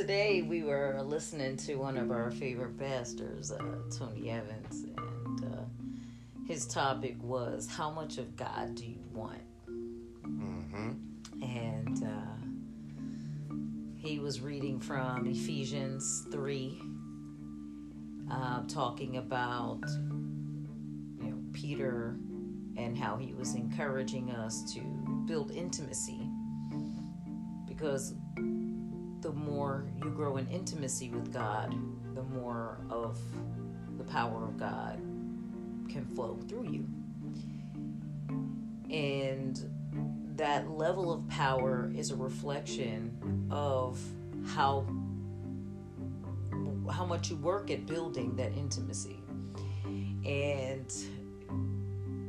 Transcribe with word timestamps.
today 0.00 0.40
we 0.40 0.62
were 0.62 0.98
listening 1.04 1.58
to 1.58 1.74
one 1.74 1.98
of 1.98 2.10
our 2.10 2.30
favorite 2.30 2.78
pastors, 2.78 3.52
uh, 3.52 3.58
Tony 3.98 4.30
Evans, 4.30 4.86
and 4.96 5.44
uh, 5.44 5.58
his 6.48 6.66
topic 6.66 7.22
was 7.22 7.68
how 7.68 7.90
much 7.90 8.16
of 8.16 8.34
God 8.34 8.76
do 8.76 8.86
you 8.86 9.04
want? 9.12 9.42
Mm-hmm. 9.68 10.92
And 11.42 12.02
uh, 12.02 12.16
he 13.94 14.18
was 14.18 14.40
reading 14.40 14.80
from 14.80 15.26
Ephesians 15.26 16.26
3, 16.32 16.80
uh, 18.32 18.62
talking 18.68 19.18
about 19.18 19.82
you 21.20 21.30
know 21.30 21.36
Peter 21.52 22.16
and 22.78 22.96
how 22.96 23.18
he 23.18 23.34
was 23.34 23.54
encouraging 23.54 24.30
us 24.30 24.72
to 24.72 24.80
build 25.26 25.50
intimacy 25.50 26.26
because 27.68 28.14
the 29.30 29.36
more 29.36 29.84
you 30.02 30.10
grow 30.10 30.38
in 30.38 30.48
intimacy 30.48 31.08
with 31.08 31.32
God, 31.32 31.72
the 32.16 32.22
more 32.22 32.78
of 32.90 33.16
the 33.96 34.02
power 34.02 34.44
of 34.44 34.58
God 34.58 34.98
can 35.88 36.04
flow 36.16 36.36
through 36.48 36.68
you. 36.68 36.88
And 38.92 40.36
that 40.36 40.68
level 40.68 41.12
of 41.12 41.28
power 41.28 41.92
is 41.94 42.10
a 42.10 42.16
reflection 42.16 43.46
of 43.52 44.00
how 44.46 44.84
how 46.90 47.06
much 47.06 47.30
you 47.30 47.36
work 47.36 47.70
at 47.70 47.86
building 47.86 48.34
that 48.34 48.52
intimacy. 48.56 49.22
And 50.24 50.92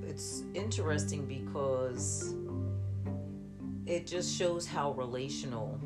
it's 0.07 0.43
interesting 0.53 1.25
because 1.25 2.35
it 3.87 4.05
just 4.05 4.37
shows 4.37 4.67
how 4.67 4.91
relational 4.91 5.79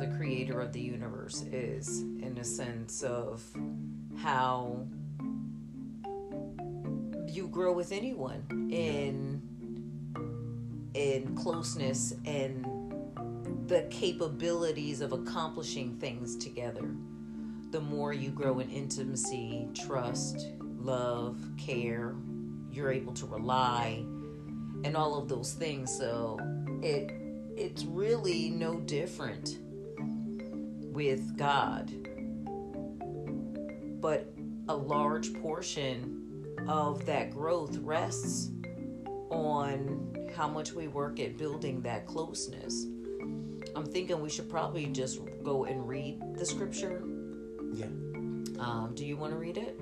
the 0.00 0.06
creator 0.16 0.62
of 0.62 0.72
the 0.72 0.80
universe 0.80 1.42
is 1.52 2.00
in 2.00 2.38
a 2.40 2.44
sense 2.44 3.02
of 3.02 3.44
how 4.16 4.86
you 7.28 7.46
grow 7.48 7.70
with 7.70 7.92
anyone 7.92 8.42
in 8.72 9.42
in 10.94 11.36
closeness 11.36 12.14
and 12.24 12.64
the 13.68 13.86
capabilities 13.90 15.02
of 15.02 15.12
accomplishing 15.12 15.94
things 15.98 16.36
together. 16.38 16.96
The 17.70 17.80
more 17.80 18.14
you 18.14 18.30
grow 18.30 18.58
in 18.58 18.70
intimacy 18.70 19.68
trust 19.74 20.48
love 20.78 21.38
care 21.58 22.14
you're 22.72 22.90
able 22.90 23.12
to 23.12 23.26
rely 23.26 24.02
and 24.82 24.96
all 24.96 25.18
of 25.18 25.28
those 25.28 25.52
things. 25.52 25.94
So 25.94 26.38
it 26.82 27.12
it's 27.54 27.84
really 27.84 28.48
no 28.48 28.80
different 28.80 29.58
with 30.92 31.36
God. 31.36 31.90
But 34.00 34.32
a 34.68 34.74
large 34.74 35.32
portion 35.34 36.56
of 36.68 37.04
that 37.06 37.30
growth 37.30 37.76
rests 37.78 38.50
on 39.30 40.16
how 40.36 40.48
much 40.48 40.72
we 40.72 40.88
work 40.88 41.20
at 41.20 41.36
building 41.36 41.80
that 41.82 42.06
closeness. 42.06 42.86
I'm 43.76 43.86
thinking 43.86 44.20
we 44.20 44.30
should 44.30 44.48
probably 44.48 44.86
just 44.86 45.20
go 45.42 45.64
and 45.64 45.86
read 45.86 46.20
the 46.34 46.44
scripture. 46.44 47.02
Yeah. 47.72 47.86
Um, 48.58 48.92
do 48.94 49.04
you 49.06 49.16
want 49.16 49.32
to 49.32 49.38
read 49.38 49.56
it? 49.56 49.80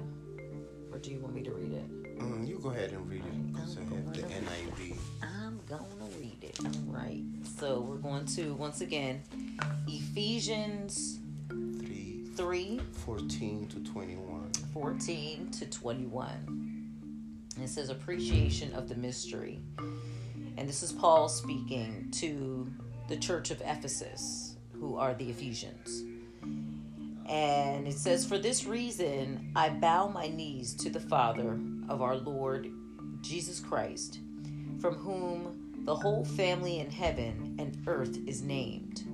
Or 0.92 0.98
do 0.98 1.10
you 1.10 1.20
want 1.20 1.34
me 1.34 1.42
to 1.42 1.52
read 1.52 1.72
it? 1.72 2.18
Mm, 2.18 2.48
you 2.48 2.58
go 2.58 2.70
ahead 2.70 2.92
and 2.92 3.08
read 3.08 3.22
it 3.24 3.52
because 3.52 3.76
I 3.78 3.80
have 3.82 4.12
the 4.12 4.22
NIV. 4.22 4.96
I'm 5.22 5.60
gonna 5.68 5.84
read 6.20 6.42
it. 6.42 6.58
All 6.64 6.92
right. 6.92 7.22
So 7.58 7.80
we're 7.80 7.96
going 7.96 8.26
to 8.26 8.54
once 8.54 8.80
again 8.80 9.22
Ephesians 10.18 11.20
3, 11.48 12.24
3 12.34 12.80
14 12.90 13.68
to 13.68 13.78
21. 13.84 14.50
14 14.74 15.50
to 15.52 15.66
21. 15.66 16.90
It 17.62 17.68
says 17.68 17.88
appreciation 17.88 18.74
of 18.74 18.88
the 18.88 18.96
mystery. 18.96 19.60
And 20.56 20.68
this 20.68 20.82
is 20.82 20.90
Paul 20.90 21.28
speaking 21.28 22.08
to 22.16 22.68
the 23.06 23.16
church 23.16 23.52
of 23.52 23.60
Ephesus, 23.60 24.56
who 24.72 24.96
are 24.96 25.14
the 25.14 25.30
Ephesians. 25.30 26.02
And 27.28 27.86
it 27.86 27.96
says, 27.96 28.26
For 28.26 28.38
this 28.38 28.64
reason, 28.64 29.52
I 29.54 29.68
bow 29.68 30.08
my 30.08 30.26
knees 30.26 30.74
to 30.78 30.90
the 30.90 30.98
Father 30.98 31.60
of 31.88 32.02
our 32.02 32.16
Lord 32.16 32.72
Jesus 33.20 33.60
Christ, 33.60 34.18
from 34.80 34.96
whom 34.96 35.84
the 35.84 35.94
whole 35.94 36.24
family 36.24 36.80
in 36.80 36.90
heaven 36.90 37.54
and 37.60 37.80
earth 37.86 38.18
is 38.26 38.42
named, 38.42 39.04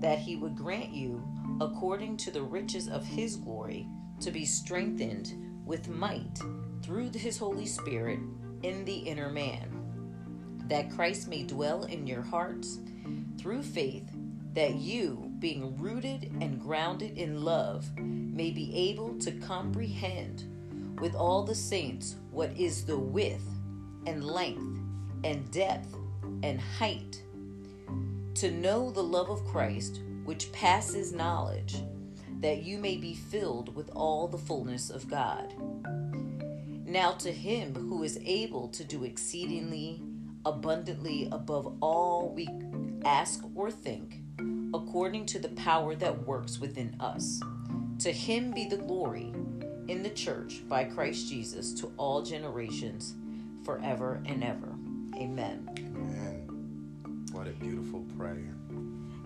that 0.00 0.18
he 0.18 0.36
would 0.36 0.56
grant 0.56 0.90
you, 0.90 1.22
according 1.60 2.16
to 2.18 2.30
the 2.30 2.42
riches 2.42 2.88
of 2.88 3.04
his 3.04 3.36
glory, 3.36 3.86
to 4.20 4.30
be 4.30 4.44
strengthened 4.44 5.32
with 5.64 5.88
might 5.88 6.38
through 6.82 7.10
his 7.10 7.38
Holy 7.38 7.66
Spirit 7.66 8.20
in 8.62 8.84
the 8.84 8.96
inner 8.96 9.30
man, 9.30 9.68
that 10.68 10.90
Christ 10.90 11.28
may 11.28 11.42
dwell 11.42 11.84
in 11.84 12.06
your 12.06 12.22
hearts 12.22 12.78
through 13.38 13.62
faith, 13.62 14.08
that 14.54 14.76
you, 14.76 15.32
being 15.38 15.76
rooted 15.76 16.32
and 16.40 16.60
grounded 16.60 17.16
in 17.16 17.42
love, 17.42 17.86
may 17.98 18.50
be 18.50 18.74
able 18.74 19.18
to 19.18 19.32
comprehend 19.32 20.44
with 21.00 21.14
all 21.14 21.44
the 21.44 21.54
saints 21.54 22.16
what 22.30 22.50
is 22.56 22.84
the 22.84 22.98
width 22.98 23.46
and 24.06 24.24
length 24.24 24.80
and 25.24 25.50
depth 25.50 25.94
and 26.42 26.60
height, 26.60 27.22
to 28.40 28.50
know 28.52 28.90
the 28.90 29.02
love 29.02 29.30
of 29.30 29.44
Christ 29.46 30.00
which 30.24 30.52
passes 30.52 31.12
knowledge, 31.12 31.82
that 32.40 32.62
you 32.62 32.78
may 32.78 32.96
be 32.96 33.14
filled 33.14 33.74
with 33.74 33.90
all 33.90 34.28
the 34.28 34.38
fullness 34.38 34.90
of 34.90 35.08
God. 35.08 35.54
Now 36.86 37.12
to 37.12 37.32
him 37.32 37.74
who 37.74 38.04
is 38.04 38.20
able 38.24 38.68
to 38.68 38.84
do 38.84 39.04
exceedingly 39.04 40.02
abundantly 40.44 41.28
above 41.32 41.76
all 41.80 42.32
we 42.34 42.48
ask 43.04 43.44
or 43.54 43.70
think, 43.70 44.20
according 44.72 45.26
to 45.26 45.38
the 45.38 45.48
power 45.50 45.94
that 45.96 46.26
works 46.26 46.58
within 46.58 46.96
us. 47.00 47.40
To 48.00 48.12
him 48.12 48.52
be 48.52 48.66
the 48.68 48.76
glory 48.76 49.32
in 49.88 50.02
the 50.02 50.10
church 50.10 50.62
by 50.68 50.84
Christ 50.84 51.28
Jesus 51.28 51.72
to 51.74 51.92
all 51.96 52.22
generations, 52.22 53.14
forever 53.64 54.22
and 54.26 54.44
ever. 54.44 54.74
Amen. 55.16 55.68
Amen. 55.76 56.47
What 57.32 57.46
a 57.46 57.52
beautiful 57.52 58.04
prayer. 58.16 58.54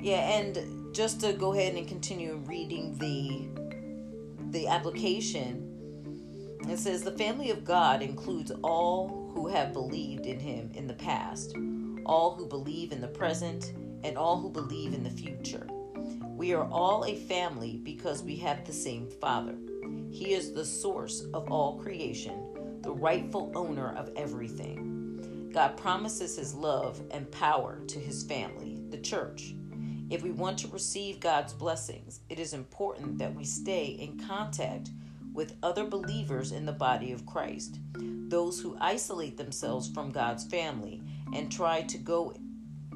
Yeah, 0.01 0.39
and 0.39 0.95
just 0.95 1.21
to 1.21 1.33
go 1.33 1.53
ahead 1.53 1.75
and 1.75 1.87
continue 1.87 2.43
reading 2.47 2.99
the 2.99 3.49
the 4.51 4.67
application, 4.67 6.59
it 6.69 6.79
says 6.79 7.03
the 7.03 7.13
family 7.13 7.51
of 7.51 7.65
God 7.65 8.03
includes 8.03 8.53
all 8.63 9.31
who 9.35 9.47
have 9.49 9.73
believed 9.73 10.27
in 10.27 10.39
him 10.39 10.71
in 10.75 10.87
the 10.87 10.95
past, 10.95 11.55
all 12.05 12.35
who 12.35 12.47
believe 12.47 12.93
in 12.93 13.01
the 13.01 13.09
present, 13.09 13.73
and 14.05 14.19
all 14.19 14.39
who 14.39 14.51
believe 14.51 14.93
in 14.93 15.05
the 15.05 15.11
future. 15.11 15.67
We 16.37 16.53
are 16.55 16.69
all 16.71 17.05
a 17.05 17.17
family 17.17 17.81
because 17.83 18.23
we 18.23 18.37
have 18.37 18.65
the 18.67 18.73
same 18.73 19.09
Father. 19.21 19.55
He 20.11 20.35
is 20.35 20.53
the 20.53 20.65
source 20.65 21.25
of 21.33 21.51
all 21.51 21.79
creation, 21.79 22.81
the 22.83 22.93
rightful 22.93 23.53
owner 23.55 23.95
of 23.97 24.11
everything. 24.17 24.92
God 25.53 25.77
promises 25.77 26.37
his 26.37 26.55
love 26.55 27.01
and 27.11 27.31
power 27.31 27.81
to 27.87 27.99
his 27.99 28.23
family, 28.25 28.79
the 28.89 28.99
church. 28.99 29.55
If 30.09 30.23
we 30.23 30.31
want 30.31 30.59
to 30.59 30.69
receive 30.69 31.21
God's 31.21 31.53
blessings, 31.53 32.21
it 32.29 32.39
is 32.39 32.53
important 32.53 33.19
that 33.19 33.35
we 33.35 33.45
stay 33.45 33.87
in 33.87 34.19
contact 34.19 34.91
with 35.33 35.57
other 35.63 35.85
believers 35.85 36.53
in 36.53 36.67
the 36.67 36.73
body 36.73 37.13
of 37.13 37.27
Christ. 37.27 37.79
Those 37.95 38.61
who 38.61 38.77
isolate 38.81 39.37
themselves 39.37 39.89
from 39.89 40.11
God's 40.11 40.45
family 40.45 41.03
and 41.35 41.51
try 41.51 41.83
to 41.83 41.99
go 41.99 42.35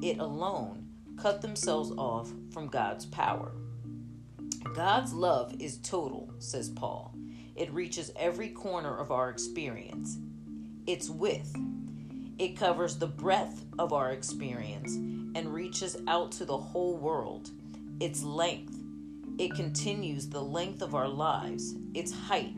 it 0.01 0.19
alone 0.19 0.87
cut 1.17 1.41
themselves 1.41 1.91
off 1.97 2.31
from 2.51 2.67
God's 2.67 3.05
power. 3.07 3.51
God's 4.75 5.13
love 5.13 5.55
is 5.59 5.79
total, 5.79 6.31
says 6.39 6.69
Paul. 6.69 7.15
It 7.55 7.73
reaches 7.73 8.11
every 8.15 8.49
corner 8.49 8.95
of 8.95 9.11
our 9.11 9.29
experience. 9.29 10.19
Its 10.85 11.09
width, 11.09 11.55
it 12.39 12.57
covers 12.57 12.97
the 12.97 13.07
breadth 13.07 13.65
of 13.79 13.93
our 13.93 14.11
experience 14.11 14.95
and 14.95 15.53
reaches 15.53 15.97
out 16.07 16.31
to 16.33 16.45
the 16.45 16.57
whole 16.57 16.97
world. 16.97 17.51
Its 17.99 18.23
length, 18.23 18.75
it 19.39 19.55
continues 19.55 20.27
the 20.27 20.41
length 20.41 20.81
of 20.81 20.95
our 20.95 21.07
lives. 21.07 21.75
Its 21.93 22.11
height, 22.11 22.55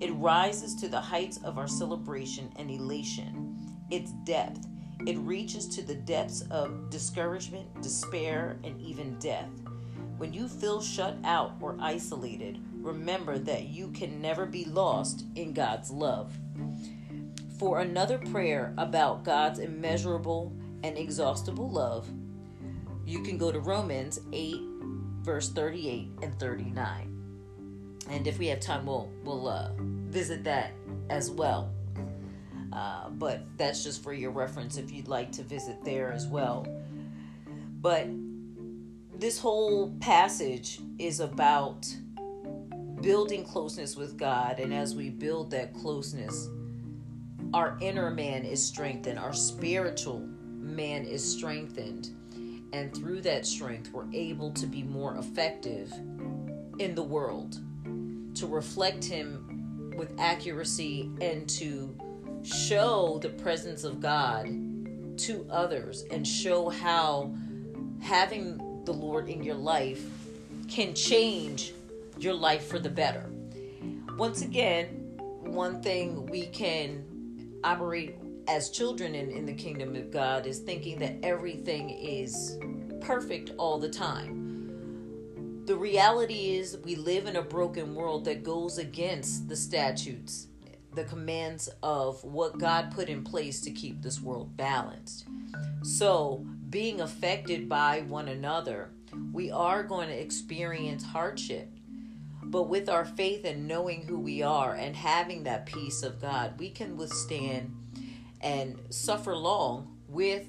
it 0.00 0.10
rises 0.14 0.74
to 0.76 0.88
the 0.88 1.00
heights 1.00 1.38
of 1.38 1.58
our 1.58 1.68
celebration 1.68 2.52
and 2.56 2.70
elation. 2.70 3.56
Its 3.90 4.12
depth, 4.24 4.66
it 5.06 5.18
reaches 5.18 5.66
to 5.68 5.82
the 5.82 5.94
depths 5.94 6.42
of 6.50 6.90
discouragement, 6.90 7.82
despair, 7.82 8.58
and 8.64 8.80
even 8.80 9.18
death. 9.18 9.50
When 10.18 10.32
you 10.32 10.46
feel 10.46 10.80
shut 10.80 11.16
out 11.24 11.54
or 11.60 11.76
isolated, 11.80 12.58
remember 12.74 13.38
that 13.38 13.64
you 13.64 13.88
can 13.88 14.20
never 14.20 14.46
be 14.46 14.64
lost 14.64 15.24
in 15.34 15.52
God's 15.52 15.90
love. 15.90 16.32
For 17.62 17.78
another 17.78 18.18
prayer 18.18 18.74
about 18.76 19.22
God's 19.22 19.60
immeasurable 19.60 20.52
and 20.82 20.98
exhaustible 20.98 21.70
love, 21.70 22.10
you 23.06 23.22
can 23.22 23.38
go 23.38 23.52
to 23.52 23.60
Romans 23.60 24.18
8 24.32 24.60
verse 25.20 25.48
38 25.48 26.08
and 26.22 26.36
39. 26.40 28.02
And 28.10 28.26
if 28.26 28.40
we 28.40 28.48
have 28.48 28.58
time, 28.58 28.84
we'll 28.84 29.08
we'll 29.22 29.46
uh, 29.46 29.70
visit 29.78 30.42
that 30.42 30.72
as 31.08 31.30
well. 31.30 31.72
Uh, 32.72 33.10
but 33.10 33.44
that's 33.58 33.84
just 33.84 34.02
for 34.02 34.12
your 34.12 34.32
reference 34.32 34.76
if 34.76 34.90
you'd 34.90 35.06
like 35.06 35.30
to 35.30 35.44
visit 35.44 35.84
there 35.84 36.10
as 36.10 36.26
well. 36.26 36.66
But 37.80 38.08
this 39.14 39.38
whole 39.38 39.94
passage 40.00 40.80
is 40.98 41.20
about 41.20 41.86
building 43.02 43.44
closeness 43.44 43.94
with 43.94 44.18
God, 44.18 44.58
and 44.58 44.74
as 44.74 44.96
we 44.96 45.10
build 45.10 45.52
that 45.52 45.72
closeness, 45.74 46.48
our 47.54 47.76
inner 47.80 48.10
man 48.10 48.44
is 48.44 48.64
strengthened, 48.64 49.18
our 49.18 49.32
spiritual 49.32 50.20
man 50.58 51.04
is 51.04 51.24
strengthened, 51.24 52.10
and 52.72 52.94
through 52.96 53.20
that 53.22 53.46
strength, 53.46 53.90
we're 53.92 54.10
able 54.12 54.50
to 54.52 54.66
be 54.66 54.82
more 54.82 55.16
effective 55.16 55.92
in 56.78 56.94
the 56.94 57.02
world, 57.02 57.58
to 58.34 58.46
reflect 58.46 59.04
Him 59.04 59.92
with 59.96 60.18
accuracy, 60.18 61.10
and 61.20 61.48
to 61.50 61.94
show 62.42 63.18
the 63.22 63.28
presence 63.28 63.84
of 63.84 64.00
God 64.00 64.46
to 65.18 65.46
others, 65.50 66.04
and 66.10 66.26
show 66.26 66.68
how 66.68 67.34
having 68.00 68.82
the 68.84 68.92
Lord 68.92 69.28
in 69.28 69.42
your 69.42 69.54
life 69.54 70.04
can 70.68 70.94
change 70.94 71.74
your 72.18 72.34
life 72.34 72.66
for 72.66 72.78
the 72.78 72.88
better. 72.88 73.30
Once 74.16 74.42
again, 74.42 74.86
one 75.40 75.82
thing 75.82 76.26
we 76.26 76.46
can 76.46 77.04
operate 77.64 78.16
as 78.48 78.70
children 78.70 79.14
in, 79.14 79.30
in 79.30 79.46
the 79.46 79.54
kingdom 79.54 79.94
of 79.96 80.10
God 80.10 80.46
is 80.46 80.58
thinking 80.58 80.98
that 80.98 81.16
everything 81.22 81.90
is 81.90 82.58
perfect 83.00 83.52
all 83.58 83.78
the 83.78 83.88
time. 83.88 84.42
The 85.64 85.76
reality 85.76 86.56
is, 86.56 86.76
we 86.84 86.96
live 86.96 87.26
in 87.26 87.36
a 87.36 87.42
broken 87.42 87.94
world 87.94 88.24
that 88.24 88.42
goes 88.42 88.78
against 88.78 89.48
the 89.48 89.54
statutes, 89.54 90.48
the 90.94 91.04
commands 91.04 91.68
of 91.84 92.22
what 92.24 92.58
God 92.58 92.90
put 92.90 93.08
in 93.08 93.22
place 93.22 93.60
to 93.60 93.70
keep 93.70 94.02
this 94.02 94.20
world 94.20 94.56
balanced. 94.56 95.26
So, 95.82 96.44
being 96.68 97.00
affected 97.00 97.68
by 97.68 98.00
one 98.00 98.28
another, 98.28 98.90
we 99.32 99.52
are 99.52 99.84
going 99.84 100.08
to 100.08 100.20
experience 100.20 101.04
hardship. 101.04 101.68
But 102.44 102.64
with 102.64 102.88
our 102.88 103.04
faith 103.04 103.44
and 103.44 103.66
knowing 103.66 104.02
who 104.02 104.18
we 104.18 104.42
are 104.42 104.74
and 104.74 104.94
having 104.94 105.44
that 105.44 105.66
peace 105.66 106.02
of 106.02 106.20
God, 106.20 106.58
we 106.58 106.70
can 106.70 106.96
withstand 106.96 107.74
and 108.40 108.78
suffer 108.90 109.34
long 109.36 109.96
with 110.08 110.46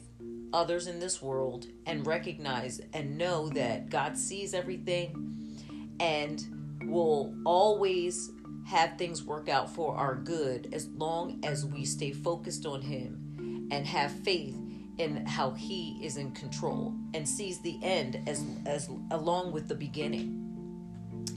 others 0.52 0.88
in 0.88 1.00
this 1.00 1.22
world 1.22 1.66
and 1.86 2.06
recognize 2.06 2.82
and 2.94 3.18
know 3.18 3.50
that 3.50 3.90
God 3.90 4.18
sees 4.18 4.54
everything 4.54 5.98
and 6.00 6.44
will 6.86 7.34
always 7.46 8.32
have 8.66 8.98
things 8.98 9.24
work 9.24 9.50
out 9.50 9.70
for 9.70 9.96
our 9.96 10.16
good 10.16 10.70
as 10.74 10.88
long 10.90 11.40
as 11.44 11.66
we 11.66 11.86
stay 11.86 12.12
focused 12.12 12.66
on 12.66 12.82
Him 12.82 13.68
and 13.72 13.86
have 13.86 14.12
faith 14.12 14.56
in 14.98 15.26
how 15.26 15.52
He 15.52 16.00
is 16.04 16.18
in 16.18 16.32
control 16.32 16.94
and 17.14 17.28
sees 17.28 17.60
the 17.62 17.80
end 17.84 18.22
as 18.28 18.44
as 18.66 18.90
along 19.12 19.52
with 19.52 19.68
the 19.68 19.76
beginning. 19.76 20.43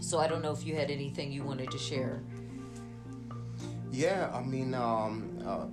So 0.00 0.18
I 0.18 0.26
don't 0.28 0.42
know 0.42 0.52
if 0.52 0.64
you 0.66 0.74
had 0.74 0.90
anything 0.90 1.32
you 1.32 1.42
wanted 1.42 1.70
to 1.70 1.78
share. 1.78 2.20
Yeah, 3.90 4.30
I 4.32 4.42
mean, 4.42 4.74
um, 4.74 5.38
uh, 5.46 5.66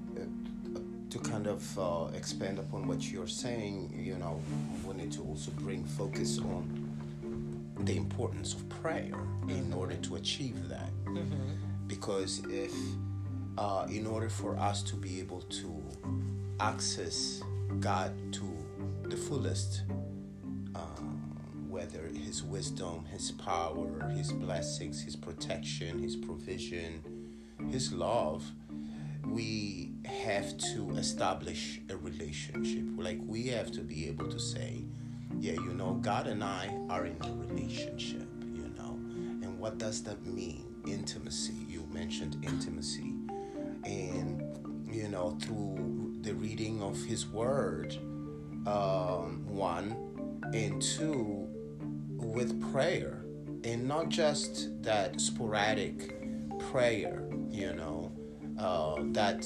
to 1.09 1.19
kind 1.19 1.45
of 1.45 1.79
uh, 1.79 2.07
expand 2.15 2.57
upon 2.57 2.87
what 2.87 3.11
you're 3.11 3.27
saying, 3.27 3.93
you 3.95 4.15
know, 4.15 4.41
we 4.85 4.95
need 4.95 5.11
to 5.11 5.21
also 5.21 5.51
bring 5.51 5.83
focus 5.83 6.39
on 6.39 6.89
the 7.81 7.95
importance 7.95 8.53
of 8.53 8.67
prayer 8.69 9.13
in 9.47 9.71
order 9.73 9.95
to 9.95 10.15
achieve 10.15 10.69
that. 10.69 10.89
Mm-hmm. 11.05 11.87
Because 11.87 12.41
if, 12.49 12.73
uh, 13.57 13.85
in 13.89 14.07
order 14.07 14.29
for 14.29 14.57
us 14.57 14.81
to 14.83 14.95
be 14.95 15.19
able 15.19 15.41
to 15.41 15.83
access 16.59 17.43
God 17.79 18.11
to 18.33 18.57
the 19.03 19.17
fullest, 19.17 19.83
um, 20.73 21.12
whether 21.73 22.07
His 22.13 22.43
wisdom, 22.43 23.03
His 23.05 23.31
power, 23.31 24.07
His 24.15 24.31
blessings, 24.31 25.01
His 25.01 25.15
protection, 25.15 25.97
His 26.03 26.15
provision, 26.15 27.01
His 27.71 27.91
love, 27.91 28.43
we 29.25 29.93
have 30.05 30.55
to 30.73 30.91
establish 30.97 31.81
a 31.89 31.97
relationship. 31.97 32.83
Like 32.95 33.19
we 33.25 33.47
have 33.47 33.71
to 33.71 33.81
be 33.81 34.07
able 34.07 34.29
to 34.29 34.39
say, 34.39 34.85
yeah, 35.39 35.53
you 35.53 35.73
know, 35.73 35.93
God 35.95 36.27
and 36.27 36.43
I 36.43 36.69
are 36.91 37.07
in 37.07 37.17
a 37.21 37.33
relationship, 37.47 38.27
you 38.53 38.71
know. 38.77 38.93
And 39.41 39.57
what 39.57 39.79
does 39.79 40.03
that 40.03 40.23
mean? 40.27 40.75
Intimacy. 40.85 41.55
You 41.67 41.87
mentioned 41.91 42.37
intimacy. 42.43 43.15
And, 43.83 44.43
you 44.91 45.07
know, 45.07 45.35
through 45.41 46.17
the 46.21 46.35
reading 46.35 46.83
of 46.83 47.01
His 47.03 47.25
Word, 47.25 47.97
um, 48.67 49.43
one, 49.47 49.95
and 50.53 50.79
two, 50.79 51.42
with 52.23 52.71
prayer. 52.71 53.23
And 53.63 53.87
not 53.87 54.09
just 54.09 54.81
that 54.83 55.21
sporadic 55.21 56.59
prayer, 56.71 57.29
you 57.49 57.73
know, 57.73 58.11
uh, 58.59 58.95
that 59.13 59.45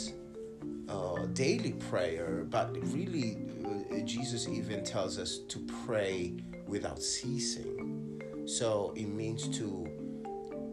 uh, 0.90 1.26
daily 1.34 1.74
prayer, 1.74 2.46
but 2.50 2.76
really, 2.94 3.38
uh, 3.66 4.00
Jesus 4.06 4.48
even 4.48 4.84
tells 4.84 5.20
us 5.20 5.40
to 5.50 5.60
pray 5.86 6.34
without 6.68 7.02
ceasing. 7.02 8.22
So 8.46 8.94
it 8.96 9.08
means 9.08 9.48
to 9.58 9.88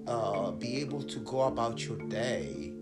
uh, 0.07 0.51
be 0.53 0.81
able 0.81 1.03
to 1.03 1.19
go 1.21 1.43
about 1.43 1.85
your 1.87 1.99
day, 2.09 2.73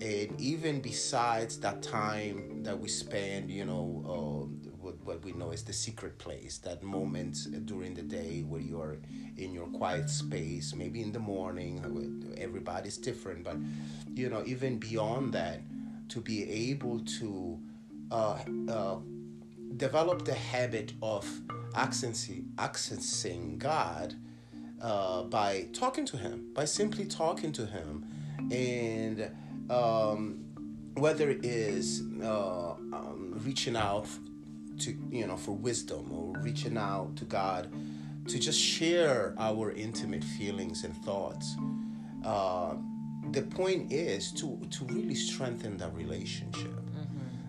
and 0.00 0.40
even 0.40 0.80
besides 0.80 1.58
that 1.60 1.82
time 1.82 2.62
that 2.62 2.78
we 2.78 2.88
spend, 2.88 3.50
you 3.50 3.64
know, 3.66 4.02
uh, 4.08 4.29
we 5.24 5.32
know 5.32 5.50
is 5.50 5.64
the 5.64 5.72
secret 5.72 6.18
place, 6.18 6.58
that 6.58 6.82
moment 6.82 7.36
during 7.66 7.94
the 7.94 8.02
day 8.02 8.44
where 8.46 8.60
you 8.60 8.80
are 8.80 8.98
in 9.36 9.52
your 9.52 9.66
quiet 9.68 10.08
space, 10.10 10.74
maybe 10.74 11.02
in 11.02 11.12
the 11.12 11.18
morning, 11.18 12.34
everybody's 12.38 12.96
different, 12.96 13.44
but 13.44 13.56
you 14.14 14.28
know, 14.28 14.42
even 14.46 14.78
beyond 14.78 15.32
that, 15.32 15.60
to 16.08 16.20
be 16.20 16.50
able 16.50 17.00
to 17.00 17.58
uh, 18.10 18.38
uh, 18.68 18.96
develop 19.76 20.24
the 20.24 20.34
habit 20.34 20.92
of 21.02 21.24
accessing, 21.74 22.52
accessing 22.56 23.58
God 23.58 24.14
uh, 24.82 25.22
by 25.24 25.68
talking 25.72 26.04
to 26.06 26.16
Him, 26.16 26.52
by 26.52 26.64
simply 26.64 27.04
talking 27.04 27.52
to 27.52 27.66
Him, 27.66 28.06
and 28.50 29.30
um, 29.70 30.44
whether 30.94 31.30
it 31.30 31.44
is 31.44 32.02
uh, 32.22 32.72
um, 32.72 33.40
reaching 33.44 33.76
out 33.76 34.08
to 34.80 34.96
you 35.10 35.26
know 35.26 35.36
for 35.36 35.52
wisdom 35.52 36.10
or 36.12 36.40
reaching 36.40 36.76
out 36.76 37.16
to 37.16 37.24
God 37.24 37.70
to 38.28 38.38
just 38.38 38.60
share 38.60 39.34
our 39.38 39.72
intimate 39.72 40.22
feelings 40.22 40.84
and 40.84 40.96
thoughts. 41.04 41.56
Uh, 42.24 42.74
the 43.32 43.42
point 43.42 43.92
is 43.92 44.32
to 44.32 44.60
to 44.70 44.84
really 44.86 45.14
strengthen 45.14 45.76
that 45.78 45.94
relationship. 45.94 46.72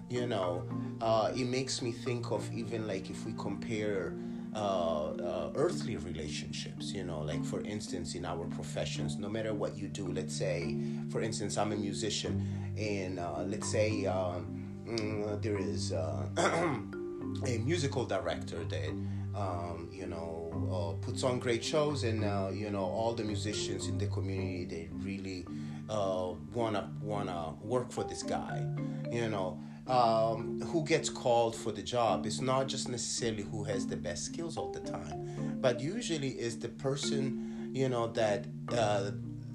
You 0.09 0.27
know, 0.27 0.63
uh, 1.01 1.31
it 1.33 1.45
makes 1.45 1.81
me 1.81 1.93
think 1.93 2.31
of 2.31 2.51
even 2.51 2.85
like 2.85 3.09
if 3.09 3.25
we 3.25 3.33
compare 3.38 4.13
uh, 4.53 5.11
uh, 5.11 5.51
earthly 5.55 5.95
relationships. 5.95 6.91
You 6.91 7.05
know, 7.05 7.21
like 7.21 7.45
for 7.45 7.61
instance, 7.61 8.15
in 8.15 8.25
our 8.25 8.45
professions, 8.47 9.17
no 9.17 9.29
matter 9.29 9.53
what 9.53 9.77
you 9.77 9.88
do, 9.88 10.11
let's 10.11 10.35
say, 10.35 10.75
for 11.09 11.21
instance, 11.21 11.57
I'm 11.57 11.71
a 11.71 11.77
musician, 11.77 12.45
and 12.77 13.19
uh, 13.19 13.43
let's 13.43 13.71
say 13.71 14.05
um, 14.05 14.67
mm, 14.85 15.41
there 15.41 15.57
is 15.57 15.93
uh, 15.93 16.25
a 17.47 17.57
musical 17.59 18.05
director 18.05 18.63
that 18.65 18.89
um, 19.35 19.89
you 19.91 20.07
know 20.07 20.51
uh, 20.71 21.05
puts 21.05 21.23
on 21.23 21.39
great 21.39 21.63
shows, 21.63 22.03
and 22.03 22.23
uh, 22.23 22.50
you 22.53 22.69
know 22.69 22.83
all 22.83 23.13
the 23.13 23.23
musicians 23.23 23.88
in 23.88 23.97
the 23.97 24.07
community 24.07 24.65
they 24.65 24.89
really 25.03 25.45
uh, 25.89 26.33
wanna 26.53 26.91
wanna 27.01 27.53
work 27.61 27.91
for 27.91 28.03
this 28.03 28.23
guy. 28.23 28.65
You 29.11 29.29
know. 29.29 29.59
Um, 29.88 30.61
who 30.61 30.85
gets 30.85 31.09
called 31.09 31.55
for 31.55 31.71
the 31.71 31.81
job 31.81 32.27
It's 32.27 32.39
not 32.39 32.67
just 32.67 32.88
necessarily 32.88 33.41
who 33.41 33.63
has 33.63 33.88
the 33.88 33.97
best 33.97 34.25
skills 34.25 34.55
all 34.55 34.71
the 34.71 34.79
time, 34.79 35.57
but 35.59 35.79
usually 35.81 36.39
is 36.39 36.59
the 36.59 36.69
person 36.69 37.71
you 37.73 37.89
know 37.89 38.07
that 38.07 38.45
uh, 38.69 39.09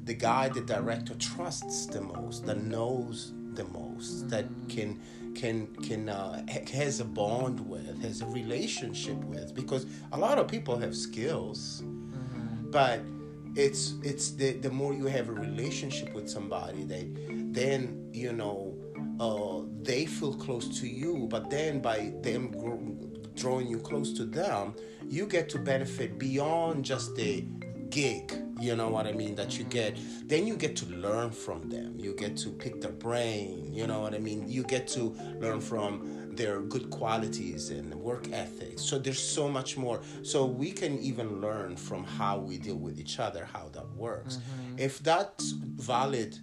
the 0.07 0.15
guy, 0.15 0.49
the 0.49 0.61
director 0.61 1.15
trusts 1.15 1.87
the 1.87 2.01
most, 2.01 2.47
that 2.47 2.59
knows 2.59 3.33
the 3.55 3.65
most, 3.65 4.31
that 4.31 4.47
can 4.69 5.01
can 5.37 5.67
can 5.77 6.09
uh, 6.09 6.45
has 6.73 7.01
a 7.01 7.05
bond 7.05 7.61
with, 7.61 8.03
has 8.03 8.23
a 8.23 8.27
relationship 8.27 9.17
with, 9.25 9.55
because 9.55 9.87
a 10.13 10.19
lot 10.19 10.39
of 10.39 10.49
people 10.49 10.77
have 10.79 10.97
skills, 10.97 11.83
but 12.71 13.01
it's 13.55 13.95
it's 14.03 14.33
the 14.33 14.55
the 14.55 14.71
more 14.71 14.93
you 14.95 15.07
have 15.07 15.29
a 15.29 15.33
relationship 15.33 16.13
with 16.15 16.29
somebody, 16.29 16.85
they 16.85 17.11
then 17.53 18.11
you 18.13 18.33
know 18.33 18.75
uh, 19.21 19.63
they 19.83 20.07
feel 20.07 20.35
close 20.35 20.81
to 20.81 20.87
you, 20.89 21.27
but 21.31 21.51
then 21.51 21.81
by 21.81 22.13
them 22.23 22.51
grow, 22.51 22.81
drawing 23.35 23.69
you 23.69 23.79
close 23.79 24.13
to 24.15 24.25
them, 24.25 24.75
you 25.09 25.27
get 25.27 25.49
to 25.51 25.59
benefit 25.59 26.19
beyond 26.19 26.85
just 26.85 27.15
the 27.15 27.45
gig 27.91 28.33
you 28.61 28.75
know 28.75 28.89
what 28.89 29.07
i 29.07 29.13
mean 29.13 29.35
that 29.35 29.59
you 29.59 29.65
get. 29.65 29.97
Then 30.27 30.47
you 30.47 30.57
get 30.57 30.75
to 30.77 30.87
learn 30.87 31.31
from 31.31 31.69
them. 31.69 31.99
You 31.99 32.15
get 32.15 32.37
to 32.39 32.51
pick 32.51 32.81
their 32.81 32.93
brain 32.93 33.73
you 33.73 33.87
know 33.87 34.01
what 34.01 34.15
i 34.15 34.19
mean? 34.19 34.49
You 34.49 34.63
get 34.65 34.89
to 34.89 35.15
learn 35.41 35.61
from 35.61 36.35
their 36.37 36.61
good 36.61 36.91
qualities 36.91 37.71
and 37.71 37.95
work 37.95 38.31
ethics. 38.33 38.83
So 38.83 38.99
there's 38.99 39.23
so 39.23 39.49
much 39.49 39.77
more. 39.77 40.03
So 40.23 40.45
we 40.45 40.71
can 40.71 40.99
even 40.99 41.41
learn 41.41 41.77
from 41.77 42.05
how 42.05 42.39
we 42.39 42.59
deal 42.59 42.77
with 42.77 43.01
each 43.01 43.19
other 43.19 43.49
how 43.51 43.71
that 43.73 43.89
works. 43.95 44.37
Mm-hmm. 44.37 44.79
if 44.79 44.99
that's 45.01 45.53
valid 45.53 46.39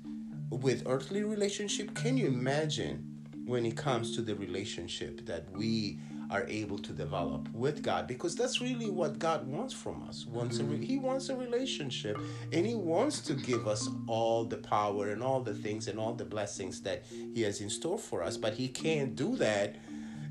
with 0.50 0.84
earthly 0.86 1.24
relationship 1.24 1.94
can 1.96 2.16
you 2.18 2.28
imagine 2.28 3.14
when 3.46 3.66
it 3.66 3.76
comes 3.76 4.16
to 4.16 4.22
the 4.22 4.36
relationship 4.36 5.26
that 5.26 5.52
we 5.52 6.00
are 6.34 6.46
able 6.48 6.80
to 6.80 6.92
develop 6.92 7.48
with 7.54 7.84
God 7.84 8.08
because 8.08 8.36
that's 8.36 8.60
really 8.60 8.90
what 8.90 9.20
God 9.20 9.46
wants 9.48 9.72
from 9.72 10.02
us. 10.10 10.26
Wants 10.26 10.58
a 10.58 10.64
re- 10.64 10.78
mm-hmm. 10.78 10.84
he 10.84 10.98
wants 10.98 11.30
a 11.30 11.36
relationship 11.36 12.18
and 12.52 12.66
he 12.66 12.74
wants 12.74 13.22
to 13.22 13.36
give 13.36 13.68
us 13.68 13.88
all 14.08 14.44
the 14.44 14.58
power 14.58 15.12
and 15.12 15.22
all 15.22 15.42
the 15.42 15.54
things 15.54 15.88
and 15.88 16.00
all 16.00 16.14
the 16.14 16.26
blessings 16.26 16.82
that 16.82 17.06
he 17.36 17.44
has 17.44 17.62
in 17.62 17.70
store 17.70 18.00
for 18.00 18.24
us, 18.24 18.36
but 18.36 18.56
he 18.56 18.68
can't 18.68 19.16
do 19.16 19.36
that 19.36 19.76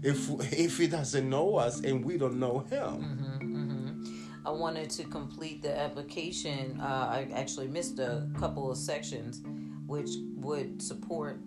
if 0.03 0.29
if 0.53 0.77
he 0.77 0.89
doesn't 0.89 1.31
know 1.31 1.55
us 1.55 1.81
and 1.81 2.05
we 2.05 2.19
don't 2.19 2.41
know 2.41 2.59
him. 2.59 3.39
Mm-hmm, 3.39 3.57
mm-hmm. 3.57 4.47
I 4.47 4.51
wanted 4.51 4.91
to 4.91 5.05
complete 5.05 5.63
the 5.63 5.79
application. 5.79 6.81
Uh, 6.81 6.85
I 6.85 7.29
actually 7.33 7.69
missed 7.69 8.01
a 8.01 8.29
couple 8.41 8.73
of 8.73 8.77
sections, 8.77 9.41
which 9.87 10.11
would 10.35 10.83
support 10.83 11.39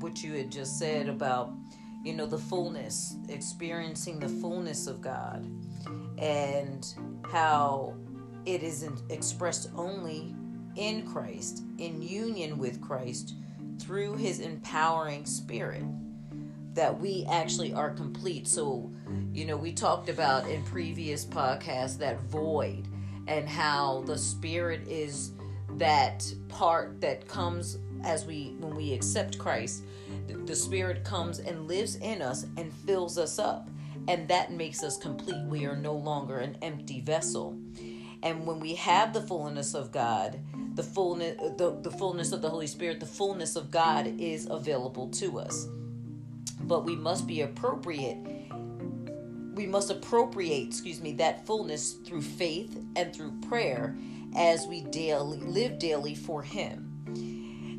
what 0.00 0.20
you 0.24 0.32
had 0.32 0.50
just 0.50 0.80
said 0.80 1.08
about 1.08 1.54
you 2.04 2.12
know, 2.14 2.26
the 2.26 2.38
fullness, 2.38 3.16
experiencing 3.28 4.18
the 4.18 4.28
fullness 4.28 4.86
of 4.86 5.00
God, 5.00 5.48
and 6.18 6.94
how 7.30 7.94
it 8.44 8.62
isn't 8.62 9.00
expressed 9.10 9.70
only 9.76 10.34
in 10.74 11.06
Christ, 11.06 11.62
in 11.78 12.02
union 12.02 12.58
with 12.58 12.80
Christ, 12.80 13.34
through 13.78 14.16
his 14.16 14.40
empowering 14.40 15.26
spirit, 15.26 15.84
that 16.74 16.98
we 16.98 17.26
actually 17.30 17.72
are 17.72 17.90
complete. 17.90 18.48
So, 18.48 18.90
you 19.32 19.44
know, 19.44 19.56
we 19.56 19.72
talked 19.72 20.08
about 20.08 20.48
in 20.48 20.62
previous 20.64 21.24
podcasts 21.24 21.98
that 21.98 22.20
void 22.22 22.88
and 23.26 23.48
how 23.48 24.02
the 24.06 24.18
spirit 24.18 24.86
is 24.88 25.32
that 25.76 26.24
part 26.48 27.00
that 27.00 27.28
comes 27.28 27.78
as 28.04 28.26
we 28.26 28.56
when 28.58 28.74
we 28.74 28.92
accept 28.92 29.38
Christ 29.38 29.84
the 30.46 30.56
Spirit 30.56 31.04
comes 31.04 31.38
and 31.38 31.68
lives 31.68 31.96
in 31.96 32.22
us 32.22 32.46
and 32.56 32.72
fills 32.72 33.18
us 33.18 33.38
up. 33.38 33.68
And 34.08 34.26
that 34.28 34.52
makes 34.52 34.82
us 34.82 34.96
complete. 34.96 35.46
We 35.46 35.64
are 35.64 35.76
no 35.76 35.94
longer 35.94 36.38
an 36.38 36.56
empty 36.62 37.00
vessel. 37.00 37.56
And 38.22 38.46
when 38.46 38.60
we 38.60 38.74
have 38.74 39.12
the 39.12 39.20
fullness 39.20 39.74
of 39.74 39.92
God, 39.92 40.40
the 40.74 40.82
fullness 40.82 41.36
the, 41.56 41.78
the 41.82 41.90
fullness 41.90 42.32
of 42.32 42.42
the 42.42 42.48
Holy 42.48 42.66
Spirit, 42.66 43.00
the 43.00 43.06
fullness 43.06 43.56
of 43.56 43.70
God 43.70 44.06
is 44.18 44.46
available 44.50 45.08
to 45.10 45.38
us. 45.38 45.68
But 46.62 46.84
we 46.84 46.96
must 46.96 47.26
be 47.26 47.42
appropriate. 47.42 48.18
We 49.54 49.66
must 49.66 49.90
appropriate, 49.90 50.68
excuse 50.68 51.00
me, 51.00 51.12
that 51.14 51.46
fullness 51.46 51.92
through 51.92 52.22
faith 52.22 52.78
and 52.96 53.14
through 53.14 53.32
prayer 53.48 53.96
as 54.34 54.66
we 54.66 54.80
daily 54.82 55.38
live 55.38 55.78
daily 55.78 56.14
for 56.14 56.42
him. 56.42 56.88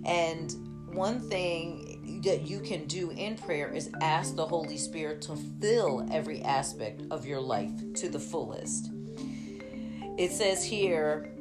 And 0.05 0.53
one 0.93 1.19
thing 1.29 1.92
that 2.23 2.47
you 2.47 2.59
can 2.59 2.85
do 2.85 3.11
in 3.11 3.35
prayer 3.35 3.69
is 3.69 3.89
ask 4.01 4.35
the 4.35 4.45
Holy 4.45 4.77
Spirit 4.77 5.21
to 5.23 5.35
fill 5.35 6.07
every 6.11 6.41
aspect 6.41 7.01
of 7.11 7.25
your 7.25 7.41
life 7.41 7.71
to 7.95 8.09
the 8.09 8.19
fullest. 8.19 8.89
It 10.17 10.31
says 10.31 10.63
here, 10.63 11.33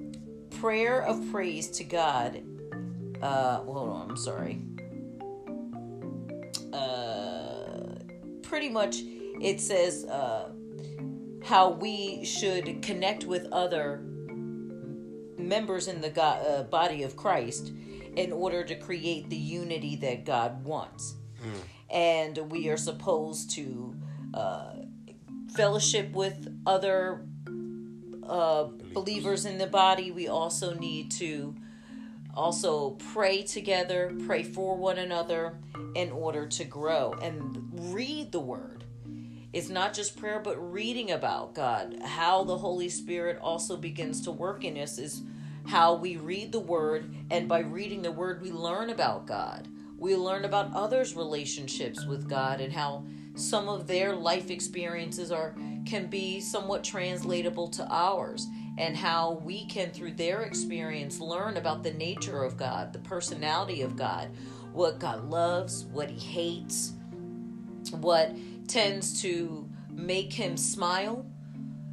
prayer 0.60 1.02
of 1.02 1.30
praise 1.30 1.68
to 1.70 1.84
God. 1.84 2.42
Uh, 3.20 3.58
hold 3.58 3.88
on, 3.88 4.10
I'm 4.10 4.16
sorry. 4.16 4.60
Uh, 6.72 8.00
pretty 8.42 8.68
much, 8.68 8.96
it 9.40 9.60
says 9.60 10.04
uh, 10.06 10.50
how 11.44 11.70
we 11.70 12.24
should 12.24 12.82
connect 12.82 13.24
with 13.24 13.46
other 13.52 14.02
members 15.38 15.86
in 15.86 16.00
the 16.00 16.10
God, 16.10 16.44
uh, 16.46 16.62
body 16.64 17.02
of 17.02 17.16
Christ 17.16 17.72
in 18.16 18.32
order 18.32 18.64
to 18.64 18.74
create 18.74 19.30
the 19.30 19.36
unity 19.36 19.96
that 19.96 20.24
God 20.24 20.64
wants. 20.64 21.14
Mm. 21.42 21.94
And 21.94 22.50
we 22.50 22.68
are 22.68 22.76
supposed 22.76 23.50
to 23.52 23.94
uh, 24.34 24.74
fellowship 25.54 26.12
with 26.12 26.48
other 26.66 27.24
uh, 28.22 28.64
believers 28.92 29.44
in 29.44 29.58
the 29.58 29.66
body. 29.66 30.10
We 30.10 30.28
also 30.28 30.74
need 30.74 31.10
to 31.12 31.54
also 32.34 32.90
pray 33.12 33.42
together, 33.42 34.14
pray 34.26 34.42
for 34.42 34.76
one 34.76 34.98
another 34.98 35.58
in 35.94 36.10
order 36.10 36.46
to 36.46 36.64
grow 36.64 37.12
and 37.20 37.92
read 37.92 38.32
the 38.32 38.40
word. 38.40 38.84
It's 39.52 39.68
not 39.68 39.92
just 39.92 40.16
prayer, 40.16 40.40
but 40.40 40.56
reading 40.72 41.10
about 41.10 41.54
God. 41.54 41.98
How 42.02 42.42
the 42.44 42.56
Holy 42.56 42.88
Spirit 42.88 43.38
also 43.42 43.76
begins 43.76 44.22
to 44.22 44.32
work 44.32 44.64
in 44.64 44.78
us 44.78 44.96
is 44.96 45.22
how 45.66 45.94
we 45.94 46.16
read 46.16 46.52
the 46.52 46.60
word, 46.60 47.14
and 47.30 47.48
by 47.48 47.60
reading 47.60 48.02
the 48.02 48.12
word, 48.12 48.42
we 48.42 48.50
learn 48.50 48.90
about 48.90 49.26
God. 49.26 49.68
We 49.96 50.16
learn 50.16 50.44
about 50.44 50.74
others' 50.74 51.14
relationships 51.14 52.04
with 52.06 52.28
God 52.28 52.60
and 52.60 52.72
how 52.72 53.04
some 53.34 53.68
of 53.68 53.86
their 53.86 54.14
life 54.14 54.50
experiences 54.50 55.30
are 55.30 55.54
can 55.86 56.08
be 56.08 56.40
somewhat 56.40 56.84
translatable 56.84 57.68
to 57.68 57.86
ours 57.88 58.46
and 58.78 58.96
how 58.96 59.40
we 59.44 59.66
can 59.66 59.90
through 59.90 60.12
their 60.12 60.42
experience 60.42 61.20
learn 61.20 61.56
about 61.56 61.82
the 61.82 61.92
nature 61.92 62.42
of 62.42 62.56
God, 62.56 62.92
the 62.92 62.98
personality 63.00 63.82
of 63.82 63.96
God, 63.96 64.30
what 64.72 64.98
God 64.98 65.24
loves, 65.28 65.84
what 65.86 66.10
he 66.10 66.18
hates, 66.18 66.94
what 67.90 68.34
tends 68.68 69.20
to 69.22 69.68
make 69.90 70.32
him 70.32 70.56
smile 70.56 71.26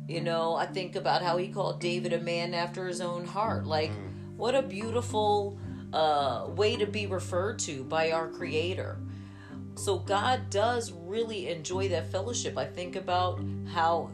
you 0.09 0.21
know, 0.21 0.55
I 0.55 0.65
think 0.65 0.95
about 0.95 1.21
how 1.21 1.37
he 1.37 1.49
called 1.49 1.79
David 1.79 2.13
a 2.13 2.19
man 2.19 2.55
after 2.55 2.87
his 2.87 2.99
own 2.99 3.25
heart. 3.25 3.67
Like, 3.67 3.91
mm. 3.91 4.35
what 4.37 4.55
a 4.55 4.63
beautiful 4.63 5.59
uh, 5.93 6.47
way 6.49 6.75
to 6.77 6.87
be 6.87 7.05
referred 7.05 7.59
to 7.59 7.83
by 7.83 8.09
our 8.09 8.27
Creator. 8.27 8.97
So, 9.75 9.99
God 9.99 10.49
does 10.49 10.91
really 10.91 11.49
enjoy 11.49 11.89
that 11.89 12.11
fellowship. 12.11 12.57
I 12.57 12.65
think 12.65 12.95
about 12.95 13.39
how 13.71 14.09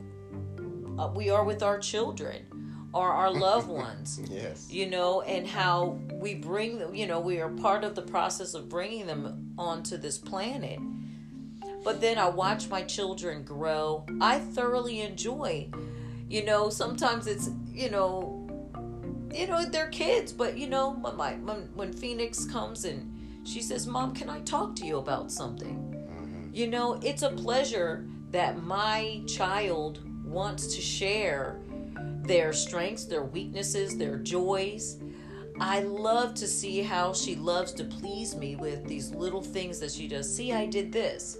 uh, 0.99 1.09
we 1.15 1.29
are 1.29 1.45
with 1.45 1.63
our 1.63 1.79
children 1.79 2.45
or 2.93 3.07
our 3.07 3.31
loved 3.47 3.69
ones. 3.69 4.19
yes. 4.29 4.69
You 4.69 4.89
know, 4.89 5.21
and 5.21 5.47
how 5.47 5.97
we 6.11 6.35
bring 6.35 6.77
them, 6.77 6.93
you 6.93 7.07
know, 7.07 7.21
we 7.21 7.39
are 7.39 7.49
part 7.49 7.85
of 7.85 7.95
the 7.95 8.01
process 8.01 8.53
of 8.53 8.67
bringing 8.67 9.07
them 9.07 9.53
onto 9.57 9.95
this 9.95 10.17
planet 10.17 10.79
but 11.85 12.01
then 12.01 12.17
I 12.17 12.27
watch 12.27 12.67
my 12.67 12.81
children 12.81 13.43
grow. 13.43 14.05
I 14.19 14.39
thoroughly 14.39 15.01
enjoy, 15.01 15.69
you 16.27 16.43
know, 16.43 16.71
sometimes 16.71 17.27
it's, 17.27 17.51
you 17.71 17.91
know, 17.91 18.41
you 19.31 19.45
know, 19.45 19.63
they're 19.63 19.89
kids, 19.89 20.33
but 20.33 20.57
you 20.57 20.67
know, 20.67 20.95
when 20.95 21.15
my 21.15 21.33
when, 21.35 21.69
when 21.75 21.93
Phoenix 21.93 22.45
comes 22.45 22.85
and 22.85 23.47
she 23.47 23.61
says, 23.61 23.85
"Mom, 23.85 24.15
can 24.15 24.29
I 24.29 24.41
talk 24.41 24.75
to 24.77 24.85
you 24.85 24.97
about 24.97 25.31
something?" 25.31 25.77
Mm-hmm. 26.09 26.55
You 26.55 26.67
know, 26.67 26.99
it's 27.03 27.21
a 27.21 27.29
pleasure 27.29 28.07
that 28.31 28.63
my 28.63 29.21
child 29.27 29.99
wants 30.25 30.73
to 30.75 30.81
share 30.81 31.59
their 32.23 32.51
strengths, 32.51 33.05
their 33.05 33.23
weaknesses, 33.23 33.95
their 33.95 34.17
joys. 34.17 34.97
I 35.59 35.81
love 35.81 36.33
to 36.35 36.47
see 36.47 36.81
how 36.81 37.13
she 37.13 37.35
loves 37.35 37.73
to 37.73 37.83
please 37.83 38.35
me 38.35 38.55
with 38.55 38.87
these 38.87 39.11
little 39.11 39.43
things 39.43 39.79
that 39.81 39.91
she 39.91 40.07
does. 40.07 40.35
See, 40.35 40.51
I 40.51 40.65
did 40.65 40.91
this. 40.91 41.37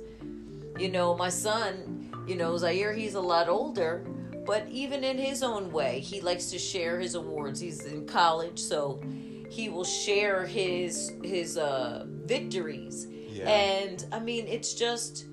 You 0.77 0.89
know, 0.89 1.15
my 1.15 1.29
son, 1.29 2.11
you 2.27 2.35
know, 2.35 2.57
Zaire, 2.57 2.93
he's 2.93 3.15
a 3.15 3.21
lot 3.21 3.47
older, 3.47 4.05
but 4.45 4.67
even 4.69 5.03
in 5.03 5.17
his 5.17 5.41
own 5.41 5.71
way, 5.71 5.99
he 5.99 6.21
likes 6.21 6.51
to 6.51 6.59
share 6.59 6.99
his 6.99 7.15
awards. 7.15 7.59
He's 7.59 7.85
in 7.85 8.05
college, 8.05 8.59
so 8.59 9.01
he 9.49 9.69
will 9.69 9.85
share 9.85 10.45
his 10.45 11.13
his 11.23 11.57
uh, 11.57 12.05
victories. 12.07 13.07
Yeah. 13.29 13.49
And 13.49 14.05
I 14.11 14.19
mean, 14.19 14.47
it's 14.47 14.73
just 14.73 15.25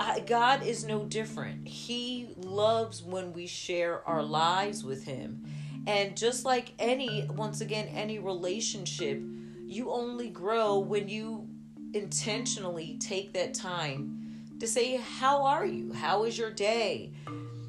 I, 0.00 0.20
God 0.20 0.62
is 0.62 0.84
no 0.84 1.04
different. 1.04 1.68
He 1.68 2.28
loves 2.36 3.02
when 3.02 3.32
we 3.32 3.46
share 3.46 4.06
our 4.08 4.22
lives 4.22 4.84
with 4.84 5.04
Him. 5.04 5.44
And 5.86 6.16
just 6.16 6.44
like 6.44 6.72
any, 6.78 7.26
once 7.30 7.60
again, 7.60 7.88
any 7.88 8.18
relationship, 8.18 9.22
you 9.66 9.90
only 9.90 10.30
grow 10.30 10.78
when 10.78 11.08
you 11.08 11.48
intentionally 11.94 12.96
take 13.00 13.32
that 13.32 13.54
time 13.54 14.20
to 14.60 14.66
say, 14.66 14.96
How 14.96 15.44
are 15.44 15.64
you? 15.64 15.92
How 15.92 16.24
is 16.24 16.36
your 16.36 16.50
day? 16.50 17.12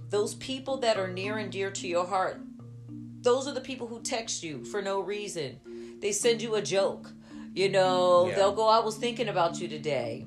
Those 0.09 0.35
people 0.35 0.77
that 0.77 0.97
are 0.97 1.07
near 1.07 1.37
and 1.37 1.51
dear 1.51 1.71
to 1.71 1.87
your 1.87 2.05
heart, 2.05 2.41
those 3.21 3.47
are 3.47 3.53
the 3.53 3.61
people 3.61 3.87
who 3.87 4.01
text 4.01 4.43
you 4.43 4.63
for 4.65 4.81
no 4.81 4.99
reason. 5.01 5.59
They 5.99 6.11
send 6.11 6.41
you 6.41 6.55
a 6.55 6.61
joke. 6.61 7.11
You 7.53 7.69
know, 7.69 8.27
yeah. 8.27 8.35
they'll 8.35 8.53
go, 8.55 8.67
I 8.67 8.79
was 8.79 8.97
thinking 8.97 9.29
about 9.29 9.59
you 9.61 9.67
today. 9.67 10.25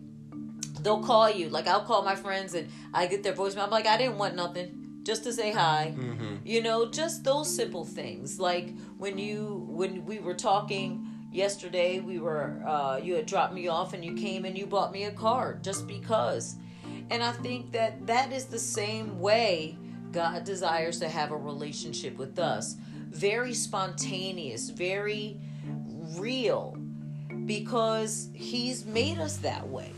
they'll 0.81 1.03
call 1.03 1.31
you. 1.31 1.49
Like 1.49 1.67
I'll 1.67 1.85
call 1.85 2.03
my 2.03 2.15
friends 2.15 2.55
and 2.55 2.69
I 2.95 3.07
get 3.07 3.23
their 3.23 3.35
voicemail. 3.35 3.65
I'm 3.65 3.71
like, 3.71 3.87
I 3.87 3.97
didn't 3.97 4.19
want 4.19 4.35
nothing, 4.35 5.01
just 5.03 5.25
to 5.25 5.33
say 5.33 5.53
hi. 5.53 5.95
Mm-hmm. 5.97 6.37
You 6.45 6.63
know, 6.63 6.91
just 6.91 7.25
those 7.25 7.55
simple 7.55 7.85
things. 7.85 8.41
Like 8.41 8.75
when 8.97 9.19
you 9.19 9.67
when 9.69 10.05
we 10.07 10.19
were 10.19 10.35
talking 10.35 11.07
yesterday, 11.33 12.01
we 12.01 12.19
were 12.19 12.63
uh, 12.67 13.01
you 13.03 13.15
had 13.15 13.27
dropped 13.27 13.55
me 13.55 13.69
off 13.69 13.93
and 13.93 14.05
you 14.05 14.15
came 14.15 14.45
and 14.45 14.57
you 14.57 14.67
bought 14.67 14.93
me 14.93 15.05
a 15.05 15.13
card 15.13 15.63
just 15.63 15.87
because. 15.87 16.57
And 17.11 17.23
I 17.23 17.33
think 17.33 17.73
that 17.73 18.07
that 18.07 18.33
is 18.33 18.47
the 18.47 18.59
same 18.59 19.19
way 19.21 19.79
God 20.13 20.45
desires 20.45 20.99
to 21.01 21.09
have 21.09 21.31
a 21.31 21.37
relationship 21.37 22.17
with 22.17 22.39
us. 22.39 22.77
Very 23.11 23.55
spontaneous, 23.55 24.71
very 24.71 25.41
real 26.17 26.77
because 27.47 28.29
he's 28.35 28.85
made 28.85 29.19
us 29.19 29.39
that 29.39 29.67
way. 29.67 29.93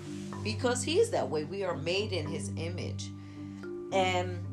Because 0.44 0.82
he's 0.82 1.10
that 1.10 1.28
way 1.28 1.44
we 1.44 1.64
are 1.64 1.76
made 1.76 2.12
in 2.12 2.26
his 2.26 2.50
image. 2.56 3.10
And 3.92 4.46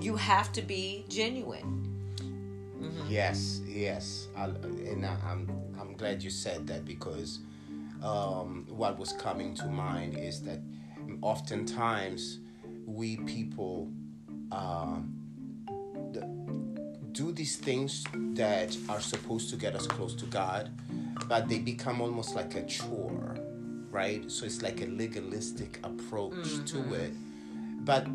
you 0.00 0.16
have 0.16 0.52
to 0.52 0.62
be 0.62 1.04
genuine. 1.08 1.90
Yes, 3.08 3.60
yes, 3.66 4.28
I, 4.36 4.44
and 4.44 5.04
I, 5.04 5.16
I'm 5.24 5.48
glad 6.00 6.22
you 6.22 6.30
said 6.30 6.66
that 6.66 6.86
because 6.86 7.40
um, 8.02 8.64
what 8.70 8.98
was 8.98 9.12
coming 9.12 9.54
to 9.54 9.66
mind 9.66 10.16
is 10.16 10.40
that 10.42 10.60
oftentimes 11.20 12.38
we 12.86 13.18
people 13.18 13.92
th- 16.14 16.24
do 17.12 17.32
these 17.32 17.56
things 17.56 18.02
that 18.34 18.74
are 18.88 19.00
supposed 19.00 19.50
to 19.50 19.56
get 19.56 19.74
us 19.74 19.86
close 19.86 20.14
to 20.14 20.24
God, 20.24 20.70
but 21.28 21.50
they 21.50 21.58
become 21.58 22.00
almost 22.00 22.34
like 22.34 22.54
a 22.54 22.64
chore, 22.64 23.36
right? 23.90 24.24
So 24.30 24.46
it's 24.46 24.62
like 24.62 24.80
a 24.80 24.86
legalistic 24.86 25.80
approach 25.84 26.64
to 26.72 26.94
it, 26.94 27.12
but 27.84 28.06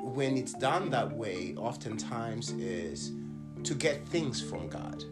when 0.00 0.38
it's 0.38 0.54
done 0.54 0.88
that 0.90 1.12
way, 1.12 1.54
oftentimes 1.58 2.52
is 2.52 3.12
to 3.64 3.74
get 3.74 4.08
things 4.08 4.40
from 4.40 4.68
God. 4.68 5.04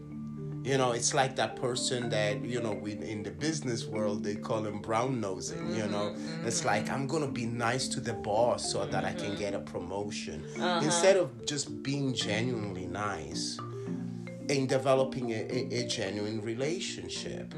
You 0.63 0.77
know, 0.77 0.93
it's 0.93 1.15
like 1.15 1.37
that 1.37 1.57
person 1.57 2.11
that, 2.11 2.45
you 2.45 2.61
know, 2.61 2.73
we, 2.73 2.93
in 2.93 3.23
the 3.23 3.31
business 3.31 3.87
world, 3.87 4.23
they 4.23 4.35
call 4.35 4.67
him 4.67 4.81
brown 4.81 5.21
nosing. 5.21 5.75
You 5.75 5.87
know, 5.87 6.13
mm-hmm, 6.13 6.35
mm-hmm. 6.35 6.47
it's 6.47 6.65
like, 6.65 6.91
I'm 6.91 7.07
going 7.07 7.23
to 7.23 7.33
be 7.33 7.47
nice 7.47 7.89
to 7.89 8.01
the 8.01 8.13
boss 8.13 8.71
so 8.71 8.85
that 8.85 9.05
I 9.05 9.13
can 9.13 9.31
mm-hmm. 9.31 9.37
get 9.37 9.55
a 9.55 9.61
promotion. 9.61 10.45
Uh-huh. 10.57 10.81
Instead 10.83 11.17
of 11.17 11.47
just 11.47 11.83
being 11.83 12.13
genuinely 12.13 12.87
nice 12.87 13.59
and 14.51 14.69
developing 14.69 15.31
a, 15.31 15.47
a, 15.49 15.81
a 15.81 15.87
genuine 15.87 16.43
relationship. 16.43 17.55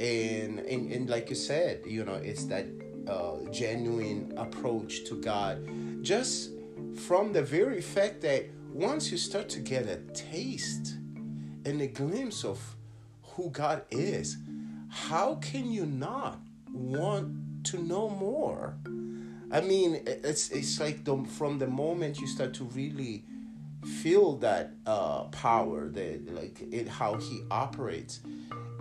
And, 0.00 0.58
and, 0.60 0.90
and 0.90 1.10
like 1.10 1.28
you 1.28 1.36
said, 1.36 1.82
you 1.86 2.04
know, 2.04 2.14
it's 2.14 2.46
that 2.46 2.66
uh, 3.06 3.36
genuine 3.52 4.32
approach 4.36 5.04
to 5.04 5.20
God. 5.20 5.68
Just 6.02 6.50
from 6.96 7.32
the 7.32 7.42
very 7.42 7.80
fact 7.80 8.22
that 8.22 8.46
once 8.72 9.12
you 9.12 9.18
start 9.18 9.48
to 9.50 9.60
get 9.60 9.86
a 9.86 9.96
taste 10.14 10.96
and 11.64 11.80
a 11.80 11.86
glimpse 11.86 12.44
of 12.44 12.76
who 13.22 13.50
God 13.50 13.82
is, 13.90 14.36
how 14.88 15.36
can 15.36 15.70
you 15.70 15.86
not 15.86 16.40
want 16.72 17.64
to 17.64 17.78
know 17.78 18.08
more? 18.08 18.76
I 19.52 19.60
mean, 19.60 20.02
it's 20.06 20.50
it's 20.50 20.80
like 20.80 21.04
the, 21.04 21.24
from 21.24 21.58
the 21.58 21.66
moment 21.66 22.20
you 22.20 22.26
start 22.26 22.54
to 22.54 22.64
really 22.64 23.24
feel 24.02 24.36
that 24.36 24.72
uh, 24.86 25.24
power, 25.24 25.88
that 25.88 26.34
like 26.34 26.62
it, 26.70 26.88
how 26.88 27.14
He 27.16 27.42
operates, 27.50 28.20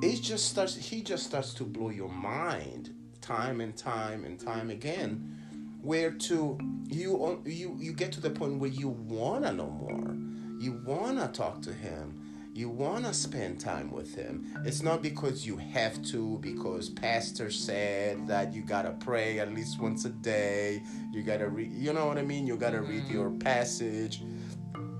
it 0.01 0.21
just 0.21 0.49
starts. 0.49 0.75
He 0.75 1.01
just 1.01 1.25
starts 1.25 1.53
to 1.55 1.63
blow 1.63 1.89
your 1.89 2.09
mind 2.09 2.93
time 3.21 3.61
and 3.61 3.75
time 3.75 4.25
and 4.25 4.39
time 4.39 4.69
again 4.69 5.39
where 5.81 6.11
to 6.11 6.57
you 6.87 7.41
you 7.45 7.75
you 7.79 7.93
get 7.93 8.11
to 8.11 8.19
the 8.19 8.29
point 8.29 8.59
where 8.59 8.69
you 8.69 8.89
want 8.89 9.43
to 9.43 9.53
know 9.53 9.69
more 9.69 10.15
you 10.59 10.73
want 10.85 11.17
to 11.19 11.27
talk 11.27 11.61
to 11.61 11.71
him 11.71 12.18
you 12.59 12.67
want 12.67 13.05
to 13.05 13.13
spend 13.13 13.57
time 13.57 13.89
with 13.89 14.13
him. 14.13 14.45
It's 14.65 14.83
not 14.83 15.01
because 15.01 15.47
you 15.47 15.55
have 15.55 16.03
to 16.07 16.37
because 16.39 16.89
pastor 16.89 17.49
said 17.49 18.27
that 18.27 18.53
you 18.53 18.63
got 18.63 18.81
to 18.81 18.91
pray 18.91 19.39
at 19.39 19.53
least 19.53 19.79
once 19.79 20.03
a 20.03 20.09
day. 20.09 20.83
You 21.13 21.23
got 21.23 21.37
to 21.37 21.47
read 21.47 21.71
you 21.71 21.93
know 21.93 22.05
what 22.05 22.17
i 22.17 22.21
mean? 22.21 22.45
You 22.45 22.57
got 22.57 22.71
to 22.71 22.81
read 22.81 23.03
mm-hmm. 23.03 23.13
your 23.13 23.29
passage. 23.31 24.21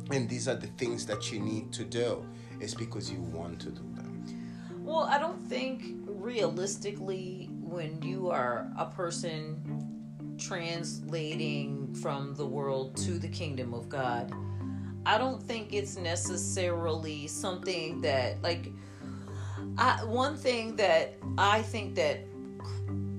And 0.10 0.30
these 0.30 0.48
are 0.48 0.56
the 0.56 0.67
things 0.67 1.06
that 1.08 1.34
you 1.34 1.41
need 1.41 1.74
to 1.74 1.84
do. 1.84 2.26
It's 2.62 2.74
because 2.74 3.12
you 3.12 3.19
want 3.19 3.60
to 3.60 3.72
do 3.72 3.84
them. 3.93 4.24
Well 4.86 5.04
i 5.04 5.19
don't 5.19 5.41
think 5.41 5.84
realistically 6.06 7.50
when 7.62 8.02
you 8.02 8.30
are 8.30 8.72
a 8.78 8.86
person 8.86 9.89
translating 10.38 11.93
from 11.95 12.36
the 12.36 12.45
world 12.45 12.95
to 12.95 13.19
the 13.19 13.28
kingdom 13.28 13.74
of 13.74 13.89
God, 13.89 14.34
I 15.06 15.18
don't 15.18 15.42
think 15.42 15.74
it's 15.74 15.98
necessarily 15.98 17.28
something 17.28 18.02
that 18.02 18.42
like 18.42 18.72
I 19.78 20.04
one 20.04 20.36
thing 20.36 20.76
that 20.78 21.16
I 21.38 21.62
think 21.62 21.96
that 21.96 22.20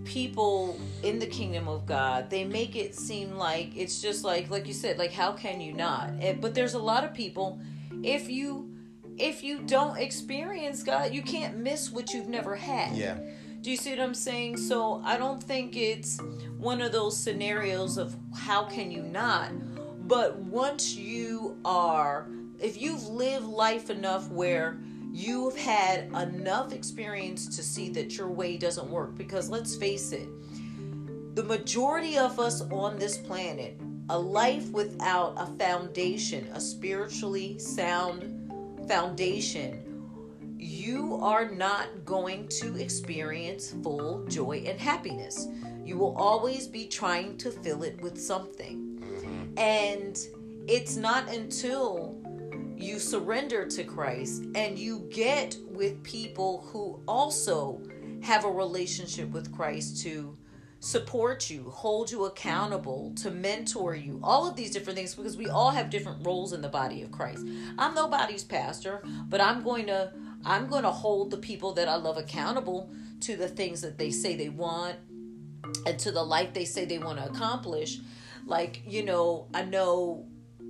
people 0.05 0.79
in 1.03 1.19
the 1.19 1.27
kingdom 1.27 1.69
of 1.69 1.87
God, 1.87 2.31
they 2.31 2.45
make 2.45 2.75
it 2.75 2.95
seem 2.95 3.37
like 3.37 3.77
it's 3.77 4.01
just 4.03 4.25
like 4.25 4.51
like 4.51 4.67
you 4.67 4.75
said, 4.75 4.99
like 4.99 5.13
how 5.13 5.33
can 5.33 5.61
you 5.61 5.73
not? 5.73 6.11
But 6.41 6.55
there's 6.55 6.75
a 6.75 6.79
lot 6.79 7.05
of 7.05 7.15
people 7.15 7.61
if 8.03 8.29
you 8.29 8.71
if 9.19 9.43
you 9.43 9.61
don't 9.61 9.99
experience 9.99 10.83
God, 10.83 11.13
you 11.13 11.23
can't 11.23 11.59
miss 11.59 11.91
what 11.91 12.13
you've 12.13 12.29
never 12.29 12.57
had. 12.57 12.97
yeah 12.97 13.19
Do 13.61 13.71
you 13.71 13.77
see 13.77 13.91
what 13.91 14.01
I'm 14.01 14.15
saying? 14.15 14.57
So 14.57 15.03
I 15.05 15.17
don't 15.17 15.43
think 15.43 15.77
it's 15.77 16.19
one 16.57 16.81
of 16.81 16.93
those 16.93 17.17
scenarios 17.19 17.99
of 17.99 18.17
how 18.35 18.65
can 18.65 18.91
you 18.91 19.03
not? 19.03 19.51
But 20.11 20.39
once 20.39 20.97
you 20.97 21.57
are, 21.65 22.27
if 22.59 22.83
you've 22.83 23.07
lived 23.07 23.47
life 23.47 23.91
enough 23.91 24.29
where 24.29 24.81
you've 25.13 25.57
had 25.57 26.07
enough 26.15 26.73
experience 26.73 27.47
to 27.55 27.63
see 27.63 27.91
that 27.91 28.17
your 28.17 28.27
way 28.27 28.57
doesn't 28.57 28.91
work, 28.91 29.17
because 29.17 29.51
let's 29.51 29.77
face 29.77 30.11
it, 30.11 30.27
the 31.37 31.45
majority 31.45 32.19
of 32.19 32.41
us 32.41 32.61
on 32.73 32.99
this 32.99 33.19
planet, 33.19 33.81
a 34.09 34.19
life 34.19 34.69
without 34.73 35.35
a 35.37 35.47
foundation, 35.47 36.49
a 36.55 36.61
spiritually 36.61 37.57
sound 37.61 38.51
foundation, 38.89 40.57
you 40.59 41.21
are 41.23 41.49
not 41.49 42.05
going 42.05 42.49
to 42.49 42.77
experience 42.79 43.77
full 43.85 44.27
joy 44.27 44.65
and 44.67 44.81
happiness. 44.81 45.47
You 45.85 45.99
will 45.99 46.17
always 46.17 46.67
be 46.67 46.89
trying 46.89 47.39
to 47.39 47.53
fill 47.53 47.85
it 47.85 48.03
with 48.03 48.21
something. 48.21 48.90
And 49.57 50.19
it's 50.67 50.97
not 50.97 51.29
until 51.29 52.17
you 52.77 52.99
surrender 52.99 53.67
to 53.67 53.85
Christ 53.85 54.45
and 54.55 54.79
you 54.79 55.07
get 55.11 55.57
with 55.71 56.03
people 56.03 56.67
who 56.73 57.03
also 57.07 57.81
have 58.23 58.45
a 58.45 58.51
relationship 58.51 59.31
with 59.31 59.55
Christ 59.55 60.03
to 60.03 60.37
support 60.81 61.51
you, 61.51 61.69
hold 61.71 62.11
you 62.11 62.25
accountable, 62.25 63.13
to 63.17 63.31
mentor 63.31 63.95
you, 63.95 64.19
all 64.23 64.49
of 64.49 64.57
these 64.57 64.71
different 64.71 64.97
things 64.97 65.15
because 65.15 65.37
we 65.37 65.49
all 65.49 65.71
have 65.71 65.91
different 65.91 66.25
roles 66.27 66.55
in 66.55 66.63
the 66.63 66.69
body 66.69 67.03
of 67.03 67.13
Christ. 67.13 67.47
I'm 67.79 67.95
nobody's 67.95 68.45
pastor, 68.45 69.03
but 69.29 69.41
I'm 69.41 69.63
going 69.63 69.87
to 69.87 70.13
I'm 70.45 70.69
going 70.69 70.85
to 70.85 70.91
hold 70.91 71.31
the 71.31 71.37
people 71.37 71.75
that 71.75 71.87
I 71.87 71.97
love 71.97 72.17
accountable 72.17 72.91
to 73.21 73.37
the 73.37 73.49
things 73.49 73.83
that 73.83 73.99
they 73.99 74.11
say 74.11 74.37
they 74.37 74.49
want 74.49 74.97
and 75.85 75.99
to 75.99 76.11
the 76.11 76.23
life 76.23 76.55
they 76.55 76.65
say 76.65 76.87
they 76.87 76.99
want 76.99 77.19
to 77.19 77.27
accomplish. 77.27 78.01
Like, 78.51 78.83
you 78.85 79.05
know, 79.05 79.47
I 79.55 79.63
know 79.63 80.27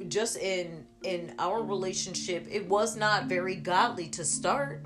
just 0.08 0.36
in 0.36 0.86
in 1.02 1.34
our 1.38 1.62
relationship, 1.62 2.46
it 2.50 2.68
was 2.68 2.94
not 2.94 3.24
very 3.24 3.56
godly 3.56 4.08
to 4.08 4.24
start 4.24 4.84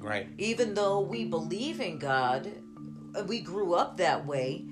right 0.00 0.26
even 0.38 0.74
though 0.74 1.00
we 1.00 1.24
believe 1.24 1.80
in 1.80 1.98
God, 1.98 2.50
we 3.28 3.40
grew 3.40 3.74
up 3.74 3.96
that 3.98 4.26
way, 4.26 4.64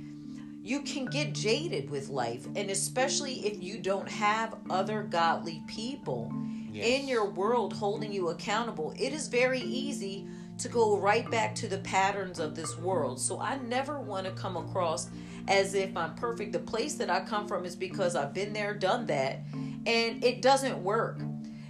you 0.62 0.83
can 0.83 1.04
get 1.06 1.33
jaded 1.33 1.88
with 1.88 2.09
life. 2.09 2.44
And 2.56 2.70
especially 2.70 3.46
if 3.46 3.62
you 3.62 3.78
don't 3.78 4.09
have 4.09 4.56
other 4.68 5.04
godly 5.04 5.62
people 5.68 6.33
Yes. 6.72 6.87
in 6.87 7.09
your 7.09 7.28
world 7.30 7.72
holding 7.72 8.12
you 8.12 8.28
accountable, 8.30 8.92
it 8.96 9.12
is 9.12 9.28
very 9.28 9.61
easy 9.61 10.26
to 10.59 10.68
go 10.68 10.98
right 10.98 11.28
back 11.30 11.54
to 11.56 11.68
the 11.68 11.78
patterns 11.78 12.38
of 12.38 12.54
this 12.54 12.76
world. 12.78 13.20
So 13.20 13.40
I 13.40 13.59
never 13.59 14.00
want 14.00 14.26
to 14.26 14.33
come 14.33 14.56
across 14.56 15.09
as 15.48 15.74
if 15.74 15.96
I'm 15.96 16.14
perfect. 16.14 16.53
The 16.53 16.59
place 16.59 16.94
that 16.94 17.11
I 17.11 17.20
come 17.20 17.46
from 17.46 17.64
is 17.64 17.76
because 17.76 18.16
I've 18.16 18.35
been 18.35 18.53
there, 18.53 18.74
done 18.74 19.07
that, 19.07 19.40
and 19.87 20.22
it 20.24 20.42
doesn't 20.42 20.83
work. 20.83 21.20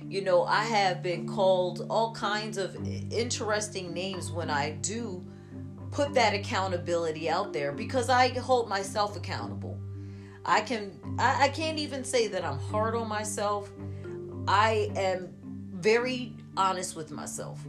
You 0.08 0.22
know, 0.22 0.44
I 0.44 0.64
have 0.64 1.02
been 1.02 1.28
called 1.28 1.86
all 1.88 2.12
kinds 2.12 2.58
of 2.58 2.76
interesting 3.12 3.92
names 3.92 4.32
when 4.32 4.50
I 4.50 4.72
do 4.82 5.24
put 5.92 6.14
that 6.14 6.34
accountability 6.34 7.28
out 7.28 7.52
there 7.52 7.72
because 7.72 8.08
I 8.08 8.28
hold 8.28 8.68
myself 8.68 9.16
accountable. 9.16 9.78
I 10.44 10.62
can 10.62 10.92
I, 11.18 11.44
I 11.44 11.48
can't 11.48 11.78
even 11.78 12.04
say 12.04 12.26
that 12.28 12.44
I'm 12.44 12.58
hard 12.58 12.94
on 12.94 13.08
myself. 13.08 13.70
I 14.48 14.90
am 14.96 15.28
very 15.74 16.34
honest 16.56 16.96
with 16.96 17.10
myself. 17.10 17.60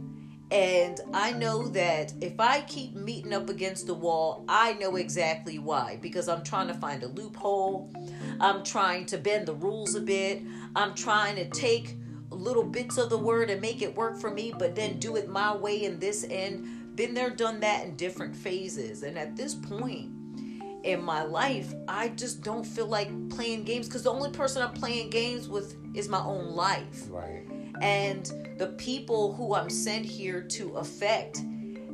And 0.52 1.00
I 1.14 1.32
know 1.32 1.66
that 1.68 2.12
if 2.20 2.38
I 2.38 2.60
keep 2.60 2.94
meeting 2.94 3.32
up 3.32 3.48
against 3.48 3.86
the 3.86 3.94
wall, 3.94 4.44
I 4.46 4.74
know 4.74 4.96
exactly 4.96 5.58
why. 5.58 5.98
Because 6.02 6.28
I'm 6.28 6.44
trying 6.44 6.68
to 6.68 6.74
find 6.74 7.02
a 7.02 7.08
loophole. 7.08 7.90
I'm 8.38 8.62
trying 8.62 9.06
to 9.06 9.16
bend 9.16 9.48
the 9.48 9.54
rules 9.54 9.94
a 9.94 10.00
bit. 10.00 10.42
I'm 10.76 10.94
trying 10.94 11.36
to 11.36 11.48
take 11.48 11.96
little 12.28 12.64
bits 12.64 12.98
of 12.98 13.08
the 13.08 13.16
word 13.16 13.48
and 13.48 13.62
make 13.62 13.80
it 13.80 13.96
work 13.96 14.18
for 14.18 14.30
me, 14.30 14.52
but 14.58 14.74
then 14.74 14.98
do 14.98 15.16
it 15.16 15.26
my 15.26 15.56
way 15.56 15.84
in 15.84 15.98
this 15.98 16.26
end. 16.28 16.96
Been 16.96 17.14
there, 17.14 17.30
done 17.30 17.60
that 17.60 17.86
in 17.86 17.96
different 17.96 18.36
phases. 18.36 19.04
And 19.04 19.18
at 19.18 19.34
this 19.34 19.54
point 19.54 20.10
in 20.82 21.02
my 21.02 21.22
life, 21.22 21.72
I 21.88 22.08
just 22.08 22.42
don't 22.42 22.66
feel 22.66 22.86
like 22.86 23.08
playing 23.30 23.64
games 23.64 23.86
because 23.86 24.02
the 24.02 24.12
only 24.12 24.30
person 24.30 24.60
I'm 24.60 24.74
playing 24.74 25.08
games 25.08 25.48
with 25.48 25.76
is 25.94 26.10
my 26.10 26.22
own 26.22 26.54
life. 26.54 27.06
Right. 27.08 27.46
And 27.82 28.56
the 28.58 28.68
people 28.78 29.34
who 29.34 29.54
I'm 29.54 29.68
sent 29.68 30.06
here 30.06 30.40
to 30.42 30.76
affect 30.76 31.42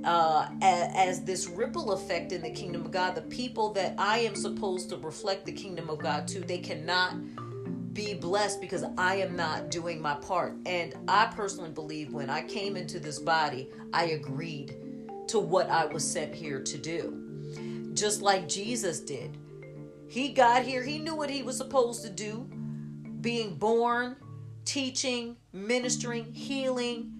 uh, 0.04 0.48
as, 0.62 0.92
as, 0.94 1.24
this 1.24 1.48
ripple 1.48 1.92
effect 1.92 2.30
in 2.30 2.40
the 2.42 2.50
kingdom 2.50 2.84
of 2.84 2.92
God, 2.92 3.16
the 3.16 3.22
people 3.22 3.72
that 3.72 3.94
I 3.98 4.18
am 4.18 4.36
supposed 4.36 4.90
to 4.90 4.96
reflect 4.96 5.44
the 5.44 5.52
kingdom 5.52 5.90
of 5.90 5.98
God 5.98 6.28
to, 6.28 6.40
they 6.40 6.58
cannot 6.58 7.16
be 7.94 8.14
blessed 8.14 8.60
because 8.60 8.84
I 8.96 9.16
am 9.16 9.34
not 9.34 9.70
doing 9.70 10.00
my 10.00 10.14
part. 10.14 10.54
And 10.66 10.94
I 11.08 11.26
personally 11.34 11.70
believe 11.70 12.12
when 12.12 12.30
I 12.30 12.42
came 12.42 12.76
into 12.76 13.00
this 13.00 13.18
body, 13.18 13.70
I 13.92 14.04
agreed 14.04 14.76
to 15.28 15.40
what 15.40 15.68
I 15.68 15.86
was 15.86 16.08
sent 16.08 16.34
here 16.34 16.62
to 16.62 16.78
do. 16.78 17.90
Just 17.94 18.22
like 18.22 18.48
Jesus 18.48 19.00
did. 19.00 19.36
He 20.08 20.28
got 20.28 20.62
here, 20.62 20.82
he 20.82 20.98
knew 20.98 21.14
what 21.14 21.28
he 21.28 21.42
was 21.42 21.56
supposed 21.56 22.02
to 22.02 22.10
do. 22.10 22.48
Being 23.20 23.56
born, 23.56 24.16
teaching, 24.64 25.36
ministering, 25.66 26.32
healing, 26.32 27.12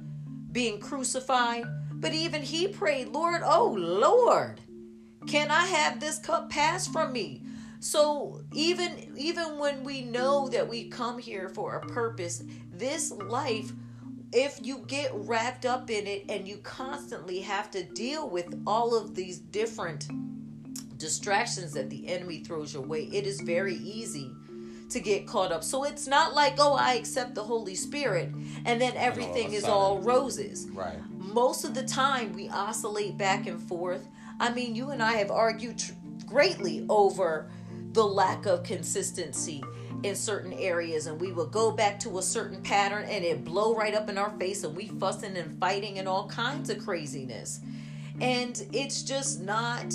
being 0.52 0.80
crucified. 0.80 1.64
But 1.92 2.14
even 2.14 2.42
he 2.42 2.68
prayed, 2.68 3.08
Lord, 3.08 3.42
oh 3.44 3.74
Lord, 3.76 4.60
can 5.26 5.50
I 5.50 5.66
have 5.66 6.00
this 6.00 6.18
cup 6.18 6.50
pass 6.50 6.86
from 6.86 7.12
me? 7.12 7.42
So 7.80 8.40
even 8.52 9.12
even 9.16 9.58
when 9.58 9.84
we 9.84 10.02
know 10.02 10.48
that 10.48 10.68
we 10.68 10.88
come 10.88 11.18
here 11.18 11.48
for 11.48 11.76
a 11.76 11.86
purpose, 11.86 12.42
this 12.72 13.10
life 13.12 13.72
if 14.32 14.58
you 14.62 14.84
get 14.86 15.10
wrapped 15.14 15.64
up 15.64 15.90
in 15.90 16.06
it 16.06 16.24
and 16.28 16.46
you 16.46 16.58
constantly 16.58 17.40
have 17.40 17.70
to 17.70 17.82
deal 17.82 18.28
with 18.28 18.62
all 18.66 18.94
of 18.96 19.14
these 19.14 19.38
different 19.38 20.08
distractions 20.98 21.72
that 21.72 21.88
the 21.88 22.06
enemy 22.08 22.40
throws 22.40 22.74
your 22.74 22.82
way, 22.82 23.04
it 23.04 23.26
is 23.26 23.40
very 23.40 23.76
easy 23.76 24.30
to 24.90 25.00
get 25.00 25.26
caught 25.26 25.52
up. 25.52 25.62
So 25.62 25.84
it's 25.84 26.06
not 26.06 26.34
like, 26.34 26.54
oh, 26.58 26.74
I 26.74 26.94
accept 26.94 27.34
the 27.34 27.42
Holy 27.42 27.74
Spirit 27.74 28.32
and 28.64 28.80
then 28.80 28.94
everything 28.96 29.52
is 29.52 29.64
all 29.64 30.00
roses. 30.00 30.66
Right. 30.72 30.98
Most 31.10 31.64
of 31.64 31.74
the 31.74 31.84
time 31.84 32.32
we 32.32 32.48
oscillate 32.48 33.18
back 33.18 33.46
and 33.46 33.60
forth. 33.60 34.08
I 34.40 34.52
mean, 34.52 34.74
you 34.74 34.90
and 34.90 35.02
I 35.02 35.12
have 35.14 35.30
argued 35.30 35.78
tr- 35.78 35.92
greatly 36.26 36.86
over 36.88 37.50
the 37.92 38.04
lack 38.04 38.46
of 38.46 38.62
consistency 38.62 39.62
in 40.04 40.14
certain 40.14 40.52
areas 40.52 41.06
and 41.06 41.20
we 41.20 41.32
will 41.32 41.46
go 41.46 41.70
back 41.70 41.98
to 41.98 42.18
a 42.18 42.22
certain 42.22 42.62
pattern 42.62 43.04
and 43.08 43.24
it 43.24 43.44
blow 43.44 43.74
right 43.74 43.94
up 43.94 44.08
in 44.08 44.16
our 44.16 44.30
face 44.38 44.62
and 44.62 44.76
we 44.76 44.86
fussing 44.86 45.36
and 45.36 45.58
fighting 45.58 45.98
and 45.98 46.06
all 46.06 46.28
kinds 46.28 46.70
of 46.70 46.78
craziness 46.78 47.60
and 48.20 48.64
it's 48.72 49.02
just 49.02 49.40
not 49.40 49.92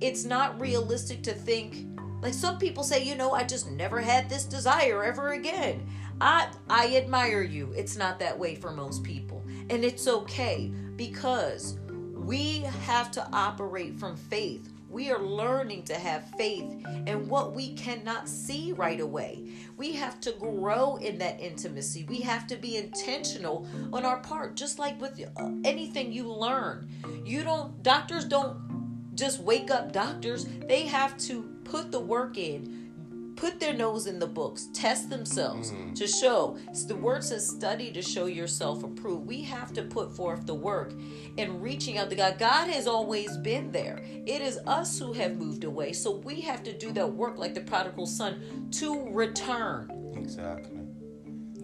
it's 0.00 0.24
not 0.24 0.60
realistic 0.60 1.22
to 1.22 1.32
think 1.32 1.86
like 2.24 2.32
some 2.32 2.58
people 2.58 2.82
say 2.82 3.04
you 3.04 3.14
know 3.14 3.32
i 3.32 3.44
just 3.44 3.70
never 3.70 4.00
had 4.00 4.28
this 4.30 4.44
desire 4.44 5.04
ever 5.04 5.32
again 5.32 5.86
i 6.22 6.50
i 6.70 6.96
admire 6.96 7.42
you 7.42 7.70
it's 7.76 7.96
not 7.96 8.18
that 8.18 8.36
way 8.36 8.54
for 8.54 8.72
most 8.72 9.04
people 9.04 9.44
and 9.68 9.84
it's 9.84 10.08
okay 10.08 10.72
because 10.96 11.78
we 12.14 12.60
have 12.86 13.10
to 13.10 13.28
operate 13.32 13.94
from 13.98 14.16
faith 14.16 14.70
we 14.88 15.10
are 15.10 15.18
learning 15.20 15.82
to 15.82 15.94
have 15.94 16.30
faith 16.38 16.72
in 17.06 17.28
what 17.28 17.52
we 17.52 17.74
cannot 17.74 18.28
see 18.28 18.70
right 18.70 19.00
away. 19.00 19.50
We 19.76 19.90
have 19.94 20.20
to 20.20 20.30
grow 20.38 20.98
in 20.98 21.18
that 21.18 21.40
intimacy. 21.40 22.04
We 22.08 22.20
have 22.20 22.46
to 22.46 22.56
be 22.56 22.76
intentional 22.76 23.66
on 23.92 24.04
our 24.04 24.20
part, 24.20 24.54
just 24.54 24.78
like 24.78 25.00
with 25.00 25.20
anything 25.64 26.12
you 26.12 26.32
learn. 26.32 26.88
You 27.24 27.42
don't, 27.42 27.82
doctors 27.82 28.24
don't 28.24 29.14
just 29.16 29.40
wake 29.40 29.72
up 29.72 29.92
doctors, 29.92 30.46
they 30.68 30.82
have 30.82 31.16
to 31.18 31.53
put 31.64 31.90
the 31.90 32.00
work 32.00 32.38
in 32.38 32.84
put 33.36 33.60
their 33.60 33.72
nose 33.72 34.06
in 34.06 34.18
the 34.18 34.26
books, 34.26 34.68
test 34.72 35.10
themselves 35.10 35.70
mm-hmm. 35.70 35.94
to 35.94 36.06
show. 36.06 36.56
The 36.86 36.96
word 36.96 37.24
says, 37.24 37.46
study 37.46 37.90
to 37.92 38.02
show 38.02 38.26
yourself 38.26 38.84
approved. 38.84 39.26
We 39.26 39.42
have 39.42 39.72
to 39.74 39.82
put 39.82 40.14
forth 40.14 40.46
the 40.46 40.54
work 40.54 40.92
in 41.36 41.60
reaching 41.60 41.98
out 41.98 42.10
to 42.10 42.16
God. 42.16 42.38
God 42.38 42.68
has 42.68 42.86
always 42.86 43.36
been 43.38 43.72
there. 43.72 44.00
It 44.02 44.40
is 44.40 44.58
us 44.66 44.98
who 44.98 45.12
have 45.12 45.36
moved 45.36 45.64
away. 45.64 45.92
So 45.92 46.16
we 46.16 46.40
have 46.42 46.62
to 46.64 46.76
do 46.76 46.92
that 46.92 47.12
work 47.12 47.38
like 47.38 47.54
the 47.54 47.60
prodigal 47.60 48.06
son 48.06 48.68
to 48.72 49.08
return. 49.10 50.12
Exactly. 50.16 50.80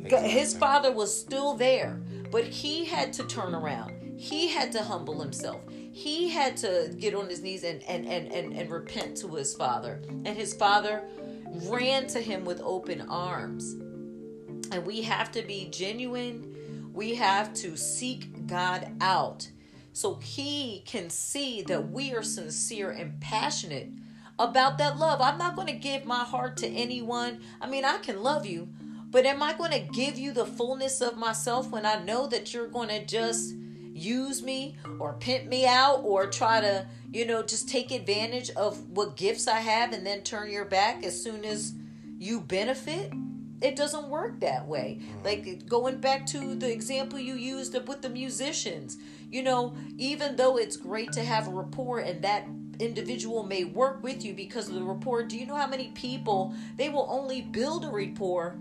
exactly. 0.02 0.28
His 0.28 0.56
father 0.56 0.92
was 0.92 1.18
still 1.18 1.54
there, 1.54 2.02
but 2.30 2.44
he 2.44 2.84
had 2.84 3.12
to 3.14 3.24
turn 3.24 3.54
around. 3.54 4.18
He 4.18 4.48
had 4.48 4.70
to 4.72 4.82
humble 4.82 5.20
himself. 5.20 5.62
He 5.92 6.28
had 6.28 6.56
to 6.58 6.94
get 6.98 7.14
on 7.14 7.28
his 7.28 7.42
knees 7.42 7.64
and, 7.64 7.82
and, 7.82 8.06
and, 8.06 8.32
and, 8.32 8.52
and 8.52 8.70
repent 8.70 9.16
to 9.18 9.28
his 9.34 9.54
father. 9.54 10.00
And 10.08 10.28
his 10.28 10.54
father 10.54 11.02
ran 11.68 12.06
to 12.08 12.20
him 12.20 12.44
with 12.44 12.60
open 12.60 13.02
arms. 13.02 13.72
And 14.72 14.86
we 14.86 15.02
have 15.02 15.32
to 15.32 15.42
be 15.42 15.68
genuine. 15.70 16.90
We 16.92 17.14
have 17.16 17.52
to 17.54 17.76
seek 17.76 18.46
God 18.46 18.92
out 19.00 19.50
so 19.92 20.16
he 20.16 20.82
can 20.86 21.10
see 21.10 21.62
that 21.62 21.90
we 21.90 22.14
are 22.14 22.22
sincere 22.22 22.90
and 22.90 23.20
passionate 23.20 23.88
about 24.38 24.78
that 24.78 24.98
love. 24.98 25.20
I'm 25.20 25.38
not 25.38 25.56
going 25.56 25.66
to 25.66 25.72
give 25.74 26.04
my 26.04 26.24
heart 26.24 26.56
to 26.58 26.68
anyone. 26.68 27.40
I 27.60 27.68
mean, 27.68 27.84
I 27.84 27.98
can 27.98 28.22
love 28.22 28.46
you, 28.46 28.68
but 29.10 29.26
am 29.26 29.42
I 29.42 29.52
going 29.52 29.72
to 29.72 29.92
give 29.92 30.18
you 30.18 30.32
the 30.32 30.46
fullness 30.46 31.00
of 31.00 31.18
myself 31.18 31.70
when 31.70 31.84
I 31.84 32.02
know 32.02 32.26
that 32.28 32.54
you're 32.54 32.68
going 32.68 32.88
to 32.88 33.04
just 33.04 33.54
use 34.00 34.42
me 34.42 34.76
or 34.98 35.14
pimp 35.14 35.46
me 35.46 35.66
out 35.66 36.00
or 36.04 36.26
try 36.26 36.60
to, 36.60 36.86
you 37.12 37.26
know, 37.26 37.42
just 37.42 37.68
take 37.68 37.90
advantage 37.90 38.50
of 38.50 38.88
what 38.90 39.16
gifts 39.16 39.46
I 39.46 39.60
have 39.60 39.92
and 39.92 40.06
then 40.06 40.22
turn 40.22 40.50
your 40.50 40.64
back 40.64 41.04
as 41.04 41.22
soon 41.22 41.44
as 41.44 41.74
you 42.18 42.40
benefit? 42.40 43.12
It 43.60 43.76
doesn't 43.76 44.08
work 44.08 44.40
that 44.40 44.66
way. 44.66 45.00
Like 45.22 45.66
going 45.68 45.98
back 45.98 46.24
to 46.26 46.54
the 46.54 46.70
example 46.72 47.18
you 47.18 47.34
used 47.34 47.76
up 47.76 47.88
with 47.88 48.00
the 48.00 48.08
musicians, 48.08 48.96
you 49.30 49.42
know, 49.42 49.74
even 49.98 50.36
though 50.36 50.56
it's 50.56 50.76
great 50.76 51.12
to 51.12 51.22
have 51.22 51.46
a 51.46 51.50
rapport 51.50 51.98
and 51.98 52.22
that 52.22 52.46
individual 52.78 53.42
may 53.42 53.64
work 53.64 54.02
with 54.02 54.24
you 54.24 54.32
because 54.32 54.68
of 54.68 54.74
the 54.74 54.82
rapport, 54.82 55.22
do 55.24 55.36
you 55.36 55.44
know 55.46 55.56
how 55.56 55.66
many 55.66 55.88
people 55.88 56.54
they 56.76 56.88
will 56.88 57.06
only 57.10 57.42
build 57.42 57.84
a 57.84 57.90
rapport 57.90 58.58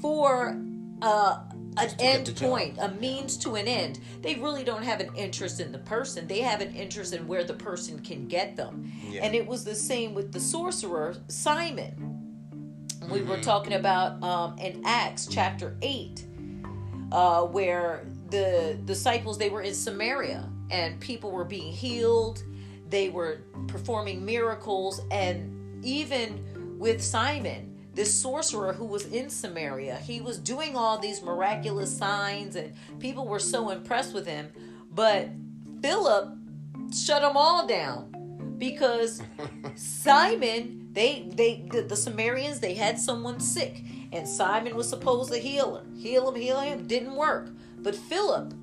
for 0.00 0.58
uh, 1.02 1.40
an 1.76 1.90
end 1.98 2.34
point, 2.36 2.76
a 2.80 2.88
means 2.88 3.36
to 3.38 3.54
an 3.54 3.68
end. 3.68 4.00
They 4.22 4.34
really 4.36 4.64
don't 4.64 4.82
have 4.82 5.00
an 5.00 5.10
interest 5.14 5.60
in 5.60 5.72
the 5.72 5.78
person. 5.78 6.26
They 6.26 6.40
have 6.40 6.60
an 6.60 6.74
interest 6.74 7.14
in 7.14 7.26
where 7.26 7.44
the 7.44 7.54
person 7.54 8.00
can 8.00 8.26
get 8.26 8.56
them. 8.56 8.92
Yeah. 9.08 9.24
And 9.24 9.34
it 9.34 9.46
was 9.46 9.64
the 9.64 9.74
same 9.74 10.14
with 10.14 10.32
the 10.32 10.40
sorcerer, 10.40 11.16
Simon. 11.28 12.16
We 13.10 13.22
were 13.22 13.34
mm-hmm. 13.34 13.42
talking 13.42 13.72
about 13.74 14.22
um, 14.22 14.58
in 14.58 14.82
Acts 14.84 15.26
chapter 15.26 15.76
8, 15.82 16.24
uh, 17.12 17.42
where 17.42 18.06
the 18.30 18.78
disciples, 18.84 19.38
they 19.38 19.50
were 19.50 19.62
in 19.62 19.74
Samaria 19.74 20.48
and 20.70 21.00
people 21.00 21.30
were 21.30 21.44
being 21.44 21.72
healed. 21.72 22.42
They 22.88 23.08
were 23.08 23.42
performing 23.66 24.24
miracles. 24.24 25.00
And 25.10 25.84
even 25.84 26.78
with 26.78 27.02
Simon, 27.02 27.69
this 27.94 28.12
sorcerer 28.12 28.72
who 28.72 28.84
was 28.84 29.06
in 29.06 29.30
Samaria. 29.30 29.96
He 29.96 30.20
was 30.20 30.38
doing 30.38 30.76
all 30.76 30.98
these 30.98 31.22
miraculous 31.22 31.96
signs, 31.96 32.56
and 32.56 32.72
people 32.98 33.26
were 33.26 33.38
so 33.38 33.70
impressed 33.70 34.14
with 34.14 34.26
him. 34.26 34.50
But 34.92 35.28
Philip 35.82 36.34
shut 36.94 37.22
them 37.22 37.36
all 37.36 37.66
down 37.66 38.54
because 38.58 39.22
Simon, 39.74 40.88
they 40.92 41.26
they 41.28 41.66
the, 41.70 41.82
the 41.82 41.96
Samaritans, 41.96 42.60
they 42.60 42.74
had 42.74 42.98
someone 42.98 43.40
sick, 43.40 43.82
and 44.12 44.26
Simon 44.28 44.76
was 44.76 44.88
supposed 44.88 45.32
to 45.32 45.38
heal 45.38 45.76
him, 45.76 45.94
heal 45.96 46.28
him, 46.28 46.40
heal 46.40 46.60
him. 46.60 46.86
Didn't 46.86 47.14
work. 47.14 47.50
But 47.78 47.94
Philip 47.94 48.54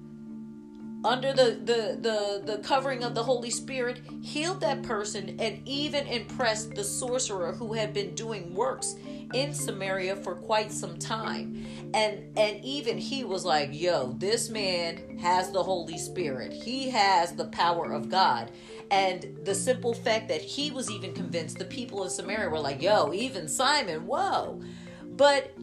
under 1.04 1.32
the, 1.32 1.60
the 1.63 1.98
the 2.02 2.54
the 2.54 2.58
covering 2.63 3.04
of 3.04 3.13
the 3.13 3.24
holy 3.24 3.50
spirit 3.52 4.02
healed 4.22 4.60
that 4.62 4.84
person 4.84 5.38
and 5.40 5.62
even 5.66 6.08
impressed 6.08 6.76
the 6.76 6.84
sorcerer 6.84 7.54
who 7.54 7.74
had 7.74 7.94
been 7.94 8.16
doing 8.16 8.54
works 8.54 8.96
in 9.34 9.54
samaria 9.54 10.16
for 10.16 10.36
quite 10.36 10.72
some 10.72 10.98
time. 10.98 11.66
And 11.94 12.38
and 12.38 12.63
even 12.63 12.98
he 12.98 13.24
was 13.24 13.46
like 13.46 13.70
yo 13.72 14.13
this 14.18 14.50
man 14.50 15.18
has 15.20 15.52
the 15.52 15.63
holy 15.63 15.98
spirit. 15.98 16.54
He 16.54 16.90
has 16.90 17.34
the 17.34 17.48
power 17.48 17.92
of 17.92 18.10
god. 18.10 18.52
And 18.90 19.38
the 19.44 19.56
simple 19.56 19.94
fact 19.94 20.30
that 20.30 20.42
he 20.42 20.72
was 20.72 20.90
even 20.90 21.13
convinced 21.13 21.60
the 21.60 21.66
people 21.66 22.04
in 22.04 22.10
samaria 22.10 22.50
were 22.50 22.60
like 22.60 22.82
yo 22.82 23.13
even 23.13 23.48
simon 23.48 24.06
whoa. 24.06 24.62
But 25.04 25.54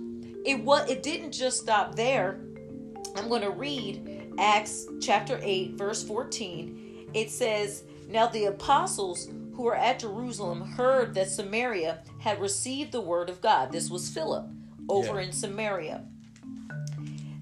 it 0.44 0.62
was 0.62 0.88
it 0.90 1.02
didn't 1.02 1.32
just 1.32 1.60
stop 1.60 1.94
there. 1.94 2.40
I'm 3.16 3.28
going 3.28 3.42
to 3.42 3.50
read 3.50 4.14
Acts 4.38 4.86
chapter 5.00 5.38
8, 5.42 5.74
verse 5.74 6.02
14, 6.02 7.08
it 7.14 7.30
says, 7.30 7.84
Now 8.08 8.26
the 8.26 8.46
apostles 8.46 9.28
who 9.54 9.62
were 9.62 9.76
at 9.76 10.00
Jerusalem 10.00 10.62
heard 10.62 11.14
that 11.14 11.30
Samaria 11.30 12.00
had 12.20 12.40
received 12.40 12.92
the 12.92 13.00
word 13.00 13.28
of 13.28 13.40
God. 13.40 13.72
This 13.72 13.90
was 13.90 14.10
Philip 14.10 14.46
over 14.88 15.20
Yeah. 15.20 15.26
in 15.26 15.32
Samaria. 15.32 16.04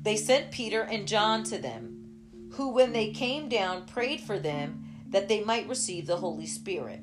They 0.02 0.16
sent 0.16 0.50
Peter 0.50 0.82
and 0.82 1.06
John 1.08 1.44
to 1.44 1.58
them, 1.58 2.48
who, 2.52 2.70
when 2.70 2.92
they 2.92 3.12
came 3.12 3.48
down, 3.48 3.86
prayed 3.86 4.20
for 4.20 4.38
them 4.38 4.84
that 5.08 5.28
they 5.28 5.42
might 5.44 5.68
receive 5.68 6.06
the 6.06 6.16
Holy 6.16 6.46
Spirit. 6.46 7.02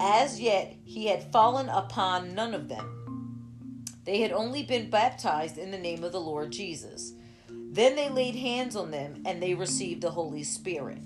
As 0.00 0.40
yet, 0.40 0.76
he 0.84 1.06
had 1.06 1.32
fallen 1.32 1.68
upon 1.68 2.34
none 2.34 2.54
of 2.54 2.68
them. 2.68 2.92
They 4.04 4.20
had 4.20 4.30
only 4.32 4.62
been 4.62 4.90
baptized 4.90 5.58
in 5.58 5.70
the 5.70 5.78
name 5.78 6.04
of 6.04 6.12
the 6.12 6.20
Lord 6.20 6.52
Jesus. 6.52 7.12
Then 7.48 7.96
they 7.96 8.08
laid 8.08 8.36
hands 8.36 8.76
on 8.76 8.90
them, 8.90 9.22
and 9.26 9.42
they 9.42 9.54
received 9.54 10.02
the 10.02 10.10
Holy 10.12 10.42
Spirit. 10.44 10.98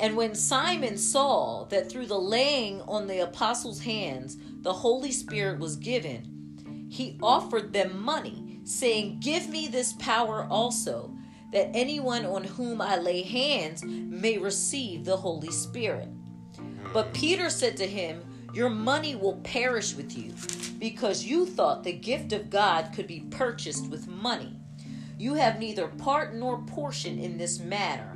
And 0.00 0.16
when 0.16 0.34
Simon 0.34 0.96
saw 0.96 1.64
that 1.66 1.90
through 1.90 2.06
the 2.06 2.18
laying 2.18 2.80
on 2.82 3.06
the 3.06 3.20
apostles' 3.20 3.82
hands 3.82 4.38
the 4.62 4.72
Holy 4.72 5.12
Spirit 5.12 5.58
was 5.58 5.76
given, 5.76 6.86
he 6.88 7.18
offered 7.22 7.74
them 7.74 8.02
money, 8.02 8.60
saying, 8.64 9.20
Give 9.20 9.50
me 9.50 9.68
this 9.68 9.92
power 9.98 10.46
also, 10.50 11.14
that 11.52 11.70
anyone 11.74 12.24
on 12.24 12.44
whom 12.44 12.80
I 12.80 12.96
lay 12.96 13.22
hands 13.22 13.84
may 13.84 14.38
receive 14.38 15.04
the 15.04 15.18
Holy 15.18 15.50
Spirit. 15.50 16.08
But 16.94 17.12
Peter 17.12 17.50
said 17.50 17.76
to 17.76 17.86
him, 17.86 18.22
Your 18.54 18.70
money 18.70 19.16
will 19.16 19.36
perish 19.44 19.94
with 19.94 20.16
you, 20.16 20.32
because 20.78 21.24
you 21.24 21.44
thought 21.44 21.84
the 21.84 21.92
gift 21.92 22.32
of 22.32 22.48
God 22.48 22.92
could 22.94 23.06
be 23.06 23.26
purchased 23.30 23.90
with 23.90 24.08
money. 24.08 24.56
You 25.18 25.34
have 25.34 25.58
neither 25.58 25.88
part 25.88 26.34
nor 26.34 26.62
portion 26.62 27.18
in 27.18 27.36
this 27.36 27.60
matter. 27.60 28.14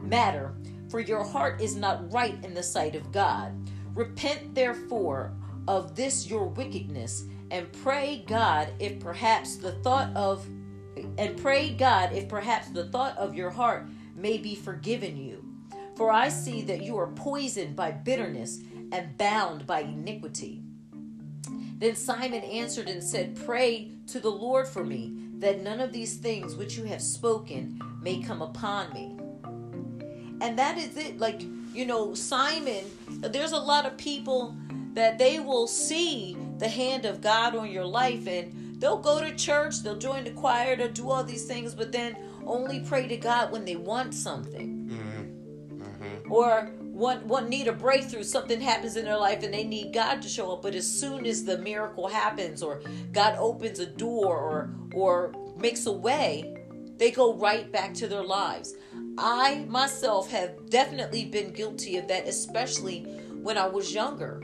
Matter, 0.00 0.54
for 0.92 1.00
your 1.00 1.24
heart 1.24 1.58
is 1.62 1.74
not 1.74 2.12
right 2.12 2.36
in 2.44 2.52
the 2.52 2.62
sight 2.62 2.94
of 2.94 3.10
God. 3.12 3.50
Repent 3.94 4.54
therefore 4.54 5.32
of 5.66 5.96
this 5.96 6.28
your 6.28 6.44
wickedness, 6.44 7.24
and 7.50 7.72
pray 7.82 8.22
God 8.28 8.68
if 8.78 9.00
perhaps 9.00 9.56
the 9.56 9.72
thought 9.72 10.14
of 10.14 10.46
and 11.16 11.38
pray 11.38 11.70
God 11.70 12.12
if 12.12 12.28
perhaps 12.28 12.68
the 12.68 12.88
thought 12.88 13.16
of 13.16 13.34
your 13.34 13.48
heart 13.48 13.86
may 14.14 14.36
be 14.36 14.54
forgiven 14.54 15.16
you. 15.16 15.42
For 15.96 16.12
I 16.12 16.28
see 16.28 16.60
that 16.62 16.82
you 16.82 16.98
are 16.98 17.06
poisoned 17.06 17.74
by 17.74 17.92
bitterness 17.92 18.60
and 18.92 19.16
bound 19.16 19.66
by 19.66 19.80
iniquity. 19.80 20.62
Then 21.78 21.96
Simon 21.96 22.42
answered 22.42 22.90
and 22.90 23.02
said, 23.02 23.42
Pray 23.46 23.92
to 24.08 24.20
the 24.20 24.30
Lord 24.30 24.68
for 24.68 24.84
me, 24.84 25.14
that 25.38 25.62
none 25.62 25.80
of 25.80 25.90
these 25.90 26.18
things 26.18 26.54
which 26.54 26.76
you 26.76 26.84
have 26.84 27.00
spoken 27.00 27.80
may 28.02 28.20
come 28.20 28.42
upon 28.42 28.92
me. 28.92 29.21
And 30.42 30.58
that 30.58 30.76
is 30.76 30.96
it. 30.96 31.18
Like, 31.18 31.40
you 31.72 31.86
know, 31.86 32.14
Simon, 32.14 32.84
there's 33.08 33.52
a 33.52 33.58
lot 33.58 33.86
of 33.86 33.96
people 33.96 34.56
that 34.92 35.16
they 35.16 35.38
will 35.38 35.68
see 35.68 36.36
the 36.58 36.68
hand 36.68 37.06
of 37.06 37.20
God 37.20 37.54
on 37.54 37.70
your 37.70 37.84
life. 37.84 38.26
And 38.26 38.80
they'll 38.80 38.98
go 38.98 39.20
to 39.20 39.34
church, 39.36 39.82
they'll 39.82 39.96
join 39.96 40.24
the 40.24 40.32
choir, 40.32 40.74
they'll 40.76 40.88
do 40.88 41.10
all 41.10 41.22
these 41.22 41.46
things, 41.46 41.74
but 41.74 41.92
then 41.92 42.16
only 42.44 42.80
pray 42.80 43.06
to 43.06 43.16
God 43.16 43.52
when 43.52 43.64
they 43.64 43.76
want 43.76 44.14
something. 44.14 44.90
Mm-hmm. 44.90 45.82
Mm-hmm. 45.82 46.32
Or 46.32 46.72
want, 46.80 47.24
want 47.24 47.48
need 47.48 47.68
a 47.68 47.72
breakthrough. 47.72 48.24
Something 48.24 48.60
happens 48.60 48.96
in 48.96 49.04
their 49.04 49.16
life 49.16 49.44
and 49.44 49.54
they 49.54 49.64
need 49.64 49.94
god 49.94 50.20
to 50.22 50.28
show 50.28 50.52
up. 50.52 50.62
But 50.62 50.74
as 50.74 50.86
soon 50.86 51.24
as 51.24 51.44
the 51.44 51.58
miracle 51.58 52.08
happens 52.08 52.62
or 52.62 52.82
god 53.12 53.36
opens 53.38 53.78
a 53.78 53.86
door 53.86 54.36
or 54.36 54.74
or 54.94 55.32
makes 55.56 55.86
a 55.86 55.92
way 55.92 56.52
they 56.98 57.10
go 57.10 57.34
right 57.34 57.72
back 57.72 57.94
to 57.94 58.06
their 58.06 58.22
lives 58.22 58.74
i 59.18 59.64
myself 59.68 60.30
have 60.30 60.68
definitely 60.70 61.24
been 61.24 61.52
guilty 61.52 61.96
of 61.96 62.08
that 62.08 62.26
especially 62.26 63.02
when 63.42 63.58
i 63.58 63.66
was 63.66 63.94
younger 63.94 64.40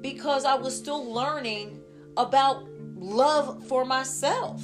because 0.00 0.44
i 0.44 0.54
was 0.54 0.76
still 0.76 1.12
learning 1.12 1.80
about 2.16 2.64
love 2.96 3.66
for 3.66 3.84
myself 3.84 4.62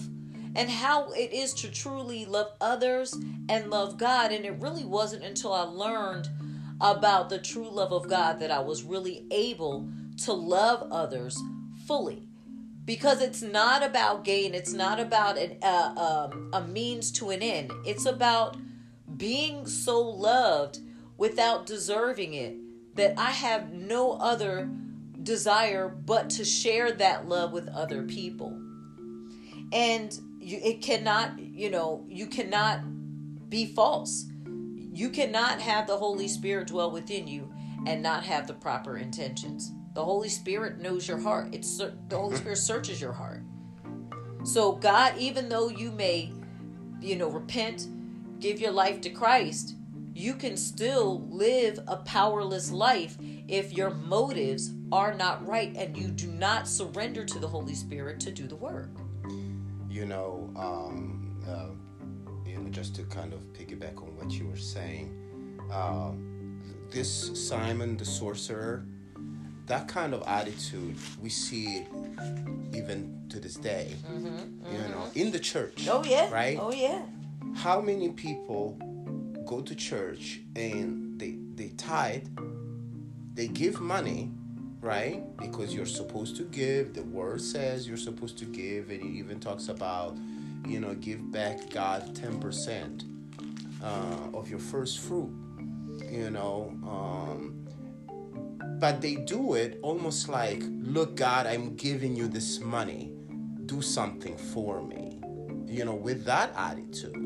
and 0.56 0.70
how 0.70 1.10
it 1.12 1.32
is 1.32 1.52
to 1.52 1.70
truly 1.70 2.24
love 2.24 2.52
others 2.60 3.14
and 3.48 3.70
love 3.70 3.98
God. 3.98 4.32
And 4.32 4.44
it 4.44 4.56
really 4.58 4.84
wasn't 4.84 5.22
until 5.22 5.52
I 5.52 5.62
learned 5.62 6.28
about 6.80 7.28
the 7.28 7.38
true 7.38 7.68
love 7.68 7.92
of 7.92 8.08
God 8.08 8.40
that 8.40 8.50
I 8.50 8.60
was 8.60 8.82
really 8.82 9.26
able 9.30 9.88
to 10.24 10.32
love 10.32 10.88
others 10.90 11.38
fully. 11.86 12.22
Because 12.86 13.20
it's 13.20 13.42
not 13.42 13.82
about 13.82 14.24
gain, 14.24 14.54
it's 14.54 14.72
not 14.72 14.98
about 15.00 15.36
an, 15.36 15.58
uh, 15.62 16.30
um, 16.32 16.50
a 16.52 16.62
means 16.62 17.10
to 17.12 17.30
an 17.30 17.42
end. 17.42 17.72
It's 17.84 18.06
about 18.06 18.56
being 19.16 19.66
so 19.66 20.00
loved 20.00 20.80
without 21.16 21.66
deserving 21.66 22.34
it 22.34 22.56
that 22.96 23.18
I 23.18 23.30
have 23.30 23.72
no 23.72 24.12
other 24.12 24.70
desire 25.22 25.88
but 25.88 26.30
to 26.30 26.44
share 26.44 26.92
that 26.92 27.28
love 27.28 27.52
with 27.52 27.68
other 27.68 28.02
people. 28.02 28.58
And 29.72 30.18
you, 30.40 30.58
it 30.62 30.80
cannot, 30.82 31.38
you 31.38 31.70
know, 31.70 32.04
you 32.08 32.26
cannot 32.26 32.80
be 33.50 33.66
false. 33.66 34.26
You 34.44 35.10
cannot 35.10 35.60
have 35.60 35.86
the 35.86 35.96
Holy 35.96 36.28
Spirit 36.28 36.68
dwell 36.68 36.90
within 36.90 37.26
you 37.26 37.52
and 37.86 38.02
not 38.02 38.24
have 38.24 38.46
the 38.46 38.54
proper 38.54 38.96
intentions. 38.96 39.72
The 39.94 40.04
Holy 40.04 40.28
Spirit 40.28 40.78
knows 40.78 41.08
your 41.08 41.18
heart. 41.18 41.54
It's 41.54 41.78
the 41.78 41.92
Holy 42.10 42.36
Spirit 42.36 42.56
mm-hmm. 42.56 42.64
searches 42.64 43.00
your 43.00 43.12
heart. 43.12 43.42
So 44.44 44.72
God, 44.72 45.14
even 45.18 45.48
though 45.48 45.68
you 45.68 45.90
may, 45.90 46.32
you 47.00 47.16
know, 47.16 47.28
repent, 47.28 47.88
give 48.40 48.60
your 48.60 48.72
life 48.72 49.00
to 49.02 49.10
Christ, 49.10 49.74
you 50.14 50.34
can 50.34 50.56
still 50.56 51.26
live 51.28 51.78
a 51.86 51.96
powerless 51.98 52.70
life 52.70 53.16
if 53.48 53.72
your 53.72 53.90
motives 53.90 54.72
are 54.92 55.14
not 55.14 55.46
right 55.46 55.74
and 55.76 55.96
you 55.96 56.08
do 56.08 56.28
not 56.28 56.66
surrender 56.66 57.24
to 57.24 57.38
the 57.38 57.48
Holy 57.48 57.74
Spirit 57.74 58.18
to 58.20 58.30
do 58.30 58.46
the 58.46 58.56
work. 58.56 58.90
you 59.90 60.04
know, 60.04 60.50
um, 60.56 61.34
uh, 61.48 61.70
you 62.48 62.58
know, 62.58 62.68
just 62.70 62.94
to 62.96 63.02
kind 63.04 63.32
of 63.32 63.40
piggyback 63.54 63.96
on 64.02 64.14
what 64.16 64.30
you 64.30 64.46
were 64.46 64.56
saying, 64.56 65.10
uh, 65.72 66.10
this 66.90 67.32
Simon 67.48 67.96
the 67.96 68.04
sorcerer, 68.04 68.84
that 69.66 69.88
kind 69.88 70.12
of 70.14 70.22
attitude, 70.26 70.96
we 71.22 71.30
see 71.30 71.84
even 72.74 73.22
to 73.30 73.40
this 73.40 73.54
day. 73.56 73.94
You 74.70 74.78
know, 74.88 75.04
in 75.14 75.30
the 75.32 75.38
church. 75.38 75.88
Oh 75.88 76.04
yeah. 76.04 76.30
Right. 76.30 76.58
Oh 76.60 76.72
yeah. 76.72 77.02
How 77.56 77.80
many 77.80 78.10
people 78.10 78.78
go 79.46 79.60
to 79.60 79.74
church 79.74 80.40
and 80.54 81.18
they 81.18 81.38
they 81.54 81.68
tithe, 81.70 82.28
they 83.34 83.48
give 83.48 83.80
money, 83.80 84.30
right? 84.80 85.22
Because 85.38 85.74
you're 85.74 85.86
supposed 85.86 86.36
to 86.36 86.44
give. 86.44 86.94
The 86.94 87.02
word 87.02 87.40
says 87.40 87.88
you're 87.88 87.96
supposed 87.96 88.38
to 88.38 88.44
give, 88.44 88.90
and 88.90 89.00
it 89.00 89.06
even 89.06 89.40
talks 89.40 89.68
about, 89.68 90.16
you 90.66 90.80
know, 90.80 90.94
give 90.94 91.32
back 91.32 91.70
God 91.70 92.14
ten 92.14 92.38
percent 92.38 93.04
uh, 93.82 94.28
of 94.34 94.48
your 94.50 94.60
first 94.60 95.00
fruit. 95.00 95.32
You 96.10 96.30
know, 96.30 96.72
um, 96.84 97.66
but 98.78 99.00
they 99.00 99.14
do 99.14 99.54
it 99.54 99.78
almost 99.82 100.28
like, 100.28 100.62
look, 100.82 101.16
God, 101.16 101.46
I'm 101.46 101.74
giving 101.74 102.14
you 102.14 102.28
this 102.28 102.60
money. 102.60 103.12
Do 103.64 103.80
something 103.80 104.36
for 104.36 104.82
me. 104.82 105.20
You 105.66 105.84
know, 105.86 105.94
with 105.94 106.24
that 106.26 106.52
attitude. 106.54 107.25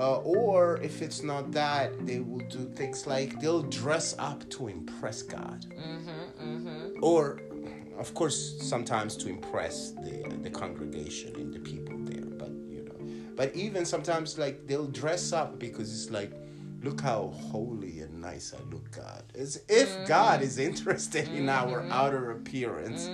Uh, 0.00 0.16
or 0.20 0.78
if 0.80 1.02
it's 1.02 1.22
not 1.22 1.52
that, 1.52 2.06
they 2.06 2.20
will 2.20 2.46
do 2.48 2.64
things 2.74 3.06
like 3.06 3.38
they'll 3.38 3.62
dress 3.62 4.16
up 4.18 4.48
to 4.48 4.68
impress 4.68 5.20
God. 5.20 5.66
Mm-hmm, 5.68 6.42
mm-hmm. 6.42 7.04
Or, 7.04 7.38
of 7.98 8.14
course, 8.14 8.56
sometimes 8.62 9.14
to 9.18 9.28
impress 9.28 9.90
the 9.90 10.38
the 10.42 10.48
congregation 10.48 11.36
and 11.36 11.52
the 11.52 11.58
people 11.58 11.98
there. 11.98 12.24
But 12.24 12.48
you 12.48 12.82
know, 12.86 12.98
but 13.36 13.54
even 13.54 13.84
sometimes 13.84 14.38
like 14.38 14.66
they'll 14.66 14.86
dress 14.86 15.34
up 15.34 15.58
because 15.58 15.92
it's 15.92 16.10
like, 16.10 16.32
look 16.82 17.02
how 17.02 17.34
holy 17.52 18.00
and 18.00 18.22
nice 18.22 18.54
I 18.54 18.62
look, 18.72 18.90
God. 18.96 19.24
As 19.34 19.62
if 19.68 19.90
mm. 19.90 20.08
God 20.08 20.40
is 20.40 20.56
interested 20.58 21.28
in 21.28 21.50
our 21.50 21.82
mm-hmm. 21.82 21.92
outer 21.92 22.30
appearance, 22.30 23.10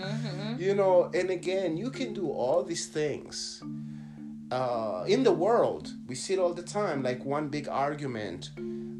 you 0.57 0.73
know. 0.77 1.11
And 1.13 1.31
again, 1.31 1.77
you 1.77 1.91
can 1.91 2.15
do 2.15 2.31
all 2.31 2.63
these 2.63 2.87
things 2.87 3.61
uh, 4.51 5.05
in 5.07 5.23
the 5.25 5.33
world, 5.33 5.93
we 6.07 6.15
see 6.15 6.35
it 6.35 6.39
all 6.39 6.55
the 6.55 6.63
time. 6.63 7.03
Like 7.03 7.25
one 7.25 7.49
big 7.49 7.69
argument 7.69 8.51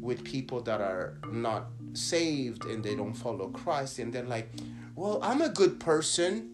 with 0.01 0.23
people 0.23 0.61
that 0.61 0.81
are 0.81 1.17
not 1.31 1.67
saved 1.93 2.65
and 2.65 2.83
they 2.83 2.95
don't 2.95 3.13
follow 3.13 3.47
Christ, 3.49 3.99
and 3.99 4.11
they're 4.13 4.23
like, 4.23 4.49
"Well, 4.95 5.19
I'm 5.21 5.41
a 5.41 5.49
good 5.49 5.79
person. 5.79 6.51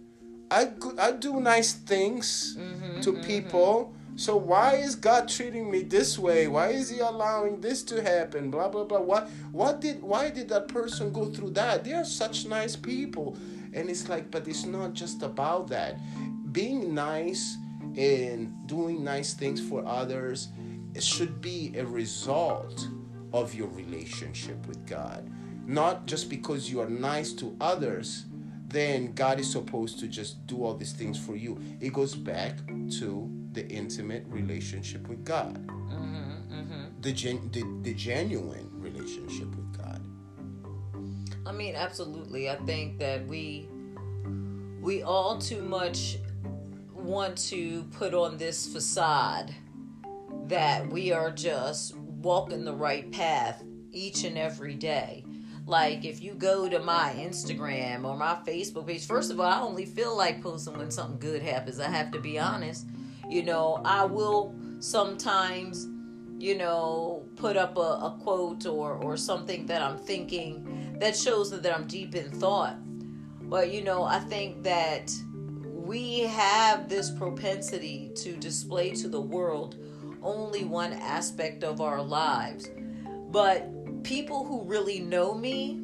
I 0.51 0.71
I 0.99 1.11
do 1.11 1.39
nice 1.39 1.73
things 1.73 2.55
to 3.01 3.13
people. 3.13 3.93
So 4.15 4.37
why 4.37 4.75
is 4.75 4.93
God 4.95 5.27
treating 5.27 5.71
me 5.71 5.81
this 5.81 6.19
way? 6.19 6.47
Why 6.47 6.67
is 6.69 6.89
He 6.91 6.99
allowing 6.99 7.61
this 7.61 7.81
to 7.85 8.01
happen? 8.03 8.51
Blah 8.51 8.69
blah 8.69 8.83
blah. 8.83 8.99
What 9.01 9.29
what 9.51 9.81
did 9.81 10.03
why 10.03 10.29
did 10.29 10.49
that 10.49 10.67
person 10.67 11.11
go 11.11 11.25
through 11.25 11.51
that? 11.51 11.83
They 11.83 11.93
are 11.93 12.05
such 12.05 12.45
nice 12.45 12.75
people." 12.75 13.37
And 13.75 13.89
it's 13.89 14.07
like, 14.07 14.29
but 14.29 14.47
it's 14.47 14.65
not 14.65 14.93
just 14.93 15.23
about 15.23 15.67
that. 15.69 15.97
Being 16.53 16.93
nice 16.93 17.57
and 17.97 18.53
doing 18.67 19.03
nice 19.03 19.33
things 19.33 19.61
for 19.61 19.85
others 19.85 20.49
it 20.95 21.03
should 21.03 21.41
be 21.41 21.73
a 21.77 21.85
result 21.85 22.87
of 23.31 23.55
your 23.55 23.67
relationship 23.69 24.65
with 24.67 24.85
God. 24.85 25.29
Not 25.65 26.05
just 26.05 26.29
because 26.29 26.69
you 26.69 26.81
are 26.81 26.89
nice 26.89 27.33
to 27.33 27.55
others, 27.59 28.25
then 28.67 29.13
God 29.13 29.39
is 29.39 29.51
supposed 29.51 29.99
to 29.99 30.07
just 30.07 30.45
do 30.45 30.63
all 30.63 30.75
these 30.75 30.93
things 30.93 31.17
for 31.17 31.35
you. 31.35 31.59
It 31.79 31.93
goes 31.93 32.15
back 32.15 32.57
to 32.99 33.29
the 33.53 33.67
intimate 33.69 34.25
relationship 34.27 35.07
with 35.07 35.23
God, 35.23 35.67
mm-hmm, 35.67 36.53
mm-hmm. 36.53 37.01
The, 37.01 37.11
gen- 37.11 37.49
the, 37.51 37.63
the 37.81 37.93
genuine 37.93 38.69
relationship 38.73 39.47
with 39.55 39.77
God. 39.77 40.01
I 41.45 41.51
mean, 41.51 41.75
absolutely. 41.75 42.49
I 42.49 42.55
think 42.57 42.99
that 42.99 43.27
we 43.27 43.67
we 44.81 45.01
all 45.01 45.37
too 45.37 45.61
much 45.61 46.17
want 47.03 47.37
to 47.49 47.83
put 47.91 48.13
on 48.13 48.37
this 48.37 48.71
facade 48.71 49.53
that 50.47 50.87
we 50.89 51.11
are 51.11 51.31
just 51.31 51.95
walking 51.95 52.63
the 52.63 52.73
right 52.73 53.11
path 53.11 53.63
each 53.91 54.23
and 54.23 54.37
every 54.37 54.75
day. 54.75 55.25
Like 55.65 56.05
if 56.05 56.21
you 56.21 56.33
go 56.33 56.67
to 56.67 56.79
my 56.79 57.13
Instagram 57.17 58.05
or 58.05 58.17
my 58.17 58.37
Facebook 58.45 58.87
page, 58.87 59.05
first 59.05 59.31
of 59.31 59.39
all, 59.39 59.45
I 59.45 59.61
only 59.61 59.85
feel 59.85 60.15
like 60.15 60.41
posting 60.41 60.77
when 60.77 60.91
something 60.91 61.19
good 61.19 61.41
happens. 61.41 61.79
I 61.79 61.89
have 61.89 62.11
to 62.11 62.19
be 62.19 62.39
honest. 62.39 62.87
You 63.29 63.43
know, 63.43 63.81
I 63.85 64.03
will 64.03 64.53
sometimes, 64.79 65.87
you 66.37 66.57
know, 66.57 67.25
put 67.37 67.55
up 67.55 67.77
a, 67.77 67.79
a 67.79 68.17
quote 68.21 68.65
or, 68.65 68.93
or 68.95 69.15
something 69.15 69.65
that 69.67 69.81
I'm 69.81 69.97
thinking 69.97 70.97
that 70.99 71.15
shows 71.15 71.49
that 71.51 71.73
I'm 71.73 71.87
deep 71.87 72.15
in 72.15 72.29
thought. 72.31 72.75
But 73.49 73.71
you 73.71 73.83
know, 73.83 74.03
I 74.03 74.19
think 74.19 74.63
that 74.63 75.11
we 75.93 76.21
have 76.21 76.89
this 76.89 77.11
propensity 77.11 78.09
to 78.15 78.35
display 78.37 78.89
to 78.89 79.07
the 79.07 79.21
world 79.21 79.75
only 80.23 80.63
one 80.63 80.91
aspect 80.91 81.63
of 81.63 81.81
our 81.81 82.01
lives. 82.01 82.67
But 83.29 84.03
people 84.03 84.43
who 84.43 84.63
really 84.63 85.01
know 85.01 85.35
me, 85.35 85.79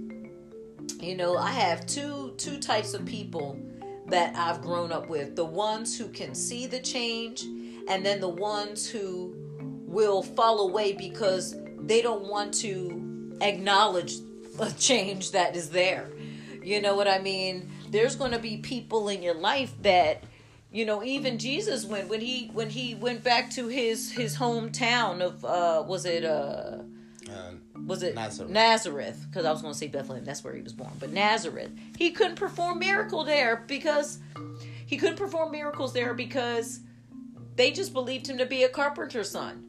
you 1.00 1.15
know, 1.15 1.38
I 1.38 1.52
have 1.52 1.86
two 1.86 2.34
two 2.38 2.58
types 2.58 2.95
of 2.95 3.06
people 3.06 3.60
that 4.08 4.36
I've 4.36 4.63
grown 4.63 4.91
up 4.91 5.10
with. 5.10 5.36
The 5.36 5.45
ones 5.45 5.95
who 5.95 6.08
can 6.08 6.34
see 6.34 6.65
the 6.65 6.80
change 6.80 7.43
and 7.88 8.04
then 8.04 8.19
the 8.19 8.30
ones 8.30 8.89
who 8.89 9.36
will 9.86 10.24
fall 10.24 10.67
away 10.67 10.93
because 10.93 11.56
they 11.82 12.02
don't 12.02 12.28
want 12.28 12.52
to 12.56 13.38
acknowledge 13.41 14.15
a 14.60 14.72
change 14.72 15.34
that 15.34 15.56
is 15.56 15.69
there. 15.69 16.10
You 16.63 16.82
know 16.82 16.95
what 16.95 17.08
I 17.08 17.19
mean? 17.19 17.69
There's 17.91 18.15
going 18.15 18.32
to 18.32 18.39
be 18.39 18.58
people 18.58 19.10
in 19.10 19.21
your 19.21 19.36
life 19.36 19.73
that 19.82 20.23
you 20.71 20.86
know 20.86 21.04
even 21.04 21.39
jesus 21.39 21.84
went 21.84 22.08
when 22.10 22.21
he 22.21 22.47
when 22.54 22.69
he 22.69 22.93
went 22.93 23.23
back 23.23 23.49
to 23.49 23.67
his 23.69 24.12
his 24.12 24.38
hometown 24.38 25.19
of 25.19 25.43
uh 25.43 25.84
was 25.88 26.06
it 26.06 26.23
uh, 26.23 26.78
uh 27.28 27.52
was 27.86 28.04
it 28.04 28.15
Nazareth? 28.47 29.25
Because 29.28 29.45
I 29.45 29.52
was 29.52 29.62
going 29.62 29.73
to 29.73 29.78
say 29.78 29.88
Bethlehem. 29.88 30.23
That's 30.23 30.43
where 30.43 30.54
he 30.54 30.62
was 30.62 30.73
born. 30.73 30.91
But 30.99 31.12
Nazareth, 31.12 31.71
he 31.97 32.12
couldn't 32.12 32.36
perform 32.36 32.80
miracle 32.80 33.23
there 33.23 33.63
because 33.67 34.19
he 34.86 34.97
couldn't 34.97 35.17
perform 35.17 35.52
miracles 35.52 35.93
there 35.93 36.13
because 36.13 36.82
they 37.56 37.71
just 37.71 37.93
believed 37.93 38.28
him 38.28 38.38
to 38.38 38.45
be 38.45 38.63
a 38.63 38.69
carpenter's 38.69 39.32
son. 39.32 39.65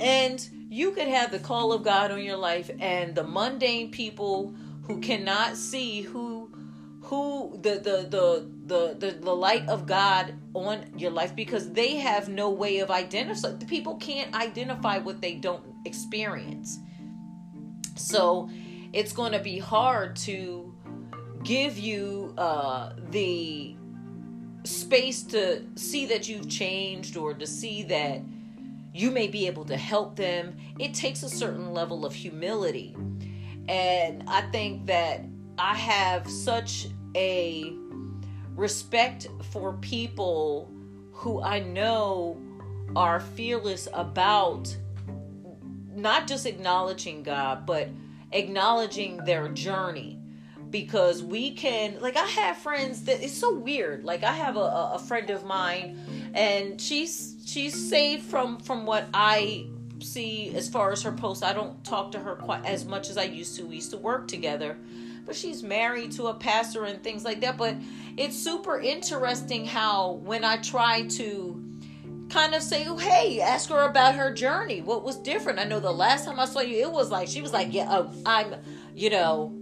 And 0.00 0.48
you 0.68 0.92
could 0.92 1.08
have 1.08 1.30
the 1.30 1.38
call 1.38 1.72
of 1.72 1.82
God 1.82 2.10
on 2.10 2.22
your 2.22 2.36
life, 2.36 2.70
and 2.80 3.14
the 3.14 3.24
mundane 3.24 3.90
people 3.90 4.54
who 4.82 5.00
cannot 5.00 5.56
see 5.56 6.02
who 6.02 6.45
who 7.06 7.56
the 7.62 7.74
the 7.74 8.08
the 8.10 8.50
the 8.66 8.96
the, 8.98 9.18
the 9.20 9.34
light 9.34 9.68
of 9.68 9.86
God 9.86 10.34
on 10.54 10.98
your 10.98 11.12
life 11.12 11.36
because 11.36 11.72
they 11.72 11.96
have 11.96 12.28
no 12.28 12.50
way 12.50 12.80
of 12.80 12.90
identifying. 12.90 13.58
The 13.58 13.66
people 13.66 13.94
can't 13.96 14.34
identify 14.34 14.98
what 14.98 15.20
they 15.20 15.34
don't 15.34 15.64
experience. 15.84 16.80
So 17.94 18.50
it's 18.92 19.12
going 19.12 19.32
to 19.32 19.38
be 19.38 19.58
hard 19.58 20.16
to 20.16 20.74
give 21.44 21.78
you 21.78 22.34
uh, 22.36 22.94
the 23.10 23.76
space 24.64 25.22
to 25.22 25.62
see 25.76 26.06
that 26.06 26.28
you've 26.28 26.48
changed 26.48 27.16
or 27.16 27.34
to 27.34 27.46
see 27.46 27.84
that 27.84 28.20
you 28.92 29.12
may 29.12 29.28
be 29.28 29.46
able 29.46 29.64
to 29.66 29.76
help 29.76 30.16
them. 30.16 30.56
It 30.80 30.92
takes 30.92 31.22
a 31.22 31.28
certain 31.28 31.72
level 31.72 32.04
of 32.04 32.12
humility. 32.14 32.96
And 33.68 34.24
I 34.26 34.42
think 34.50 34.86
that 34.86 35.24
I 35.58 35.76
have 35.76 36.28
such 36.28 36.88
a 37.16 37.74
respect 38.54 39.26
for 39.50 39.72
people 39.74 40.70
who 41.12 41.42
I 41.42 41.60
know 41.60 42.40
are 42.94 43.20
fearless 43.20 43.88
about 43.92 44.76
not 45.94 46.28
just 46.28 46.46
acknowledging 46.46 47.22
God, 47.22 47.66
but 47.66 47.88
acknowledging 48.32 49.16
their 49.24 49.48
journey. 49.48 50.20
Because 50.68 51.22
we 51.22 51.52
can, 51.52 52.00
like, 52.00 52.16
I 52.16 52.26
have 52.26 52.56
friends 52.56 53.04
that 53.04 53.22
it's 53.22 53.32
so 53.38 53.54
weird. 53.54 54.04
Like, 54.04 54.24
I 54.24 54.32
have 54.32 54.56
a, 54.56 54.94
a 54.94 54.98
friend 54.98 55.30
of 55.30 55.44
mine, 55.44 56.32
and 56.34 56.80
she's 56.80 57.36
she's 57.46 57.72
saved 57.88 58.24
from 58.24 58.58
from 58.58 58.84
what 58.84 59.06
I 59.14 59.66
see 60.00 60.52
as 60.54 60.68
far 60.68 60.90
as 60.90 61.02
her 61.02 61.12
posts. 61.12 61.44
I 61.44 61.52
don't 61.52 61.82
talk 61.84 62.10
to 62.12 62.18
her 62.18 62.34
quite 62.34 62.66
as 62.66 62.84
much 62.84 63.08
as 63.08 63.16
I 63.16 63.22
used 63.22 63.56
to. 63.56 63.64
We 63.64 63.76
used 63.76 63.92
to 63.92 63.96
work 63.96 64.26
together, 64.26 64.76
but 65.26 65.34
she's 65.36 65.62
married 65.62 66.12
to 66.12 66.28
a 66.28 66.34
pastor 66.34 66.84
and 66.84 67.02
things 67.02 67.24
like 67.24 67.40
that. 67.40 67.58
But 67.58 67.74
it's 68.16 68.36
super 68.36 68.80
interesting 68.80 69.66
how 69.66 70.12
when 70.12 70.44
I 70.44 70.56
try 70.58 71.02
to 71.02 71.62
kind 72.30 72.54
of 72.54 72.62
say, 72.62 72.86
oh, 72.86 72.96
hey, 72.96 73.40
ask 73.40 73.68
her 73.70 73.82
about 73.82 74.14
her 74.14 74.32
journey. 74.32 74.80
What 74.80 75.04
was 75.04 75.16
different? 75.16 75.58
I 75.58 75.64
know 75.64 75.80
the 75.80 75.92
last 75.92 76.24
time 76.24 76.40
I 76.40 76.46
saw 76.46 76.60
you, 76.60 76.82
it 76.82 76.90
was 76.90 77.10
like 77.10 77.28
she 77.28 77.42
was 77.42 77.52
like, 77.52 77.72
yeah, 77.72 77.90
uh, 77.90 78.12
I'm, 78.24 78.54
you 78.94 79.10
know, 79.10 79.60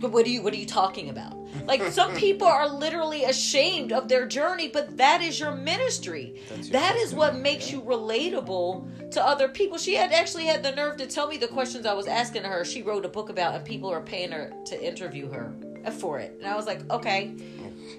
what 0.00 0.26
are 0.26 0.28
you 0.28 0.42
what 0.42 0.52
are 0.52 0.56
you 0.56 0.66
talking 0.66 1.10
about? 1.10 1.36
Like 1.66 1.82
some 1.90 2.14
people 2.16 2.46
are 2.46 2.68
literally 2.68 3.24
ashamed 3.24 3.92
of 3.92 4.08
their 4.08 4.26
journey, 4.26 4.68
but 4.68 4.96
that 4.96 5.22
is 5.22 5.38
your 5.38 5.54
ministry. 5.54 6.40
Your 6.48 6.58
that 6.70 6.96
is 6.96 7.14
what 7.14 7.36
makes 7.36 7.70
yeah. 7.70 7.78
you 7.78 7.82
relatable 7.82 9.10
to 9.12 9.24
other 9.24 9.48
people. 9.48 9.78
She 9.78 9.94
had 9.94 10.12
actually 10.12 10.46
had 10.46 10.62
the 10.62 10.72
nerve 10.72 10.96
to 10.98 11.06
tell 11.06 11.26
me 11.26 11.36
the 11.36 11.48
questions 11.48 11.86
I 11.86 11.94
was 11.94 12.06
asking 12.06 12.44
her. 12.44 12.64
She 12.64 12.82
wrote 12.82 13.04
a 13.04 13.08
book 13.08 13.28
about, 13.28 13.54
and 13.54 13.64
people 13.64 13.90
are 13.90 14.00
paying 14.00 14.32
her 14.32 14.52
to 14.66 14.84
interview 14.86 15.30
her 15.30 15.54
for 15.92 16.18
it. 16.18 16.34
And 16.38 16.46
I 16.46 16.56
was 16.56 16.66
like, 16.66 16.88
okay, 16.90 17.34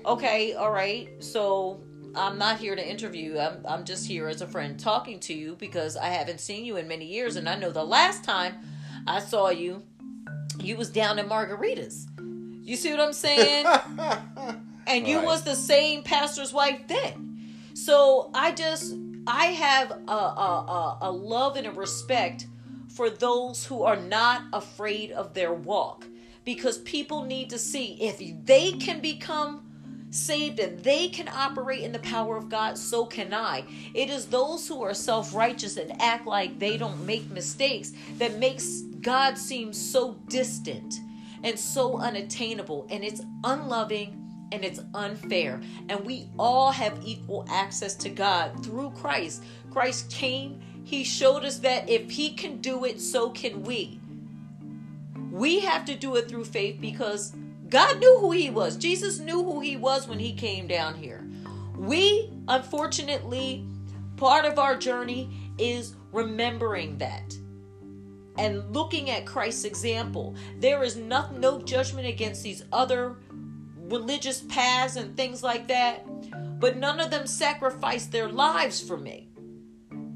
okay, 0.05 0.53
all 0.53 0.71
right. 0.71 1.09
So 1.19 1.81
I'm 2.15 2.37
not 2.37 2.59
here 2.59 2.75
to 2.75 2.87
interview. 2.87 3.37
I'm 3.37 3.65
I'm 3.67 3.83
just 3.85 4.07
here 4.07 4.27
as 4.27 4.41
a 4.41 4.47
friend 4.47 4.79
talking 4.79 5.19
to 5.21 5.33
you 5.33 5.55
because 5.55 5.97
I 5.97 6.07
haven't 6.07 6.39
seen 6.39 6.65
you 6.65 6.77
in 6.77 6.87
many 6.87 7.05
years, 7.05 7.35
and 7.35 7.47
I 7.47 7.55
know 7.55 7.71
the 7.71 7.83
last 7.83 8.23
time 8.23 8.55
I 9.07 9.19
saw 9.19 9.49
you 9.49 9.83
you 10.63 10.77
was 10.77 10.89
down 10.89 11.19
in 11.19 11.27
margaritas. 11.27 12.05
You 12.63 12.75
see 12.75 12.91
what 12.91 12.99
I'm 12.99 13.13
saying? 13.13 13.65
and 14.87 15.07
you 15.07 15.17
right. 15.17 15.25
was 15.25 15.43
the 15.43 15.55
same 15.55 16.03
pastor's 16.03 16.53
wife 16.53 16.81
then. 16.87 17.53
So 17.73 18.29
I 18.33 18.51
just 18.51 18.95
I 19.25 19.45
have 19.45 19.91
a, 19.91 20.11
a, 20.11 20.97
a 21.01 21.11
love 21.11 21.55
and 21.55 21.67
a 21.67 21.71
respect 21.71 22.47
for 22.89 23.09
those 23.09 23.65
who 23.65 23.83
are 23.83 23.95
not 23.95 24.43
afraid 24.53 25.11
of 25.11 25.33
their 25.33 25.53
walk 25.53 26.05
because 26.43 26.79
people 26.79 27.23
need 27.23 27.49
to 27.51 27.59
see 27.59 27.93
if 28.01 28.19
they 28.45 28.71
can 28.73 28.99
become 28.99 29.68
saved 30.11 30.59
and 30.59 30.79
they 30.79 31.07
can 31.09 31.27
operate 31.27 31.81
in 31.81 31.91
the 31.91 31.99
power 31.99 32.37
of 32.37 32.49
God, 32.49 32.77
so 32.77 33.05
can 33.05 33.33
I. 33.33 33.63
It 33.93 34.09
is 34.09 34.25
those 34.25 34.67
who 34.67 34.81
are 34.83 34.93
self 34.93 35.33
righteous 35.33 35.77
and 35.77 36.01
act 36.01 36.25
like 36.25 36.59
they 36.59 36.77
don't 36.77 37.05
make 37.05 37.29
mistakes 37.29 37.93
that 38.17 38.39
makes 38.39 38.81
God 39.01 39.37
seem 39.37 39.73
so 39.73 40.13
distant 40.27 40.95
and 41.43 41.57
so 41.57 41.97
unattainable, 41.99 42.87
and 42.89 43.03
it's 43.03 43.21
unloving 43.43 44.15
and 44.51 44.65
it's 44.65 44.81
unfair. 44.93 45.61
And 45.89 46.05
we 46.05 46.27
all 46.37 46.71
have 46.71 46.99
equal 47.05 47.45
access 47.49 47.95
to 47.95 48.09
God 48.09 48.63
through 48.63 48.91
Christ. 48.91 49.43
Christ 49.71 50.09
came, 50.09 50.59
He 50.83 51.03
showed 51.03 51.45
us 51.45 51.59
that 51.59 51.89
if 51.89 52.09
He 52.09 52.33
can 52.33 52.57
do 52.57 52.85
it, 52.85 52.99
so 52.99 53.29
can 53.29 53.63
we. 53.63 53.99
We 55.31 55.59
have 55.59 55.85
to 55.85 55.95
do 55.95 56.15
it 56.15 56.27
through 56.27 56.45
faith 56.45 56.81
because 56.81 57.33
God 57.69 57.99
knew 57.99 58.17
who 58.19 58.31
he 58.31 58.49
was. 58.49 58.77
Jesus 58.77 59.19
knew 59.19 59.43
who 59.43 59.59
he 59.59 59.77
was 59.77 60.07
when 60.07 60.19
he 60.19 60.33
came 60.33 60.67
down 60.67 60.95
here. 60.95 61.27
We, 61.77 62.31
unfortunately, 62.47 63.65
part 64.17 64.45
of 64.45 64.59
our 64.59 64.75
journey 64.75 65.29
is 65.57 65.95
remembering 66.11 66.97
that 66.97 67.35
and 68.37 68.73
looking 68.73 69.09
at 69.09 69.25
Christ's 69.25 69.65
example. 69.65 70.35
There 70.59 70.83
is 70.83 70.95
no, 70.95 71.29
no 71.31 71.61
judgment 71.61 72.07
against 72.07 72.41
these 72.41 72.63
other 72.71 73.17
religious 73.77 74.41
paths 74.41 74.95
and 74.95 75.15
things 75.15 75.43
like 75.43 75.67
that, 75.67 76.05
but 76.59 76.77
none 76.77 76.99
of 76.99 77.11
them 77.11 77.27
sacrificed 77.27 78.11
their 78.11 78.29
lives 78.29 78.81
for 78.81 78.97
me. 78.97 79.28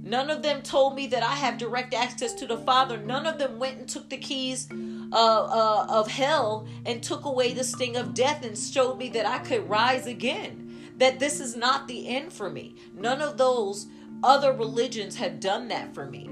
None 0.05 0.29
of 0.29 0.43
them 0.43 0.61
told 0.61 0.95
me 0.95 1.07
that 1.07 1.23
I 1.23 1.33
have 1.35 1.57
direct 1.57 1.93
access 1.93 2.33
to 2.33 2.45
the 2.45 2.57
Father. 2.57 2.97
None 2.97 3.25
of 3.25 3.37
them 3.39 3.57
went 3.57 3.79
and 3.79 3.87
took 3.87 4.09
the 4.09 4.17
keys 4.17 4.67
uh, 4.71 5.15
uh, 5.15 5.87
of 5.89 6.11
hell 6.11 6.67
and 6.85 7.01
took 7.01 7.23
away 7.23 7.53
the 7.53 7.63
sting 7.63 7.95
of 7.95 8.13
death 8.13 8.43
and 8.43 8.57
showed 8.57 8.97
me 8.97 9.07
that 9.09 9.25
I 9.25 9.39
could 9.39 9.69
rise 9.69 10.05
again. 10.05 10.91
That 10.97 11.19
this 11.19 11.39
is 11.39 11.55
not 11.55 11.87
the 11.87 12.09
end 12.09 12.33
for 12.33 12.49
me. 12.49 12.75
None 12.93 13.21
of 13.21 13.37
those 13.37 13.87
other 14.23 14.51
religions 14.51 15.15
have 15.15 15.39
done 15.39 15.69
that 15.69 15.93
for 15.95 16.05
me. 16.05 16.29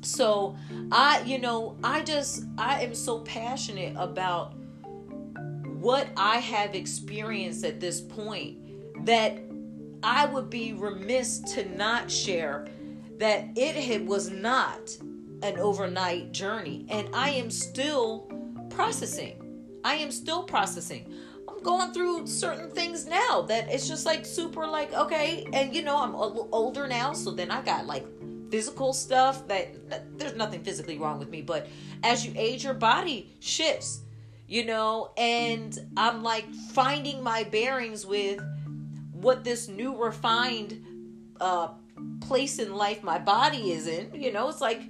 So 0.00 0.56
I, 0.90 1.20
you 1.26 1.38
know, 1.38 1.76
I 1.84 2.00
just 2.02 2.44
I 2.56 2.82
am 2.82 2.94
so 2.94 3.18
passionate 3.20 3.94
about 3.98 4.54
what 5.64 6.08
I 6.16 6.38
have 6.38 6.74
experienced 6.74 7.64
at 7.64 7.78
this 7.78 8.00
point 8.00 9.04
that 9.04 9.38
I 10.02 10.26
would 10.26 10.50
be 10.50 10.72
remiss 10.72 11.40
to 11.54 11.68
not 11.76 12.10
share 12.10 12.66
that 13.18 13.48
it 13.56 14.04
was 14.04 14.30
not 14.30 14.96
an 15.42 15.58
overnight 15.58 16.32
journey 16.32 16.86
and 16.88 17.08
I 17.14 17.30
am 17.30 17.50
still 17.50 18.30
processing. 18.70 19.80
I 19.84 19.94
am 19.94 20.10
still 20.10 20.42
processing. 20.42 21.12
I'm 21.48 21.62
going 21.62 21.92
through 21.92 22.26
certain 22.26 22.70
things 22.70 23.06
now 23.06 23.42
that 23.42 23.70
it's 23.70 23.88
just 23.88 24.06
like 24.06 24.24
super 24.24 24.66
like 24.66 24.92
okay 24.94 25.46
and 25.52 25.74
you 25.74 25.82
know 25.82 25.96
I'm 25.98 26.14
a 26.14 26.26
little 26.26 26.48
older 26.52 26.86
now 26.86 27.12
so 27.12 27.30
then 27.30 27.50
I 27.50 27.62
got 27.62 27.86
like 27.86 28.06
physical 28.50 28.92
stuff 28.92 29.46
that, 29.48 29.88
that 29.90 30.18
there's 30.18 30.34
nothing 30.34 30.62
physically 30.62 30.98
wrong 30.98 31.18
with 31.18 31.30
me 31.30 31.42
but 31.42 31.66
as 32.02 32.24
you 32.24 32.32
age 32.36 32.64
your 32.64 32.74
body 32.74 33.30
shifts 33.40 34.00
you 34.46 34.64
know 34.64 35.12
and 35.16 35.78
I'm 35.96 36.22
like 36.22 36.52
finding 36.54 37.22
my 37.22 37.44
bearings 37.44 38.06
with 38.06 38.40
what 39.20 39.44
this 39.44 39.68
new 39.68 39.96
refined 39.96 40.84
uh 41.40 41.68
place 42.20 42.58
in 42.58 42.74
life 42.74 43.02
my 43.02 43.18
body 43.18 43.72
is 43.72 43.86
in 43.86 44.10
you 44.14 44.32
know 44.32 44.48
it's 44.48 44.60
like 44.60 44.82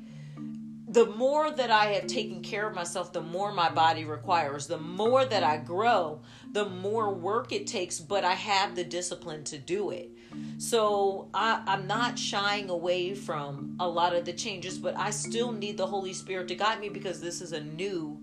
the 0.90 1.06
more 1.06 1.52
that 1.52 1.70
I 1.70 1.92
have 1.92 2.08
taken 2.08 2.42
care 2.42 2.66
of 2.66 2.74
myself, 2.74 3.12
the 3.12 3.20
more 3.20 3.52
my 3.52 3.70
body 3.70 4.04
requires. 4.04 4.66
The 4.66 4.78
more 4.78 5.24
that 5.24 5.44
I 5.44 5.56
grow, 5.56 6.20
the 6.50 6.68
more 6.68 7.14
work 7.14 7.52
it 7.52 7.68
takes, 7.68 8.00
but 8.00 8.24
I 8.24 8.34
have 8.34 8.74
the 8.74 8.82
discipline 8.82 9.44
to 9.44 9.58
do 9.58 9.90
it. 9.90 10.10
So 10.58 11.28
I, 11.32 11.62
I'm 11.64 11.86
not 11.86 12.18
shying 12.18 12.70
away 12.70 13.14
from 13.14 13.76
a 13.78 13.88
lot 13.88 14.16
of 14.16 14.24
the 14.24 14.32
changes, 14.32 14.78
but 14.78 14.96
I 14.96 15.10
still 15.10 15.52
need 15.52 15.76
the 15.76 15.86
Holy 15.86 16.12
Spirit 16.12 16.48
to 16.48 16.56
guide 16.56 16.80
me 16.80 16.88
because 16.88 17.20
this 17.20 17.40
is 17.40 17.52
a 17.52 17.60
new, 17.60 18.18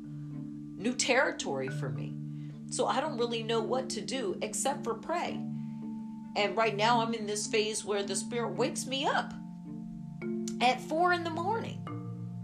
new 0.76 0.94
territory 0.94 1.70
for 1.70 1.88
me. 1.88 2.16
So 2.70 2.86
I 2.86 3.00
don't 3.00 3.18
really 3.18 3.44
know 3.44 3.62
what 3.62 3.90
to 3.92 4.02
do 4.02 4.38
except 4.42 4.84
for 4.84 4.94
pray. 4.94 5.40
And 6.38 6.56
right 6.56 6.76
now 6.76 7.02
I'm 7.02 7.14
in 7.14 7.26
this 7.26 7.48
phase 7.48 7.84
where 7.84 8.04
the 8.04 8.16
Spirit 8.16 8.54
wakes 8.54 8.86
me 8.86 9.06
up 9.06 9.34
at 10.62 10.80
four 10.80 11.12
in 11.12 11.24
the 11.24 11.30
morning 11.32 11.86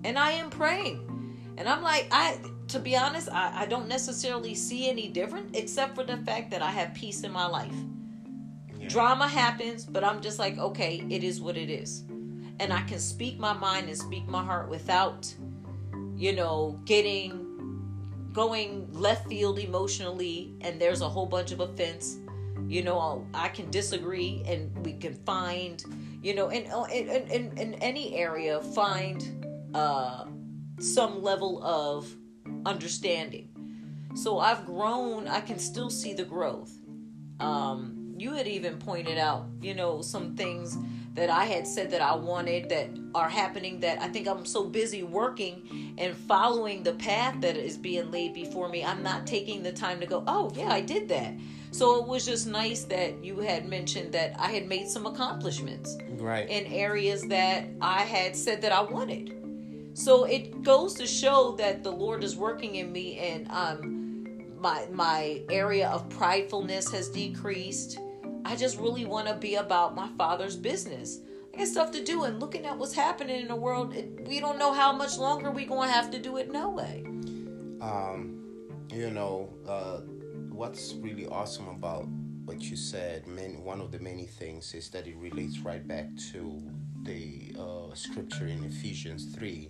and 0.03 0.17
I 0.17 0.31
am 0.31 0.49
praying. 0.49 1.09
And 1.57 1.69
I'm 1.69 1.83
like, 1.83 2.07
I 2.11 2.39
to 2.69 2.79
be 2.79 2.97
honest, 2.97 3.29
I, 3.31 3.61
I 3.61 3.65
don't 3.67 3.87
necessarily 3.87 4.55
see 4.55 4.89
any 4.89 5.07
different 5.07 5.55
except 5.55 5.95
for 5.95 6.03
the 6.03 6.17
fact 6.17 6.49
that 6.51 6.61
I 6.61 6.71
have 6.71 6.93
peace 6.95 7.23
in 7.23 7.31
my 7.31 7.45
life. 7.45 7.73
Yeah. 8.79 8.87
Drama 8.87 9.27
happens, 9.27 9.85
but 9.85 10.03
I'm 10.03 10.21
just 10.21 10.39
like, 10.39 10.57
okay, 10.57 11.05
it 11.09 11.23
is 11.23 11.39
what 11.39 11.55
it 11.55 11.69
is. 11.69 11.99
And 12.59 12.73
I 12.73 12.81
can 12.81 12.99
speak 12.99 13.37
my 13.37 13.53
mind 13.53 13.89
and 13.89 13.97
speak 13.97 14.27
my 14.27 14.43
heart 14.43 14.69
without, 14.69 15.31
you 16.15 16.33
know, 16.33 16.79
getting 16.85 17.43
going 18.31 18.91
left 18.91 19.27
field 19.27 19.59
emotionally 19.59 20.55
and 20.61 20.81
there's 20.81 21.01
a 21.01 21.09
whole 21.09 21.27
bunch 21.27 21.51
of 21.51 21.59
offense. 21.59 22.17
You 22.68 22.84
know, 22.84 23.28
I 23.34 23.49
can 23.49 23.70
disagree 23.70 24.43
and 24.47 24.86
we 24.86 24.93
can 24.93 25.14
find, 25.14 25.84
you 26.22 26.34
know, 26.34 26.49
in 26.49 26.64
in, 26.91 27.28
in, 27.30 27.57
in 27.57 27.74
any 27.76 28.16
area, 28.16 28.61
find 28.61 29.45
uh, 29.74 30.26
some 30.80 31.22
level 31.22 31.64
of 31.64 32.14
understanding. 32.66 33.49
So 34.16 34.39
I've 34.39 34.66
grown, 34.66 35.28
I 35.28 35.41
can 35.41 35.59
still 35.59 35.89
see 35.89 36.14
the 36.14 36.24
growth. 36.24 36.72
Um, 37.39 38.14
you 38.18 38.34
had 38.34 38.47
even 38.47 38.78
pointed 38.78 39.18
out, 39.18 39.47
you 39.61 39.74
know, 39.74 40.01
some 40.01 40.36
things 40.36 40.78
that 41.14 41.30
I 41.30 41.45
had 41.45 41.68
said 41.68 41.91
that 41.91 42.01
I 42.01 42.16
wanted 42.16 42.70
that 42.70 42.89
are 43.14 43.30
happening 43.30 43.80
that 43.82 44.01
I 44.01 44.07
think 44.07 44.28
I'm 44.28 44.45
so 44.45 44.66
busy 44.66 45.03
working 45.03 45.95
and 45.97 46.16
following 46.16 46.84
the 46.84 46.93
path 46.93 47.39
that 47.41 47.55
is 47.55 47.78
being 47.78 48.11
laid 48.11 48.34
before 48.34 48.70
me. 48.70 48.84
I'm 48.84 49.03
not 49.03 49.28
taking 49.28 49.61
the 49.61 49.72
time 49.72 49.99
to 49.99 50.05
go, 50.05 50.24
oh, 50.28 50.51
yeah, 50.55 50.70
I 50.72 50.82
did 50.82 51.07
that. 51.09 51.34
So 51.74 51.99
it 51.99 52.07
was 52.07 52.24
just 52.24 52.45
nice 52.45 52.84
that 52.84 53.26
you 53.26 53.39
had 53.39 53.67
mentioned 53.67 54.11
that 54.13 54.36
I 54.39 54.51
had 54.51 54.67
made 54.67 54.88
some 54.88 55.07
accomplishments 55.07 55.97
right. 56.19 56.47
in 56.47 56.67
areas 56.67 57.24
that 57.24 57.65
I 57.82 58.01
had 58.01 58.36
said 58.36 58.61
that 58.61 58.71
I 58.71 58.82
wanted. 58.82 59.89
So 59.95 60.26
it 60.26 60.61
goes 60.61 60.93
to 60.95 61.07
show 61.07 61.55
that 61.57 61.84
the 61.84 61.91
Lord 61.91 62.24
is 62.24 62.36
working 62.36 62.76
in 62.76 62.91
me 62.91 63.17
and 63.17 63.47
um 63.49 64.47
my 64.59 64.88
my 64.91 65.41
area 65.49 65.89
of 65.89 66.07
pridefulness 66.09 66.91
has 66.91 67.09
decreased. 67.09 67.97
I 68.45 68.55
just 68.55 68.78
really 68.78 69.05
want 69.05 69.28
to 69.28 69.34
be 69.34 69.55
about 69.55 69.95
my 69.95 70.09
father's 70.15 70.55
business. 70.55 71.21
I 71.55 71.57
got 71.57 71.67
stuff 71.67 71.91
to 71.93 72.03
do 72.03 72.26
and 72.26 72.39
looking 72.39 72.67
at 72.67 72.78
what's 72.78 72.93
happening 72.93 73.41
in 73.41 73.47
the 73.47 73.55
world, 73.55 73.95
it, 73.95 74.28
we 74.28 74.39
don't 74.39 74.59
know 74.59 74.74
how 74.74 74.91
much 74.93 75.17
longer 75.17 75.49
we're 75.49 75.67
going 75.67 75.88
to 75.89 75.93
have 75.93 76.11
to 76.11 76.19
do 76.19 76.38
it 76.38 76.51
no 76.51 76.69
way. 76.69 77.03
Um 77.82 78.30
you 78.91 79.09
know, 79.09 79.49
uh 79.67 80.01
what's 80.54 80.93
really 80.93 81.28
awesome 81.28 81.68
about 81.68 82.08
what 82.45 82.62
you 82.62 82.76
said, 82.76 83.28
man, 83.28 83.64
one 83.64 83.82
of 83.82 83.91
the 83.91 83.99
many 83.99 84.26
things 84.26 84.74
is 84.74 84.89
that 84.89 85.08
it 85.08 85.16
relates 85.18 85.60
right 85.60 85.86
back 85.88 86.08
to 86.32 86.62
the 87.04 87.56
uh, 87.60 87.93
scripture 87.95 88.47
in 88.47 88.64
Ephesians 88.64 89.34
3 89.36 89.70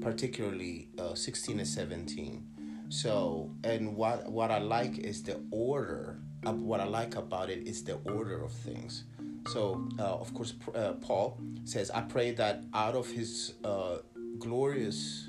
particularly 0.00 0.88
uh, 0.98 1.14
16 1.14 1.58
and 1.58 1.68
17. 1.68 2.46
So, 2.88 3.50
and 3.64 3.96
what 3.96 4.30
what 4.30 4.50
I 4.50 4.58
like 4.58 4.98
is 4.98 5.22
the 5.22 5.40
order. 5.50 6.18
Of 6.46 6.62
what 6.62 6.80
I 6.80 6.84
like 6.84 7.16
about 7.16 7.50
it 7.50 7.68
is 7.68 7.84
the 7.84 7.96
order 8.06 8.42
of 8.42 8.50
things. 8.50 9.04
So, 9.48 9.86
uh, 9.98 10.04
of 10.04 10.32
course, 10.32 10.54
uh, 10.74 10.94
Paul 10.94 11.38
says, 11.64 11.90
"I 11.90 12.00
pray 12.00 12.30
that 12.32 12.64
out 12.72 12.94
of 12.94 13.10
His 13.10 13.54
uh, 13.62 13.98
glorious 14.38 15.28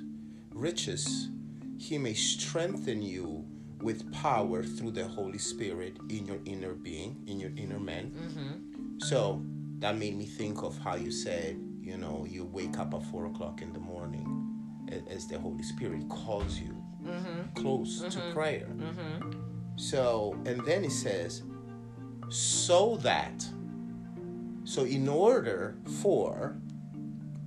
riches, 0.53 1.27
He 1.77 1.97
may 1.97 2.13
strengthen 2.13 3.01
you 3.01 3.45
with 3.81 4.11
power 4.11 4.63
through 4.63 4.91
the 4.91 5.07
Holy 5.07 5.37
Spirit 5.37 5.97
in 6.09 6.25
your 6.25 6.39
inner 6.45 6.73
being, 6.73 7.23
in 7.27 7.39
your 7.39 7.51
inner 7.55 7.79
man." 7.79 8.11
Mm-hmm. 8.11 8.99
So 8.99 9.43
that 9.79 9.97
made 9.97 10.15
me 10.15 10.25
think 10.25 10.63
of 10.63 10.77
how 10.77 10.95
you 10.95 11.11
said, 11.11 11.59
you 11.81 11.97
know, 11.97 12.25
you 12.29 12.45
wake 12.45 12.77
up 12.77 12.93
at 12.93 13.03
four 13.03 13.25
o'clock 13.25 13.61
in 13.61 13.73
the 13.73 13.79
morning 13.79 14.47
as 15.09 15.27
the 15.27 15.39
Holy 15.39 15.63
Spirit 15.63 16.07
calls 16.09 16.59
you 16.59 16.75
mm-hmm. 17.03 17.61
close 17.61 18.01
mm-hmm. 18.01 18.09
to 18.09 18.33
prayer. 18.33 18.67
Mm-hmm. 18.67 19.31
So, 19.77 20.35
and 20.45 20.63
then 20.65 20.83
it 20.83 20.91
says, 20.91 21.43
so 22.29 22.97
that, 22.97 23.45
so 24.63 24.83
in 24.83 25.07
order 25.09 25.77
for, 26.01 26.57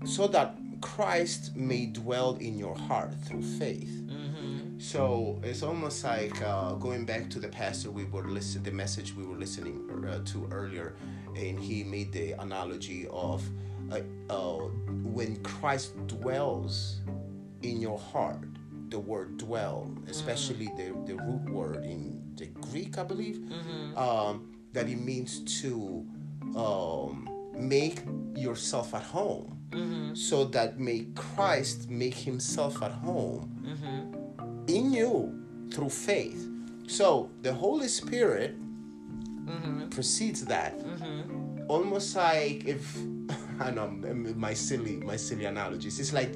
so 0.04 0.26
that 0.28 0.56
Christ 0.84 1.56
may 1.56 1.86
dwell 1.86 2.36
in 2.36 2.58
your 2.58 2.76
heart 2.76 3.14
through 3.24 3.40
faith. 3.40 4.02
Mm-hmm. 4.04 4.78
So 4.78 5.40
it's 5.42 5.62
almost 5.62 6.04
like 6.04 6.42
uh, 6.42 6.74
going 6.74 7.06
back 7.06 7.30
to 7.30 7.38
the 7.38 7.48
pastor 7.48 7.90
we 7.90 8.04
were 8.04 8.28
listening, 8.28 8.64
the 8.64 8.70
message 8.70 9.14
we 9.14 9.24
were 9.24 9.38
listening 9.38 9.88
uh, 10.06 10.20
to 10.26 10.46
earlier, 10.50 10.94
and 11.34 11.58
he 11.58 11.84
made 11.84 12.12
the 12.12 12.32
analogy 12.32 13.08
of 13.10 13.42
uh, 13.90 14.00
uh 14.28 14.58
when 15.16 15.42
Christ 15.42 16.06
dwells 16.06 17.00
in 17.62 17.80
your 17.80 17.98
heart 17.98 18.44
the 18.90 18.98
word 18.98 19.38
dwell 19.38 19.90
especially 20.08 20.66
mm-hmm. 20.66 21.06
the, 21.06 21.14
the 21.14 21.22
root 21.22 21.48
word 21.50 21.84
in 21.84 22.22
the 22.36 22.46
greek 22.70 22.98
i 22.98 23.02
believe 23.02 23.36
mm-hmm. 23.36 23.96
um, 23.96 24.54
that 24.72 24.88
it 24.88 25.00
means 25.00 25.40
to 25.60 26.06
um, 26.54 27.28
make 27.56 28.02
yourself 28.36 28.94
at 28.94 29.02
home 29.02 29.53
mm-hmm. 29.74 30.14
so 30.14 30.44
that 30.44 30.78
may 30.78 31.06
christ 31.14 31.90
make 31.90 32.14
himself 32.14 32.82
at 32.82 32.92
home 32.92 33.48
mm-hmm. 33.62 34.68
in 34.68 34.92
you 34.92 35.42
through 35.72 35.90
faith 35.90 36.48
so 36.86 37.30
the 37.42 37.52
holy 37.52 37.88
spirit 37.88 38.56
mm-hmm. 39.46 39.88
precedes 39.88 40.44
that 40.44 40.78
mm-hmm. 40.78 41.64
almost 41.68 42.16
like 42.16 42.64
if 42.64 42.96
i 43.60 43.70
know 43.70 43.88
my 44.36 44.54
silly 44.54 44.96
my 44.96 45.16
silly 45.16 45.44
analogies 45.44 45.98
it's 45.98 46.12
like 46.12 46.34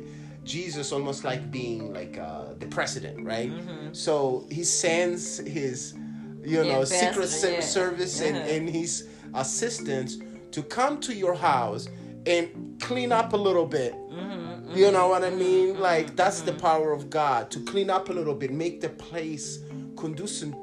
Jesus 0.49 0.93
almost 0.93 1.25
like 1.25 1.51
being 1.51 1.93
like 1.93 2.19
uh, 2.19 2.55
the 2.59 2.67
president, 2.67 3.25
right? 3.25 3.51
Mm-hmm. 3.51 3.93
So 3.93 4.47
he 4.51 4.65
sends 4.65 5.39
his, 5.39 5.95
you 6.43 6.65
know, 6.65 6.85
secret 6.85 7.31
yeah. 7.43 7.61
service 7.61 8.21
and, 8.21 8.37
and 8.37 8.69
his 8.69 9.09
assistants 9.35 10.17
to 10.53 10.63
come 10.63 11.01
to 11.01 11.15
your 11.15 11.35
house 11.35 11.89
and 12.29 12.81
clean 12.81 13.13
up 13.13 13.33
a 13.33 13.37
little 13.37 13.67
bit. 13.67 13.95
Mm-hmm, 13.95 14.77
you 14.77 14.91
know 14.93 15.09
what 15.09 15.25
I 15.25 15.31
mean? 15.31 15.81
Like 15.81 16.15
that's 16.15 16.43
the 16.43 16.53
power 16.53 16.93
of 16.93 17.11
God 17.11 17.51
to 17.53 17.61
clean 17.61 17.91
up 17.91 18.09
a 18.09 18.13
little 18.13 18.35
bit, 18.35 18.53
make 18.53 18.81
the 18.81 18.91
place 18.91 19.59
conducive 19.97 20.55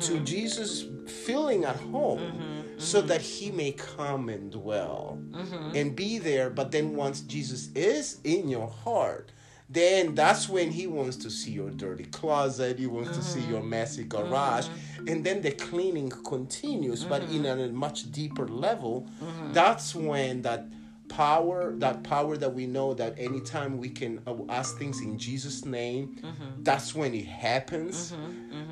to. 0.00 0.20
Jesus 0.20 0.84
feeling 1.06 1.64
at 1.64 1.76
home 1.76 2.64
so 2.76 3.00
that 3.00 3.20
he 3.20 3.50
may 3.50 3.72
come 3.72 4.28
and 4.28 4.52
dwell 4.52 5.18
mm-hmm. 5.30 5.74
and 5.74 5.96
be 5.96 6.18
there. 6.18 6.50
But 6.50 6.70
then 6.70 6.94
once 6.94 7.22
Jesus 7.22 7.70
is 7.74 8.20
in 8.24 8.48
your 8.48 8.68
heart, 8.68 9.32
then 9.70 10.14
that's 10.14 10.48
when 10.48 10.70
he 10.70 10.86
wants 10.86 11.16
to 11.16 11.30
see 11.30 11.50
your 11.50 11.70
dirty 11.70 12.04
closet 12.04 12.78
he 12.78 12.86
wants 12.86 13.10
mm-hmm. 13.10 13.20
to 13.20 13.24
see 13.24 13.40
your 13.42 13.62
messy 13.62 14.02
garage 14.04 14.66
mm-hmm. 14.66 15.08
and 15.08 15.24
then 15.24 15.42
the 15.42 15.50
cleaning 15.50 16.08
continues 16.08 17.04
but 17.04 17.22
in 17.24 17.44
a 17.44 17.68
much 17.68 18.10
deeper 18.10 18.48
level 18.48 19.06
that's 19.52 19.94
when 19.94 20.40
that 20.42 20.66
power 21.08 21.72
that 21.76 22.02
power 22.02 22.36
that 22.36 22.52
we 22.52 22.66
know 22.66 22.94
that 22.94 23.14
anytime 23.18 23.78
we 23.78 23.88
can 23.88 24.20
uh, 24.26 24.34
ask 24.48 24.78
things 24.78 25.00
in 25.00 25.18
jesus 25.18 25.64
name 25.64 26.16
mm-hmm. 26.20 26.62
that's 26.62 26.94
when 26.94 27.14
it 27.14 27.26
happens 27.26 28.12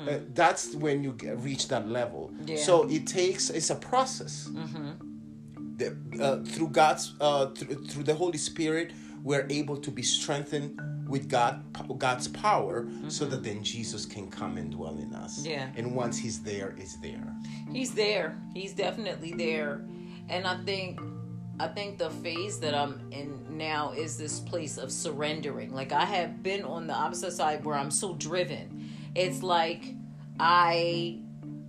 uh, 0.07 0.19
that's 0.33 0.75
when 0.75 1.03
you 1.03 1.13
get, 1.13 1.37
reach 1.39 1.67
that 1.67 1.87
level 1.87 2.31
yeah. 2.45 2.57
so 2.57 2.87
it 2.89 3.05
takes 3.07 3.49
it's 3.49 3.69
a 3.69 3.75
process 3.75 4.49
the, 5.77 5.95
uh, 6.21 6.43
through 6.43 6.69
god's 6.69 7.13
uh, 7.21 7.47
through, 7.47 7.85
through 7.85 8.03
the 8.03 8.13
holy 8.13 8.37
spirit 8.37 8.91
we're 9.23 9.47
able 9.49 9.75
to 9.77 9.91
be 9.91 10.03
strengthened 10.03 10.79
with 11.07 11.29
God 11.29 11.63
God's 11.97 12.27
power 12.27 12.83
mm-hmm. 12.83 13.09
so 13.09 13.25
that 13.25 13.43
then 13.43 13.63
Jesus 13.63 14.05
can 14.05 14.29
come 14.29 14.57
and 14.57 14.71
dwell 14.71 14.97
in 14.97 15.13
us. 15.13 15.45
Yeah. 15.45 15.69
And 15.75 15.95
once 15.95 16.17
he's 16.17 16.41
there, 16.41 16.57
there, 16.57 16.75
is 16.77 16.97
there. 17.01 17.35
He's 17.71 17.93
there. 17.93 18.37
He's 18.53 18.73
definitely 18.73 19.33
there. 19.33 19.81
And 20.29 20.45
I 20.45 20.57
think 20.63 20.99
I 21.59 21.67
think 21.67 21.97
the 21.97 22.09
phase 22.09 22.59
that 22.59 22.75
I'm 22.75 23.01
in 23.11 23.57
now 23.57 23.91
is 23.91 24.17
this 24.17 24.39
place 24.39 24.77
of 24.77 24.91
surrendering. 24.91 25.73
Like 25.73 25.91
I 25.91 26.05
have 26.05 26.43
been 26.43 26.63
on 26.63 26.85
the 26.85 26.93
opposite 26.93 27.33
side 27.33 27.65
where 27.65 27.75
I'm 27.75 27.89
so 27.89 28.13
driven. 28.15 28.91
It's 29.15 29.41
like 29.41 29.95
I 30.39 31.19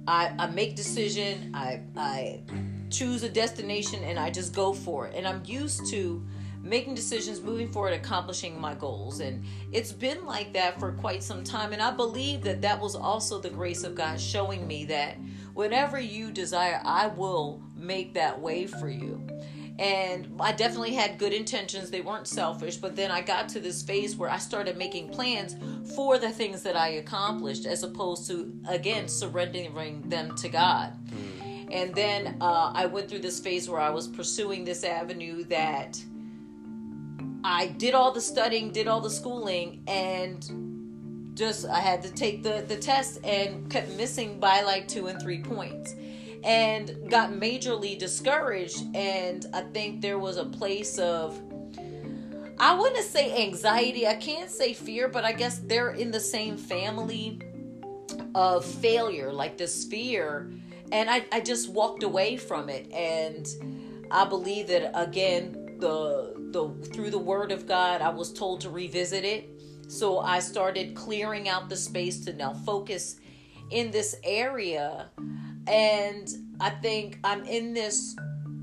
I 0.07 0.34
I 0.39 0.47
make 0.49 0.76
decision, 0.76 1.53
I 1.55 1.82
I 1.97 2.43
choose 2.91 3.22
a 3.22 3.28
destination 3.28 4.05
and 4.05 4.18
I 4.18 4.30
just 4.30 4.55
go 4.55 4.72
for 4.72 5.07
it. 5.07 5.14
And 5.14 5.26
I'm 5.26 5.43
used 5.47 5.86
to 5.91 6.24
making 6.62 6.95
decisions, 6.95 7.41
moving 7.41 7.70
forward, 7.70 7.95
accomplishing 7.95 8.61
my 8.61 8.74
goals. 8.74 9.20
And 9.20 9.45
it's 9.72 9.93
been 9.93 10.26
like 10.26 10.53
that 10.53 10.78
for 10.78 10.93
quite 10.93 11.22
some 11.22 11.45
time. 11.45 11.72
And 11.72 11.80
I 11.80 11.91
believe 11.91 12.43
that 12.43 12.61
that 12.62 12.78
was 12.78 12.95
also 12.95 13.41
the 13.41 13.51
grace 13.51 13.84
of 13.84 13.95
God 13.95 14.20
showing 14.20 14.66
me 14.66 14.84
that 14.86 15.16
whatever 15.55 15.99
you 15.99 16.30
desire, 16.30 16.80
I 16.84 17.07
will 17.07 17.62
make 17.74 18.14
that 18.14 18.39
way 18.39 18.66
for 18.66 18.89
you. 18.89 19.26
And 19.78 20.28
I 20.40 20.52
definitely 20.52 20.94
had 20.94 21.18
good 21.18 21.32
intentions. 21.32 21.90
They 21.90 22.00
weren't 22.00 22.26
selfish. 22.26 22.76
But 22.76 22.96
then 22.96 23.10
I 23.10 23.20
got 23.20 23.48
to 23.50 23.60
this 23.60 23.82
phase 23.82 24.16
where 24.16 24.30
I 24.30 24.38
started 24.38 24.76
making 24.76 25.10
plans 25.10 25.56
for 25.94 26.18
the 26.18 26.30
things 26.30 26.62
that 26.64 26.76
I 26.76 26.88
accomplished 26.88 27.64
as 27.64 27.82
opposed 27.84 28.26
to, 28.28 28.52
again, 28.68 29.08
surrendering 29.08 30.08
them 30.08 30.34
to 30.36 30.48
God. 30.48 30.92
Mm. 31.08 31.48
And 31.70 31.94
then 31.94 32.36
uh, 32.40 32.72
I 32.74 32.86
went 32.86 33.08
through 33.08 33.20
this 33.20 33.40
phase 33.40 33.68
where 33.68 33.80
I 33.80 33.90
was 33.90 34.08
pursuing 34.08 34.64
this 34.64 34.84
avenue 34.84 35.44
that 35.44 36.02
I 37.44 37.68
did 37.68 37.94
all 37.94 38.12
the 38.12 38.20
studying, 38.20 38.72
did 38.72 38.88
all 38.88 39.00
the 39.00 39.10
schooling, 39.10 39.82
and 39.86 41.34
just 41.36 41.66
I 41.66 41.78
had 41.80 42.02
to 42.02 42.10
take 42.10 42.42
the 42.42 42.64
the 42.66 42.76
test 42.76 43.24
and 43.24 43.70
kept 43.70 43.90
missing 43.96 44.40
by 44.40 44.62
like 44.62 44.88
two 44.88 45.06
and 45.06 45.20
three 45.20 45.40
points, 45.40 45.94
and 46.45 47.11
got 47.11 47.30
majorly 47.30 47.99
discouraged. 47.99 48.84
And 48.95 49.47
I 49.53 49.62
think 49.62 50.01
there 50.01 50.18
was 50.18 50.36
a 50.36 50.45
place 50.45 50.99
of 50.99 51.41
I 52.61 52.74
wouldn't 52.74 53.05
say 53.05 53.47
anxiety. 53.47 54.07
I 54.07 54.16
can't 54.16 54.51
say 54.51 54.72
fear, 54.72 55.09
but 55.09 55.24
I 55.24 55.32
guess 55.32 55.61
they're 55.61 55.93
in 55.93 56.11
the 56.11 56.20
same 56.20 56.57
family 56.57 57.41
of 58.34 58.64
failure, 58.64 59.32
like 59.32 59.57
this 59.57 59.84
fear. 59.84 60.51
And 60.91 61.09
I, 61.09 61.24
I 61.30 61.41
just 61.41 61.70
walked 61.70 62.03
away 62.03 62.36
from 62.36 62.68
it. 62.68 62.91
And 62.93 63.47
I 64.11 64.24
believe 64.24 64.66
that, 64.68 64.91
again, 65.01 65.76
the 65.78 66.34
the 66.51 66.70
through 66.93 67.11
the 67.11 67.18
word 67.18 67.53
of 67.53 67.66
God, 67.66 68.01
I 68.01 68.09
was 68.09 68.32
told 68.32 68.61
to 68.62 68.70
revisit 68.70 69.24
it. 69.24 69.49
So 69.86 70.18
I 70.18 70.41
started 70.41 70.95
clearing 70.95 71.49
out 71.49 71.68
the 71.68 71.76
space 71.76 72.24
to 72.24 72.32
now 72.32 72.55
focus 72.55 73.16
in 73.70 73.91
this 73.91 74.16
area. 74.24 75.11
And 75.68 76.28
I 76.60 76.70
think 76.70 77.18
I'm 77.22 77.44
in 77.44 77.74
this 77.74 78.16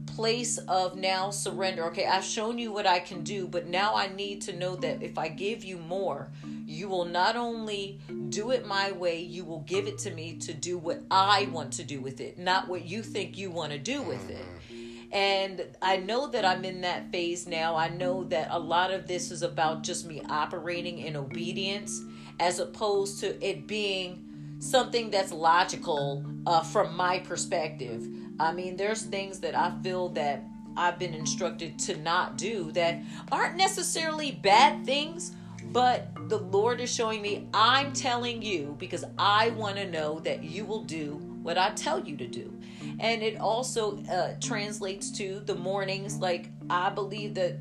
place 0.08 0.58
of 0.58 0.98
now 0.98 1.30
surrender. 1.30 1.86
Okay, 1.86 2.06
I've 2.06 2.24
shown 2.24 2.58
you 2.58 2.72
what 2.72 2.88
I 2.88 3.00
can 3.00 3.24
do, 3.24 3.48
but 3.48 3.68
now 3.68 3.96
I 3.96 4.08
need 4.08 4.42
to 4.44 4.56
know 4.56 4.76
that 4.78 5.04
if 5.04 5.18
I 5.18 5.28
give 5.28 5.64
you 5.64 5.78
more, 5.78 6.32
you 6.66 6.88
will 6.88 7.06
not 7.06 7.36
only 7.36 8.00
do 8.30 8.52
it 8.52 8.66
my 8.66 8.92
way, 8.94 9.22
you 9.22 9.44
will 9.44 9.60
give 9.62 9.88
it 9.88 9.98
to 10.00 10.12
me 10.12 10.38
to 10.38 10.54
do 10.54 10.78
what 10.78 11.02
I 11.12 11.48
want 11.52 11.74
to 11.74 11.84
do 11.84 12.02
with 12.02 12.22
it, 12.22 12.40
not 12.40 12.68
what 12.68 12.86
you 12.86 13.04
think 13.04 13.38
you 13.38 13.52
want 13.52 13.72
to 13.74 13.78
do 13.78 14.02
with 14.02 14.30
it. 14.30 14.46
Mm-hmm. 14.72 15.14
And 15.14 15.66
I 15.82 15.98
know 15.98 16.28
that 16.28 16.44
I'm 16.44 16.66
in 16.66 16.82
that 16.82 17.12
phase 17.12 17.46
now. 17.46 17.76
I 17.76 17.90
know 17.90 18.24
that 18.26 18.48
a 18.52 18.60
lot 18.60 18.92
of 18.92 19.08
this 19.08 19.32
is 19.32 19.44
about 19.44 19.84
just 19.84 20.06
me 20.06 20.22
operating 20.30 21.00
in 21.00 21.16
obedience 21.16 22.02
as 22.40 22.60
opposed 22.60 23.20
to 23.20 23.46
it 23.46 23.68
being 23.68 24.26
something 24.60 25.10
that's 25.10 25.32
logical 25.32 26.26
uh, 26.46 26.62
from 26.62 26.96
my 26.96 27.20
perspective. 27.20 28.08
I 28.40 28.54
mean, 28.54 28.76
there's 28.76 29.04
things 29.04 29.40
that 29.40 29.56
I 29.56 29.72
feel 29.82 30.10
that 30.10 30.44
I've 30.78 31.00
been 31.00 31.14
instructed 31.14 31.80
to 31.80 31.98
not 31.98 32.38
do 32.38 32.72
that 32.74 33.02
aren't 33.32 33.56
necessarily 33.56 34.32
bad 34.32 34.86
things, 34.86 35.34
but 35.72 36.10
the 36.30 36.38
Lord 36.38 36.82
is 36.82 36.94
showing 36.94 37.22
me 37.22 37.48
I'm 37.54 37.94
telling 37.94 38.42
you 38.42 38.76
because 38.80 39.06
I 39.18 39.50
want 39.52 39.78
to 39.78 39.90
know 39.90 40.20
that 40.20 40.44
you 40.44 40.66
will 40.66 40.84
do 40.84 41.16
what 41.42 41.58
I 41.58 41.70
tell 41.72 42.00
you 42.00 42.18
to 42.18 42.28
do 42.28 42.56
and 43.00 43.22
it 43.22 43.38
also 43.40 44.02
uh, 44.06 44.34
translates 44.42 45.12
to 45.12 45.42
the 45.42 45.56
mornings 45.56 46.18
like 46.18 46.50
i 46.70 46.90
believe 46.90 47.34
that 47.34 47.58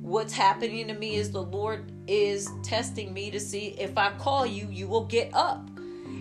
what's 0.00 0.32
happening 0.32 0.88
to 0.88 0.94
me 0.94 1.16
is 1.16 1.30
the 1.30 1.42
lord 1.42 1.92
is 2.06 2.48
testing 2.62 3.12
me 3.12 3.30
to 3.30 3.40
see 3.40 3.68
if 3.78 3.96
i 3.96 4.10
call 4.18 4.46
you 4.46 4.68
you 4.70 4.86
will 4.86 5.04
get 5.04 5.30
up 5.34 5.68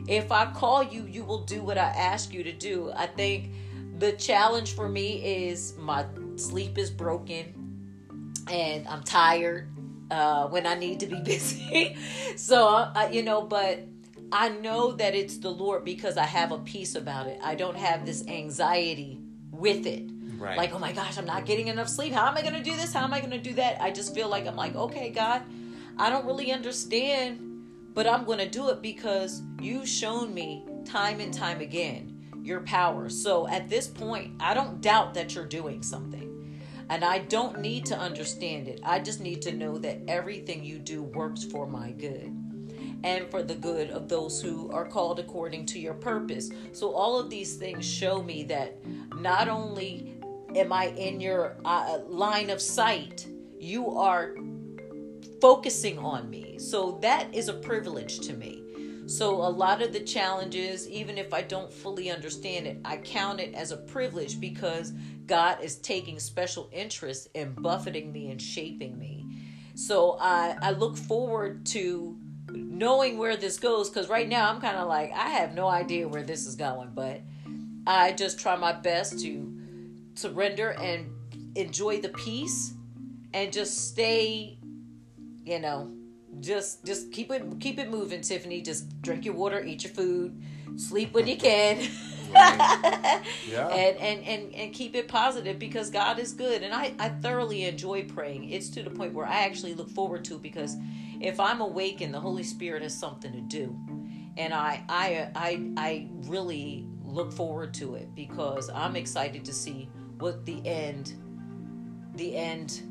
if 0.08 0.32
i 0.32 0.46
call 0.54 0.84
you 0.84 1.04
you 1.04 1.24
will 1.24 1.44
do 1.44 1.62
what 1.62 1.78
i 1.78 1.88
ask 1.88 2.34
you 2.34 2.44
to 2.44 2.54
do 2.54 2.92
i 2.96 3.06
think 3.06 3.52
the 4.00 4.12
challenge 4.14 4.76
for 4.76 4.88
me 4.88 5.48
is 5.48 5.76
my 5.78 6.06
sleep 6.36 6.78
is 6.78 6.90
broken 6.90 7.54
and 8.52 8.88
i'm 8.88 9.04
tired 9.04 9.70
uh, 10.12 10.48
when 10.48 10.66
i 10.66 10.74
need 10.74 11.00
to 11.00 11.06
be 11.08 11.20
busy 11.24 11.96
so 12.36 12.68
uh, 12.68 13.10
you 13.12 13.24
know 13.24 13.42
but 13.42 13.80
I 14.32 14.50
know 14.50 14.92
that 14.94 15.16
it's 15.16 15.38
the 15.38 15.50
Lord 15.50 15.86
because 15.86 16.18
I 16.18 16.26
have 16.26 16.52
a 16.52 16.58
peace 16.58 16.96
about 16.96 17.28
it. 17.28 17.40
I 17.42 17.56
don't 17.56 17.78
have 17.78 18.06
this 18.06 18.28
anxiety 18.28 19.20
with 19.52 19.86
it. 19.86 20.10
Right. 20.38 20.58
Like, 20.58 20.74
oh 20.74 20.80
my 20.80 20.92
gosh, 20.92 21.18
I'm 21.18 21.26
not 21.26 21.46
getting 21.46 21.68
enough 21.68 21.88
sleep. 21.88 22.14
How 22.14 22.28
am 22.28 22.36
I 22.36 22.42
going 22.42 22.54
to 22.54 22.64
do 22.64 22.76
this? 22.76 22.94
How 22.94 23.04
am 23.04 23.14
I 23.14 23.20
going 23.20 23.32
to 23.32 23.40
do 23.40 23.54
that? 23.54 23.82
I 23.82 23.92
just 23.92 24.14
feel 24.14 24.28
like 24.28 24.46
I'm 24.46 24.56
like, 24.56 24.76
okay, 24.76 25.10
God, 25.10 25.44
I 25.98 26.10
don't 26.10 26.26
really 26.26 26.52
understand, 26.52 27.57
but 27.98 28.06
I'm 28.06 28.26
going 28.26 28.38
to 28.38 28.48
do 28.48 28.70
it 28.70 28.84
because 28.84 29.42
you've 29.60 29.90
shown 29.90 30.32
me 30.32 30.64
time 30.86 31.20
and 31.20 31.34
time 31.34 31.62
again 31.62 32.30
your 32.44 32.62
power. 32.62 33.10
So 33.10 33.48
at 33.48 33.70
this 33.70 33.88
point, 33.88 34.36
I 34.40 34.54
don't 34.54 34.82
doubt 34.82 35.16
that 35.16 35.34
you're 35.34 35.48
doing 35.48 35.82
something. 35.82 36.62
And 36.90 37.04
I 37.04 37.18
don't 37.18 37.60
need 37.60 37.88
to 37.88 37.98
understand 37.98 38.68
it. 38.68 38.82
I 38.84 39.00
just 39.00 39.20
need 39.20 39.42
to 39.42 39.52
know 39.52 39.80
that 39.80 39.98
everything 40.08 40.64
you 40.64 40.78
do 40.78 41.02
works 41.02 41.44
for 41.44 41.66
my 41.66 41.90
good 41.90 42.32
and 43.04 43.32
for 43.32 43.42
the 43.42 43.56
good 43.56 43.90
of 43.90 44.08
those 44.08 44.40
who 44.44 44.72
are 44.72 44.86
called 44.86 45.18
according 45.18 45.66
to 45.66 45.80
your 45.80 45.96
purpose. 45.96 46.52
So, 46.74 46.92
all 46.92 47.20
of 47.20 47.32
these 47.32 47.56
things 47.56 47.84
show 47.84 48.22
me 48.22 48.44
that 48.44 48.78
not 49.16 49.50
only 49.50 50.14
am 50.56 50.72
I 50.72 50.90
in 50.90 51.20
your 51.20 51.58
uh, 51.66 51.98
line 52.08 52.52
of 52.52 52.62
sight, 52.62 53.26
you 53.60 53.90
are 53.98 54.36
focusing 55.42 56.00
on 56.00 56.30
me. 56.30 56.60
So, 56.60 57.00
that 57.02 57.34
is 57.34 57.50
a 57.50 57.54
privilege 57.54 58.20
to 58.22 58.34
me. 58.34 58.64
So, 59.06 59.36
a 59.36 59.50
lot 59.50 59.82
of 59.82 59.94
the 59.94 60.02
challenges, 60.02 60.90
even 60.90 61.18
if 61.18 61.34
I 61.34 61.42
don't 61.42 61.72
fully 61.72 62.12
understand 62.12 62.68
it, 62.68 62.80
I 62.84 62.98
count 62.98 63.40
it 63.40 63.54
as 63.54 63.72
a 63.72 63.78
privilege 63.78 64.40
because 64.40 64.94
God 65.26 65.64
is 65.64 65.78
taking 65.78 66.20
special 66.20 66.70
interest 66.72 67.30
in 67.34 67.54
buffeting 67.54 68.12
me 68.12 68.32
and 68.32 68.42
shaping 68.42 68.98
me. 68.98 69.26
So, 69.76 70.18
I, 70.20 70.58
I 70.62 70.72
look 70.72 70.98
forward 70.98 71.66
to 71.68 72.18
knowing 72.52 73.18
where 73.18 73.36
this 73.36 73.60
goes 73.60 73.90
because 73.90 74.10
right 74.10 74.28
now 74.28 74.50
I'm 74.50 74.62
kind 74.62 74.78
of 74.78 74.88
like 74.88 75.12
I 75.12 75.30
have 75.30 75.54
no 75.54 75.68
idea 75.68 76.08
where 76.08 76.24
this 76.24 76.46
is 76.46 76.56
going, 76.56 76.92
but 76.94 77.22
I 77.86 78.12
just 78.12 78.40
try 78.40 78.56
my 78.56 78.74
best 78.74 79.20
to 79.22 79.54
surrender 80.16 80.72
and 80.72 81.12
enjoy 81.56 82.02
the 82.02 82.10
peace 82.10 82.74
and 83.34 83.52
just 83.52 83.90
stay, 83.90 84.57
you 85.48 85.60
know, 85.60 85.92
just 86.42 86.86
just 86.86 87.12
keep 87.12 87.32
it 87.32 87.60
keep 87.60 87.80
it 87.80 87.90
moving, 87.90 88.22
Tiffany. 88.22 88.62
Just 88.62 89.02
drink 89.02 89.26
your 89.26 89.34
water, 89.34 89.64
eat 89.64 89.84
your 89.84 89.94
food, 89.94 90.42
sleep 90.76 91.14
when 91.14 91.26
you 91.26 91.38
can. 91.38 91.88
yeah. 92.34 93.68
and, 93.72 93.98
and 93.98 94.24
and 94.26 94.54
and 94.54 94.74
keep 94.74 94.94
it 94.96 95.08
positive 95.08 95.58
because 95.58 95.90
God 95.90 96.20
is 96.20 96.34
good 96.34 96.62
and 96.62 96.74
I, 96.74 96.94
I 97.00 97.10
thoroughly 97.10 97.64
enjoy 97.64 98.04
praying. 98.04 98.50
It's 98.50 98.70
to 98.72 98.84
the 98.84 98.90
point 98.90 99.14
where 99.14 99.26
I 99.26 99.46
actually 99.46 99.74
look 99.74 99.90
forward 99.90 100.26
to 100.26 100.38
because 100.38 100.76
if 101.22 101.40
I'm 101.40 101.62
awake 101.62 102.02
and 102.02 102.14
the 102.14 102.20
Holy 102.20 102.44
Spirit 102.44 102.84
has 102.84 102.94
something 102.94 103.32
to 103.32 103.42
do, 103.42 103.76
and 104.36 104.54
I 104.54 104.84
I 104.90 105.30
I 105.34 105.72
I 105.78 106.08
really 106.26 106.86
look 107.06 107.32
forward 107.32 107.74
to 107.76 107.96
it 107.96 108.14
because 108.14 108.70
I'm 108.70 108.98
excited 108.98 109.46
to 109.46 109.54
see 109.54 109.90
what 110.20 110.46
the 110.46 110.66
end 110.68 111.14
the 112.16 112.36
end 112.36 112.82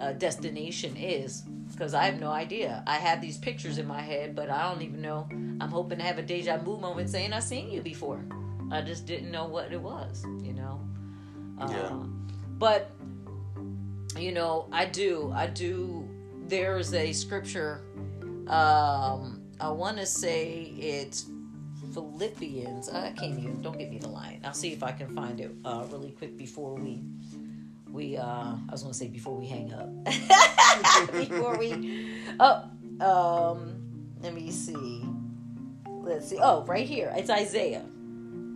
uh, 0.00 0.12
destination 0.14 0.96
is 0.96 1.44
because 1.72 1.94
I 1.94 2.04
have 2.04 2.20
no 2.20 2.30
idea. 2.30 2.82
I 2.86 2.96
have 2.96 3.20
these 3.20 3.38
pictures 3.38 3.78
in 3.78 3.86
my 3.86 4.00
head, 4.00 4.34
but 4.34 4.50
I 4.50 4.70
don't 4.70 4.82
even 4.82 5.00
know. 5.02 5.26
I'm 5.30 5.70
hoping 5.70 5.98
to 5.98 6.04
have 6.04 6.18
a 6.18 6.22
deja 6.22 6.58
vu 6.58 6.78
moment 6.78 7.10
saying 7.10 7.32
I've 7.32 7.42
seen 7.42 7.70
you 7.70 7.80
before. 7.82 8.24
I 8.70 8.82
just 8.82 9.06
didn't 9.06 9.30
know 9.30 9.46
what 9.46 9.72
it 9.72 9.80
was, 9.80 10.24
you 10.42 10.52
know. 10.52 10.80
Uh, 11.58 11.68
Yeah. 11.70 12.02
But 12.58 12.90
you 14.16 14.32
know, 14.32 14.68
I 14.72 14.84
do. 14.84 15.32
I 15.34 15.46
do. 15.46 16.08
There's 16.46 16.92
a 16.94 17.12
scripture. 17.12 17.80
Um, 18.46 19.42
I 19.60 19.70
want 19.70 19.96
to 19.98 20.06
say 20.06 20.72
it's 20.78 21.26
Philippians. 21.94 22.88
I 22.90 23.12
can't 23.12 23.38
even. 23.38 23.62
Don't 23.62 23.78
get 23.78 23.90
me 23.90 23.98
the 23.98 24.08
line. 24.08 24.40
I'll 24.44 24.52
see 24.52 24.72
if 24.72 24.82
I 24.82 24.92
can 24.92 25.14
find 25.14 25.40
it 25.40 25.54
uh, 25.64 25.86
really 25.90 26.10
quick 26.10 26.36
before 26.36 26.74
we 26.74 27.02
we. 27.92 28.16
Uh, 28.16 28.24
I 28.24 28.70
was 28.70 28.82
going 28.82 28.92
to 28.92 28.98
say 28.98 29.08
before 29.08 29.36
we 29.36 29.46
hang 29.46 29.72
up. 29.72 29.88
before 31.12 31.56
we. 31.58 32.10
Oh. 32.40 32.68
Um. 33.00 33.78
Let 34.20 34.34
me 34.34 34.50
see. 34.50 35.04
Let's 35.88 36.28
see. 36.28 36.38
Oh, 36.40 36.64
right 36.64 36.86
here. 36.86 37.12
It's 37.16 37.30
Isaiah. 37.30 37.84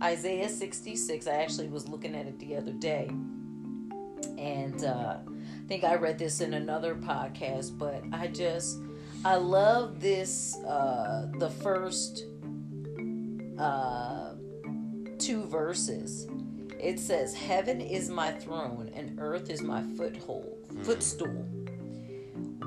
Isaiah 0.01 0.47
66. 0.47 1.27
I 1.27 1.31
actually 1.31 1.67
was 1.67 1.87
looking 1.87 2.15
at 2.15 2.25
it 2.25 2.39
the 2.39 2.55
other 2.55 2.71
day. 2.71 3.09
And 4.37 4.83
uh, 4.83 5.17
I 5.17 5.67
think 5.67 5.83
I 5.83 5.95
read 5.95 6.17
this 6.17 6.39
in 6.39 6.53
another 6.53 6.95
podcast, 6.95 7.77
but 7.77 8.03
I 8.13 8.27
just, 8.27 8.79
I 9.25 9.35
love 9.35 9.99
this, 9.99 10.55
uh, 10.59 11.27
the 11.39 11.49
first 11.49 12.25
uh, 13.57 14.33
two 15.17 15.45
verses. 15.45 16.27
It 16.79 16.99
says, 16.99 17.35
Heaven 17.35 17.81
is 17.81 18.09
my 18.09 18.31
throne 18.31 18.91
and 18.93 19.19
earth 19.19 19.49
is 19.49 19.61
my 19.61 19.83
foothold, 19.95 20.65
hmm. 20.69 20.83
footstool. 20.83 21.45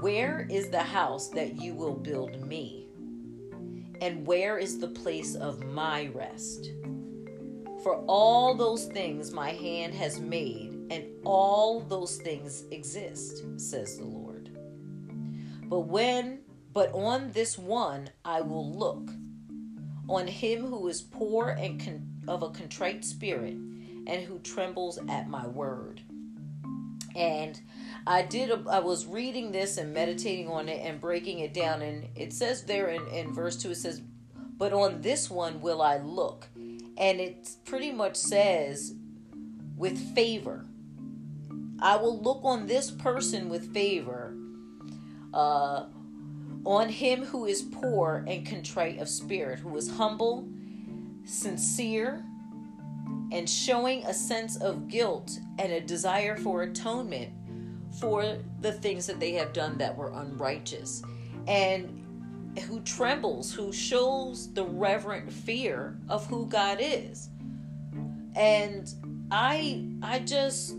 Where 0.01 0.47
is 0.51 0.71
the 0.71 0.83
house 0.83 1.29
that 1.29 1.61
you 1.61 1.75
will 1.75 1.95
build 1.95 2.47
me? 2.47 2.87
And 4.01 4.27
where 4.27 4.59
is 4.59 4.79
the 4.79 4.89
place 4.89 5.35
of 5.35 5.63
my 5.65 6.11
rest? 6.15 6.71
For 7.83 7.97
all 8.07 8.55
those 8.55 8.87
things 8.87 9.31
my 9.33 9.51
hand 9.51 9.95
has 9.95 10.21
made, 10.21 10.81
and 10.91 11.05
all 11.25 11.81
those 11.81 12.17
things 12.17 12.65
exist, 12.71 13.45
says 13.57 13.97
the 13.97 14.05
Lord. 14.05 14.51
But 15.65 15.81
when, 15.81 16.41
but 16.73 16.93
on 16.93 17.31
this 17.33 17.57
one 17.57 18.11
I 18.25 18.41
will 18.41 18.71
look, 18.77 19.11
on 20.09 20.27
him 20.27 20.67
who 20.67 20.89
is 20.89 21.01
poor 21.01 21.51
and 21.51 21.83
con- 21.83 22.09
of 22.27 22.43
a 22.43 22.51
contrite 22.51 23.05
spirit, 23.05 23.57
and 24.11 24.23
who 24.25 24.41
trembles 24.41 24.99
at 25.09 25.29
my 25.29 25.47
word. 25.47 26.03
And 27.15 27.61
I 28.07 28.23
did. 28.23 28.51
I 28.67 28.81
was 28.81 29.07
reading 29.07 29.53
this 29.53 29.79
and 29.79 29.95
meditating 29.95 30.49
on 30.49 30.69
it 30.69 30.85
and 30.85 31.01
breaking 31.01 31.39
it 31.41 31.55
down, 31.55 31.83
and 31.83 32.09
it 32.17 32.33
says 32.33 32.65
there 32.65 32.89
in, 32.89 33.07
in 33.09 33.33
verse 33.33 33.57
two, 33.57 33.71
it 33.71 33.77
says, 33.77 34.03
"But 34.35 34.73
on 34.73 35.01
this 35.01 35.31
one 35.31 35.61
will 35.61 35.81
I 35.81 35.99
look," 35.99 36.49
and 36.57 37.21
it 37.21 37.51
pretty 37.65 37.93
much 37.93 38.17
says, 38.17 38.95
"With 39.77 40.15
favor." 40.15 40.67
I 41.83 41.97
will 41.97 42.19
look 42.21 42.41
on 42.45 42.67
this 42.67 42.91
person 42.91 43.49
with 43.49 43.73
favor, 43.73 44.35
uh, 45.33 45.87
on 46.65 46.89
him 46.91 47.25
who 47.25 47.47
is 47.47 47.63
poor 47.63 48.23
and 48.29 48.47
contrite 48.47 48.99
of 48.99 49.09
spirit, 49.09 49.61
who 49.61 49.75
is 49.77 49.91
humble, 49.91 50.47
sincere, 51.25 52.23
and 53.33 53.49
showing 53.49 54.05
a 54.05 54.15
sense 54.15 54.57
of 54.57 54.89
guilt 54.89 55.39
and 55.59 55.73
a 55.73 55.81
desire 55.81 56.37
for 56.37 56.63
atonement 56.63 57.31
for 57.99 58.39
the 58.61 58.73
things 58.73 59.07
that 59.07 59.21
they 59.21 59.33
have 59.33 59.53
done 59.53 59.79
that 59.79 59.97
were 59.97 60.11
unrighteous, 60.11 61.03
and 61.47 61.97
who 62.67 62.81
trembles, 62.81 63.53
who 63.53 63.73
shows 63.73 64.53
the 64.53 64.65
reverent 64.65 65.33
fear 65.33 65.99
of 66.09 66.27
who 66.27 66.47
God 66.47 66.79
is. 66.81 67.29
And 68.37 68.93
I, 69.31 69.87
I 70.03 70.21
just 70.21 70.73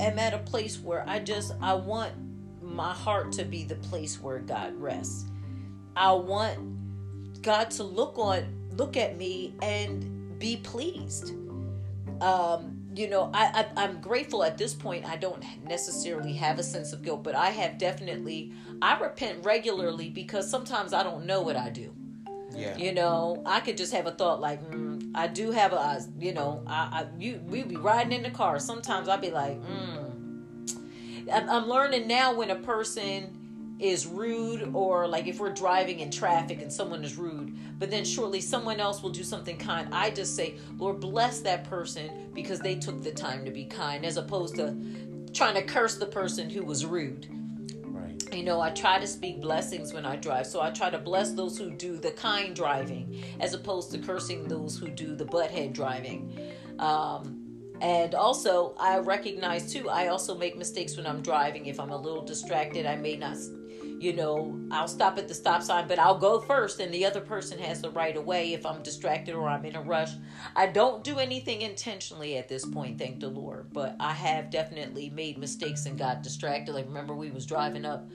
am 0.00 0.18
at 0.18 0.34
a 0.34 0.38
place 0.38 0.78
where 0.78 1.08
I 1.08 1.18
just 1.18 1.54
I 1.60 1.74
want 1.74 2.12
my 2.60 2.92
heart 2.92 3.32
to 3.32 3.44
be 3.44 3.64
the 3.64 3.76
place 3.76 4.20
where 4.20 4.38
God 4.38 4.74
rests. 4.76 5.26
I 5.94 6.12
want 6.12 7.42
God 7.42 7.70
to 7.72 7.82
look 7.82 8.18
on 8.18 8.62
look 8.76 8.96
at 8.96 9.18
me 9.18 9.54
and 9.60 10.38
be 10.38 10.56
pleased. 10.56 11.34
Um, 12.22 12.78
you 12.94 13.08
know, 13.08 13.30
I, 13.34 13.66
I 13.76 13.84
I'm 13.84 14.00
grateful 14.00 14.44
at 14.44 14.58
this 14.58 14.74
point. 14.74 15.04
I 15.04 15.16
don't 15.16 15.42
necessarily 15.64 16.34
have 16.34 16.58
a 16.58 16.62
sense 16.62 16.92
of 16.92 17.02
guilt, 17.02 17.22
but 17.22 17.34
I 17.34 17.50
have 17.50 17.78
definitely 17.78 18.52
I 18.80 18.98
repent 18.98 19.44
regularly 19.44 20.10
because 20.10 20.48
sometimes 20.48 20.92
I 20.92 21.02
don't 21.02 21.26
know 21.26 21.40
what 21.42 21.56
I 21.56 21.70
do. 21.70 21.94
Yeah. 22.54 22.76
You 22.76 22.92
know, 22.92 23.42
I 23.46 23.60
could 23.60 23.76
just 23.76 23.92
have 23.92 24.06
a 24.06 24.10
thought 24.10 24.40
like, 24.40 24.62
mm, 24.70 25.10
I 25.14 25.26
do 25.26 25.52
have 25.52 25.72
a, 25.72 26.04
you 26.18 26.34
know, 26.34 26.62
I, 26.66 26.72
I 27.02 27.06
you 27.18 27.40
we 27.46 27.62
be 27.62 27.76
riding 27.76 28.12
in 28.12 28.22
the 28.22 28.30
car. 28.30 28.58
Sometimes 28.58 29.08
I'd 29.08 29.20
be 29.20 29.30
like, 29.30 29.60
mm. 29.62 30.12
I'm, 31.32 31.48
I'm 31.48 31.68
learning 31.68 32.06
now 32.06 32.34
when 32.34 32.50
a 32.50 32.56
person 32.56 33.76
is 33.78 34.06
rude 34.06 34.70
or 34.74 35.08
like 35.08 35.26
if 35.26 35.40
we're 35.40 35.52
driving 35.52 36.00
in 36.00 36.10
traffic 36.10 36.60
and 36.62 36.72
someone 36.72 37.02
is 37.04 37.16
rude, 37.16 37.56
but 37.82 37.90
then 37.90 38.04
shortly 38.04 38.40
someone 38.40 38.78
else 38.78 39.02
will 39.02 39.10
do 39.10 39.24
something 39.24 39.58
kind. 39.58 39.88
I 39.90 40.10
just 40.10 40.36
say, 40.36 40.54
Lord, 40.78 41.00
bless 41.00 41.40
that 41.40 41.64
person 41.64 42.30
because 42.32 42.60
they 42.60 42.76
took 42.76 43.02
the 43.02 43.10
time 43.10 43.44
to 43.44 43.50
be 43.50 43.64
kind, 43.64 44.06
as 44.06 44.16
opposed 44.16 44.54
to 44.54 44.76
trying 45.34 45.56
to 45.56 45.62
curse 45.62 45.96
the 45.96 46.06
person 46.06 46.48
who 46.48 46.62
was 46.62 46.86
rude 46.86 47.26
Right. 47.82 48.22
you 48.32 48.44
know, 48.44 48.60
I 48.60 48.70
try 48.70 49.00
to 49.00 49.06
speak 49.08 49.40
blessings 49.40 49.92
when 49.92 50.06
I 50.06 50.14
drive. 50.14 50.46
So 50.46 50.60
I 50.60 50.70
try 50.70 50.90
to 50.90 50.98
bless 50.98 51.32
those 51.32 51.58
who 51.58 51.72
do 51.72 51.96
the 51.96 52.12
kind 52.12 52.54
driving 52.54 53.20
as 53.40 53.52
opposed 53.52 53.90
to 53.90 53.98
cursing 53.98 54.46
those 54.46 54.78
who 54.78 54.86
do 54.86 55.16
the 55.16 55.24
butthead 55.24 55.72
driving. 55.72 56.38
Um, 56.78 57.42
and 57.80 58.14
also, 58.14 58.76
I 58.78 58.98
recognize 58.98 59.72
too, 59.72 59.90
I 59.90 60.06
also 60.06 60.38
make 60.38 60.56
mistakes 60.56 60.96
when 60.96 61.04
I'm 61.04 61.20
driving. 61.20 61.66
If 61.66 61.80
I'm 61.80 61.90
a 61.90 61.96
little 61.96 62.24
distracted, 62.24 62.86
I 62.86 62.94
may 62.94 63.16
not, 63.16 63.38
you 64.02 64.12
know, 64.12 64.58
I'll 64.70 64.88
stop 64.88 65.16
at 65.18 65.28
the 65.28 65.34
stop 65.34 65.62
sign, 65.62 65.86
but 65.86 65.98
I'll 65.98 66.18
go 66.18 66.40
first, 66.40 66.80
and 66.80 66.92
the 66.92 67.06
other 67.06 67.20
person 67.20 67.58
has 67.60 67.80
the 67.80 67.90
right 67.90 68.16
of 68.16 68.24
way 68.24 68.52
if 68.52 68.66
I'm 68.66 68.82
distracted 68.82 69.34
or 69.34 69.48
I'm 69.48 69.64
in 69.64 69.76
a 69.76 69.82
rush. 69.82 70.10
I 70.56 70.66
don't 70.66 71.04
do 71.04 71.18
anything 71.20 71.62
intentionally 71.62 72.36
at 72.36 72.48
this 72.48 72.66
point, 72.66 72.98
thank 72.98 73.20
the 73.20 73.28
Lord, 73.28 73.68
but 73.72 73.94
I 74.00 74.12
have 74.12 74.50
definitely 74.50 75.10
made 75.10 75.38
mistakes 75.38 75.86
and 75.86 75.96
got 75.96 76.22
distracted. 76.22 76.74
Like, 76.74 76.86
remember, 76.86 77.14
we 77.14 77.30
was 77.30 77.46
driving 77.46 77.84
up 77.84 78.10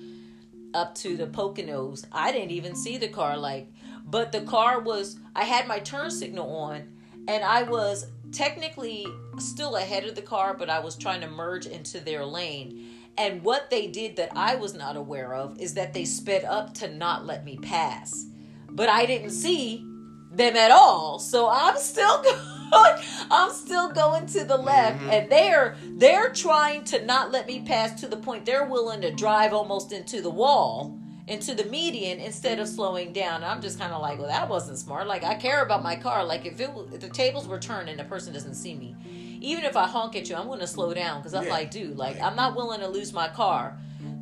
up 0.73 0.93
to 0.95 1.15
the 1.15 1.27
Poconos. 1.27 2.05
I 2.11 2.33
didn't 2.33 2.51
even 2.51 2.75
see 2.75 2.97
the 2.97 3.07
car 3.07 3.37
like 3.37 3.71
but 4.05 4.31
the 4.31 4.41
car 4.41 4.79
was 4.79 5.17
I 5.35 5.43
had 5.43 5.67
my 5.67 5.79
turn 5.79 6.11
signal 6.11 6.49
on 6.55 6.87
and 7.27 7.43
I 7.43 7.63
was 7.63 8.07
technically 8.31 9.07
still 9.37 9.77
ahead 9.77 10.05
of 10.05 10.15
the 10.15 10.21
car 10.21 10.53
but 10.53 10.69
I 10.69 10.79
was 10.79 10.95
trying 10.95 11.21
to 11.21 11.29
merge 11.29 11.65
into 11.65 11.99
their 11.99 12.25
lane. 12.25 12.96
And 13.17 13.43
what 13.43 13.69
they 13.69 13.87
did 13.87 14.15
that 14.17 14.31
I 14.35 14.55
was 14.55 14.73
not 14.73 14.95
aware 14.95 15.33
of 15.33 15.59
is 15.59 15.73
that 15.73 15.93
they 15.93 16.05
sped 16.05 16.43
up 16.43 16.73
to 16.75 16.93
not 16.93 17.25
let 17.25 17.43
me 17.43 17.57
pass. 17.57 18.25
But 18.69 18.89
I 18.89 19.05
didn't 19.05 19.31
see 19.31 19.85
them 20.31 20.55
at 20.55 20.71
all. 20.71 21.19
So 21.19 21.49
I'm 21.49 21.77
still 21.77 22.21
going 22.71 23.01
I'm 23.31 23.51
still 23.51 23.91
going 23.91 24.25
to 24.27 24.43
the 24.43 24.57
left 24.57 24.99
mm-hmm. 24.99 25.09
and 25.09 25.31
they're 25.31 25.77
they're 25.93 26.29
trying 26.29 26.83
to 26.85 27.03
not 27.05 27.31
let 27.31 27.47
me 27.47 27.61
pass 27.61 27.99
to 28.01 28.07
the 28.07 28.17
point 28.17 28.45
they're 28.45 28.65
willing 28.65 29.01
to 29.01 29.11
drive 29.11 29.53
almost 29.53 29.93
into 29.93 30.21
the 30.21 30.29
wall 30.29 30.99
into 31.27 31.53
the 31.53 31.65
median 31.65 32.19
instead 32.19 32.57
of 32.57 32.67
slowing 32.67 33.11
down. 33.11 33.43
I'm 33.43 33.61
just 33.61 33.77
kind 33.77 33.91
of 33.91 34.01
like, 34.01 34.17
well, 34.17 34.29
that 34.29 34.47
wasn't 34.47 34.77
smart. 34.77 35.07
Like 35.07 35.23
I 35.23 35.35
care 35.35 35.61
about 35.61 35.83
my 35.83 35.95
car. 35.95 36.23
Like 36.23 36.45
if 36.45 36.59
it 36.59 36.69
if 36.93 37.01
the 37.01 37.09
tables 37.09 37.47
were 37.47 37.59
turned 37.59 37.89
and 37.89 37.99
the 37.99 38.05
person 38.05 38.33
doesn't 38.33 38.55
see 38.55 38.75
me, 38.75 38.95
even 39.41 39.63
if 39.63 39.75
I 39.77 39.85
honk 39.87 40.15
at 40.15 40.29
you, 40.29 40.35
I'm 40.35 40.47
going 40.47 40.59
to 40.59 40.67
slow 40.67 40.93
down 40.93 41.19
because 41.19 41.33
I'm 41.33 41.45
Yeah. 41.45 41.51
like, 41.51 41.71
dude, 41.71 41.97
like 41.97 42.19
I'm 42.21 42.35
not 42.35 42.55
willing 42.55 42.79
to 42.81 42.87
lose 42.87 43.13
my 43.13 43.27
car 43.27 43.77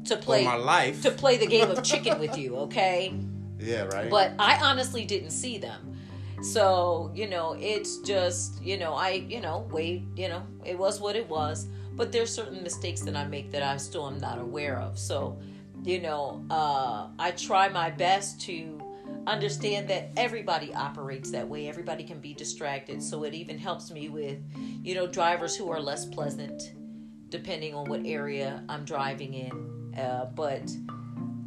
to 0.05 0.17
play 0.17 0.43
my 0.45 0.55
life. 0.55 1.01
to 1.01 1.11
play 1.11 1.37
the 1.37 1.47
game 1.47 1.69
of 1.71 1.83
chicken 1.91 2.19
with 2.19 2.37
you. 2.37 2.55
Okay 2.57 3.13
Yeah. 3.59 3.83
Right. 3.83 4.09
but 4.09 4.33
I 4.39 4.59
honestly 4.61 5.05
didn't 5.05 5.31
see 5.31 5.57
them. 5.57 5.91
So, 6.43 7.11
you 7.15 7.27
know, 7.27 7.55
it's 7.59 7.97
just, 7.99 8.61
you 8.61 8.77
know, 8.77 8.93
I, 8.93 9.11
you 9.29 9.41
know, 9.41 9.67
wait, 9.71 10.03
you 10.15 10.27
know, 10.27 10.43
it 10.63 10.77
was 10.77 10.99
what 10.99 11.15
it 11.15 11.27
was. 11.27 11.67
But 11.93 12.11
there's 12.11 12.31
certain 12.31 12.61
mistakes 12.61 13.01
that 13.01 13.15
I 13.15 13.25
make 13.25 13.51
that 13.51 13.63
I 13.63 13.77
still 13.77 14.05
am 14.07 14.19
not 14.19 14.37
aware 14.37 14.77
of. 14.79 14.99
So, 14.99 15.39
you 15.83 16.01
know, 16.01 16.45
uh, 16.51 17.07
I 17.17 17.31
try 17.31 17.69
my 17.69 17.89
best 17.89 18.41
to 18.41 18.79
understand 19.27 19.87
that 19.89 20.11
everybody 20.17 20.73
operates 20.73 21.31
that 21.31 21.47
way. 21.47 21.67
Everybody 21.67 22.03
can 22.03 22.19
be 22.19 22.33
distracted. 22.33 23.01
So 23.01 23.23
it 23.23 23.33
even 23.33 23.57
helps 23.57 23.91
me 23.91 24.09
with, 24.09 24.39
you 24.83 24.95
know, 24.95 25.07
drivers 25.07 25.55
who 25.55 25.69
are 25.69 25.79
less 25.79 26.05
pleasant, 26.05 26.73
depending 27.29 27.73
on 27.73 27.89
what 27.89 28.01
area 28.05 28.63
I'm 28.69 28.85
driving 28.85 29.33
in. 29.33 29.95
Uh, 29.99 30.25
but 30.35 30.69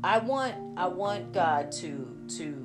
I 0.02 0.18
want 0.18 0.54
I 0.78 0.88
want 0.88 1.32
God 1.32 1.72
to 1.72 2.16
to 2.36 2.64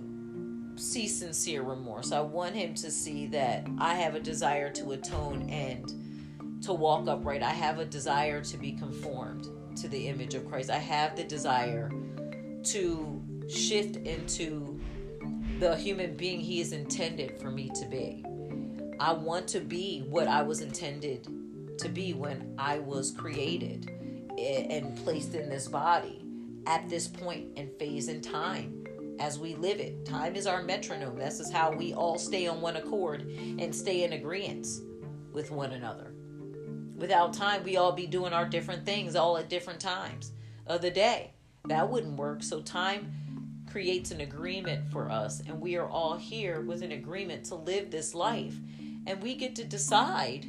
see 0.75 1.07
sincere 1.07 1.61
remorse. 1.61 2.11
I 2.11 2.21
want 2.21 2.55
him 2.55 2.73
to 2.75 2.89
see 2.89 3.27
that 3.27 3.67
I 3.77 3.95
have 3.95 4.15
a 4.15 4.19
desire 4.19 4.69
to 4.71 4.91
atone 4.91 5.49
and 5.49 6.63
to 6.63 6.73
walk 6.73 7.07
upright. 7.07 7.43
I 7.43 7.51
have 7.51 7.79
a 7.79 7.85
desire 7.85 8.41
to 8.41 8.57
be 8.57 8.71
conformed 8.71 9.47
to 9.77 9.87
the 9.87 10.07
image 10.07 10.33
of 10.33 10.47
Christ. 10.47 10.69
I 10.69 10.77
have 10.77 11.15
the 11.15 11.23
desire 11.23 11.91
to 12.63 13.21
shift 13.49 13.97
into 13.97 14.72
the 15.63 15.77
human 15.77 16.13
being 16.17 16.41
he 16.41 16.59
is 16.59 16.73
intended 16.73 17.39
for 17.39 17.49
me 17.49 17.69
to 17.69 17.85
be. 17.85 18.21
I 18.99 19.13
want 19.13 19.47
to 19.49 19.61
be 19.61 20.01
what 20.09 20.27
I 20.27 20.41
was 20.41 20.59
intended 20.59 21.25
to 21.77 21.87
be 21.87 22.13
when 22.13 22.53
I 22.57 22.79
was 22.79 23.11
created 23.11 23.89
and 24.37 24.93
placed 25.05 25.35
in 25.35 25.47
this 25.47 25.69
body 25.69 26.21
at 26.67 26.89
this 26.89 27.07
point 27.07 27.47
and 27.55 27.71
phase 27.79 28.09
in 28.09 28.19
time 28.19 28.83
as 29.21 29.39
we 29.39 29.55
live 29.55 29.79
it. 29.79 30.05
Time 30.05 30.35
is 30.35 30.47
our 30.47 30.61
metronome. 30.63 31.17
This 31.17 31.39
is 31.39 31.49
how 31.49 31.71
we 31.71 31.93
all 31.93 32.17
stay 32.17 32.45
on 32.45 32.59
one 32.59 32.75
accord 32.75 33.21
and 33.21 33.73
stay 33.73 34.03
in 34.03 34.11
agreement 34.11 34.67
with 35.31 35.49
one 35.49 35.71
another. 35.71 36.13
Without 36.97 37.31
time, 37.33 37.63
we 37.63 37.77
all 37.77 37.93
be 37.93 38.05
doing 38.05 38.33
our 38.33 38.45
different 38.45 38.85
things 38.85 39.15
all 39.15 39.37
at 39.37 39.47
different 39.47 39.79
times 39.79 40.33
of 40.67 40.81
the 40.81 40.91
day. 40.91 41.31
That 41.69 41.89
wouldn't 41.89 42.17
work. 42.17 42.43
So, 42.43 42.61
time 42.61 43.13
creates 43.73 44.11
an 44.11 44.21
agreement 44.21 44.87
for 44.91 45.09
us, 45.09 45.41
and 45.47 45.59
we 45.59 45.75
are 45.77 45.87
all 45.87 46.15
here 46.15 46.61
with 46.61 46.83
an 46.83 46.91
agreement 46.91 47.43
to 47.43 47.55
live 47.55 47.89
this 47.89 48.13
life. 48.13 48.53
And 49.07 49.19
we 49.19 49.33
get 49.33 49.55
to 49.55 49.63
decide 49.63 50.45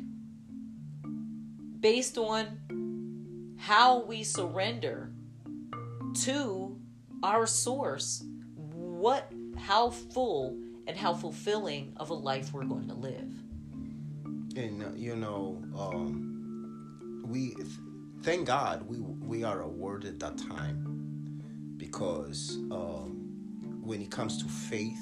based 1.81 2.19
on 2.19 3.57
how 3.57 4.05
we 4.05 4.23
surrender 4.25 5.11
to 6.21 6.79
our 7.23 7.47
source 7.47 8.23
what 8.57 9.33
how 9.57 9.89
full 9.89 10.59
and 10.87 10.95
how 10.95 11.15
fulfilling 11.15 11.95
of 11.97 12.11
a 12.11 12.15
life 12.15 12.53
we're 12.53 12.65
going 12.65 12.89
to 12.89 12.95
live 12.95 13.33
and 14.57 14.83
uh, 14.85 14.89
you 14.95 15.17
know 15.17 15.63
um, 15.79 17.25
we 17.27 17.57
thank 18.23 18.47
god 18.47 18.83
we 18.87 18.99
we 18.99 19.43
are 19.45 19.63
awarded 19.63 20.21
that 20.21 20.37
time 20.37 20.94
because 21.95 22.57
um, 22.73 23.81
when 23.83 24.03
it 24.03 24.11
comes 24.11 24.43
to 24.43 24.49
faith 24.49 25.01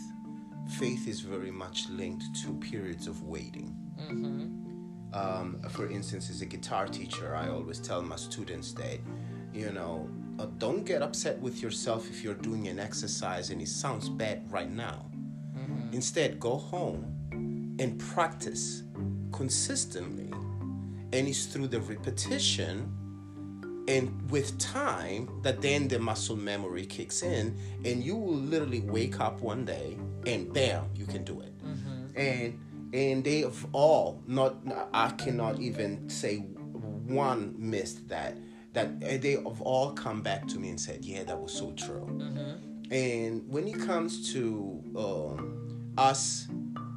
faith 0.78 1.08
is 1.08 1.20
very 1.20 1.50
much 1.50 1.88
linked 1.88 2.24
to 2.42 2.52
periods 2.54 3.06
of 3.06 3.22
waiting 3.22 3.74
mm-hmm. 3.98 5.18
um, 5.18 5.60
for 5.70 5.90
instance 5.90 6.28
as 6.28 6.42
a 6.42 6.46
guitar 6.46 6.86
teacher 6.86 7.34
i 7.34 7.48
always 7.48 7.78
tell 7.78 8.02
my 8.02 8.16
students 8.16 8.72
that 8.72 9.00
you 9.54 9.72
know 9.72 10.08
uh, 10.38 10.46
don't 10.58 10.84
get 10.84 11.02
upset 11.02 11.38
with 11.40 11.62
yourself 11.62 12.08
if 12.10 12.22
you're 12.22 12.34
doing 12.34 12.68
an 12.68 12.78
exercise 12.78 13.50
and 13.50 13.60
it 13.60 13.68
sounds 13.68 14.08
bad 14.08 14.50
right 14.50 14.70
now. 14.70 15.04
Mm-hmm. 15.54 15.92
Instead, 15.92 16.40
go 16.40 16.56
home 16.56 17.76
and 17.78 17.98
practice 17.98 18.82
consistently. 19.30 20.30
And 21.12 21.28
it's 21.28 21.44
through 21.44 21.68
the 21.68 21.80
repetition 21.80 22.90
and 23.88 24.30
with 24.30 24.56
time 24.58 25.28
that 25.42 25.60
then 25.60 25.88
the 25.88 25.98
muscle 25.98 26.36
memory 26.36 26.86
kicks 26.86 27.22
in 27.22 27.56
and 27.84 28.02
you 28.02 28.16
will 28.16 28.34
literally 28.34 28.80
wake 28.80 29.20
up 29.20 29.40
one 29.40 29.64
day 29.64 29.96
and 30.26 30.52
bam 30.52 30.84
you 30.94 31.04
can 31.06 31.24
do 31.24 31.40
it 31.40 31.52
mm-hmm. 31.64 32.18
and 32.18 32.60
and 32.94 33.24
they 33.24 33.40
have 33.40 33.66
all 33.72 34.22
not 34.26 34.56
i 34.92 35.08
cannot 35.10 35.58
even 35.58 36.08
say 36.08 36.36
one 37.06 37.54
missed 37.58 38.08
that 38.08 38.36
that 38.72 39.00
they 39.00 39.32
have 39.32 39.60
all 39.60 39.92
come 39.92 40.22
back 40.22 40.46
to 40.48 40.58
me 40.58 40.70
and 40.70 40.80
said, 40.80 41.04
"Yeah, 41.04 41.24
that 41.24 41.38
was 41.38 41.52
so 41.52 41.72
true." 41.72 42.06
Mm-hmm. 42.10 42.92
And 42.92 43.48
when 43.48 43.68
it 43.68 43.80
comes 43.80 44.32
to 44.32 44.82
um, 44.96 45.92
us 45.98 46.46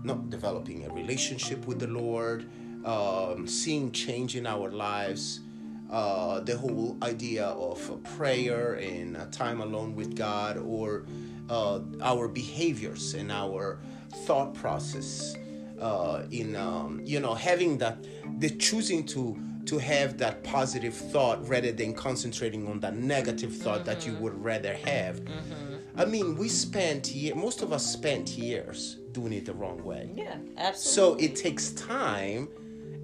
not 0.03 0.29
developing 0.29 0.85
a 0.85 0.89
relationship 0.89 1.65
with 1.65 1.79
the 1.79 1.87
Lord, 1.87 2.49
um, 2.85 3.47
seeing 3.47 3.91
change 3.91 4.35
in 4.35 4.45
our 4.45 4.71
lives, 4.71 5.41
uh, 5.89 6.39
the 6.41 6.57
whole 6.57 6.97
idea 7.03 7.45
of 7.45 8.03
prayer 8.15 8.73
and 8.75 9.31
time 9.31 9.61
alone 9.61 9.95
with 9.95 10.15
God, 10.15 10.57
or 10.57 11.05
uh, 11.49 11.79
our 12.01 12.27
behaviors 12.27 13.13
and 13.13 13.31
our 13.31 13.79
thought 14.25 14.53
process, 14.53 15.35
uh, 15.79 16.23
in 16.31 16.55
um, 16.55 17.01
you 17.03 17.19
know 17.19 17.33
having 17.33 17.77
that 17.77 17.97
the 18.39 18.49
choosing 18.49 19.05
to 19.05 19.37
to 19.65 19.77
have 19.79 20.17
that 20.17 20.43
positive 20.43 20.93
thought 20.93 21.47
rather 21.47 21.71
than 21.71 21.93
concentrating 21.93 22.67
on 22.67 22.79
that 22.79 22.95
negative 22.95 23.55
thought 23.55 23.77
mm-hmm. 23.77 23.85
that 23.85 24.05
you 24.05 24.13
mm-hmm. 24.13 24.23
would 24.23 24.43
rather 24.43 24.73
have. 24.73 25.19
Mm-hmm. 25.21 25.75
I 25.97 26.05
mean, 26.05 26.35
we 26.35 26.49
spent 26.49 27.11
year, 27.11 27.35
most 27.35 27.61
of 27.61 27.71
us 27.73 27.85
spent 27.85 28.29
years 28.37 28.97
doing 29.11 29.33
it 29.33 29.45
the 29.45 29.53
wrong 29.53 29.83
way. 29.83 30.09
Yeah, 30.13 30.35
absolutely. 30.57 31.27
So 31.27 31.31
it 31.31 31.35
takes 31.35 31.71
time, 31.71 32.49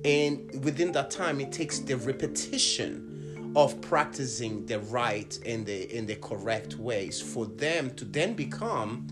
and 0.03 0.63
within 0.63 0.91
that 0.93 1.11
time, 1.11 1.39
it 1.39 1.51
takes 1.51 1.79
the 1.79 1.95
repetition 1.95 3.53
of 3.55 3.79
practicing 3.81 4.65
the 4.65 4.79
right 4.79 5.37
and 5.45 5.65
the 5.65 5.95
in 5.95 6.05
the 6.05 6.15
correct 6.15 6.75
ways 6.75 7.21
for 7.21 7.45
them 7.45 7.93
to 7.95 8.05
then 8.05 8.33
become 8.33 9.07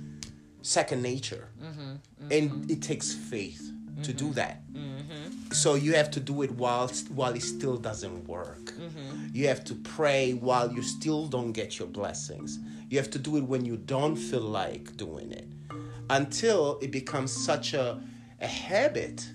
second 0.61 1.01
nature. 1.01 1.49
Mm-hmm. 1.61 2.31
And 2.31 2.71
it 2.71 2.81
takes 2.81 3.13
faith 3.13 3.71
to 4.03 4.13
do 4.13 4.31
that. 4.33 4.61
So 5.51 5.75
you 5.75 5.93
have 5.95 6.09
to 6.11 6.19
do 6.19 6.41
it 6.41 6.51
while 6.51 6.87
while 7.13 7.33
it 7.33 7.43
still 7.43 7.77
doesn't 7.77 8.27
work. 8.27 8.71
Mm-hmm. 8.71 9.29
You 9.33 9.47
have 9.47 9.63
to 9.65 9.75
pray 9.75 10.33
while 10.33 10.71
you 10.71 10.81
still 10.81 11.27
don't 11.27 11.51
get 11.51 11.77
your 11.79 11.87
blessings. 11.87 12.59
You 12.89 12.97
have 12.97 13.09
to 13.11 13.19
do 13.19 13.37
it 13.37 13.43
when 13.43 13.65
you 13.65 13.77
don't 13.77 14.15
feel 14.15 14.41
like 14.41 14.95
doing 14.95 15.31
it. 15.31 15.47
Until 16.09 16.79
it 16.81 16.91
becomes 16.91 17.31
such 17.31 17.73
a 17.73 18.01
a 18.41 18.47
habit 18.47 19.29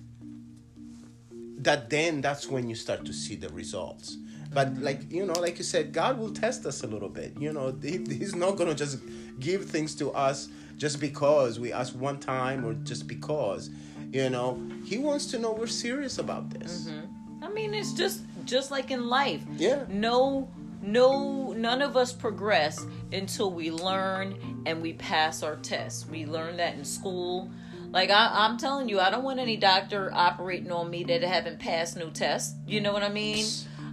that 1.64 1.90
then 1.90 2.20
that's 2.20 2.48
when 2.48 2.68
you 2.68 2.74
start 2.74 3.04
to 3.06 3.12
see 3.12 3.36
the 3.36 3.48
results. 3.50 4.16
But 4.52 4.76
like 4.78 5.10
you 5.10 5.26
know, 5.26 5.38
like 5.40 5.58
you 5.58 5.64
said, 5.64 5.92
God 5.92 6.18
will 6.18 6.32
test 6.32 6.64
us 6.64 6.82
a 6.82 6.86
little 6.86 7.08
bit. 7.08 7.34
You 7.38 7.52
know, 7.52 7.76
he, 7.82 7.98
He's 7.98 8.34
not 8.34 8.56
gonna 8.56 8.74
just 8.74 8.98
give 9.40 9.64
things 9.64 9.94
to 9.96 10.12
us 10.12 10.48
just 10.76 11.00
because 11.00 11.58
we 11.58 11.72
ask 11.72 11.94
one 11.94 12.18
time 12.18 12.64
or 12.64 12.74
just 12.74 13.06
because 13.06 13.70
you 14.14 14.30
know, 14.30 14.62
he 14.84 14.96
wants 14.96 15.26
to 15.32 15.40
know 15.40 15.50
we're 15.50 15.66
serious 15.66 16.18
about 16.18 16.48
this. 16.50 16.86
Mm-hmm. 16.86 17.44
I 17.44 17.48
mean, 17.48 17.74
it's 17.74 17.92
just 17.92 18.22
just 18.44 18.70
like 18.70 18.92
in 18.92 19.08
life. 19.08 19.42
Yeah. 19.56 19.84
No 19.88 20.48
no 20.80 21.52
none 21.52 21.82
of 21.82 21.96
us 21.96 22.12
progress 22.12 22.86
until 23.12 23.50
we 23.50 23.72
learn 23.72 24.62
and 24.66 24.80
we 24.80 24.92
pass 24.92 25.42
our 25.42 25.56
tests. 25.56 26.06
We 26.08 26.26
learn 26.26 26.58
that 26.58 26.74
in 26.74 26.84
school. 26.84 27.50
Like 27.94 28.10
I, 28.10 28.46
am 28.46 28.56
telling 28.56 28.88
you, 28.88 28.98
I 28.98 29.08
don't 29.08 29.22
want 29.22 29.38
any 29.38 29.56
doctor 29.56 30.10
operating 30.12 30.72
on 30.72 30.90
me 30.90 31.04
that 31.04 31.22
haven't 31.22 31.60
passed 31.60 31.96
no 31.96 32.10
test. 32.10 32.56
You 32.66 32.80
know 32.80 32.92
what 32.92 33.04
I 33.04 33.08
mean? 33.08 33.46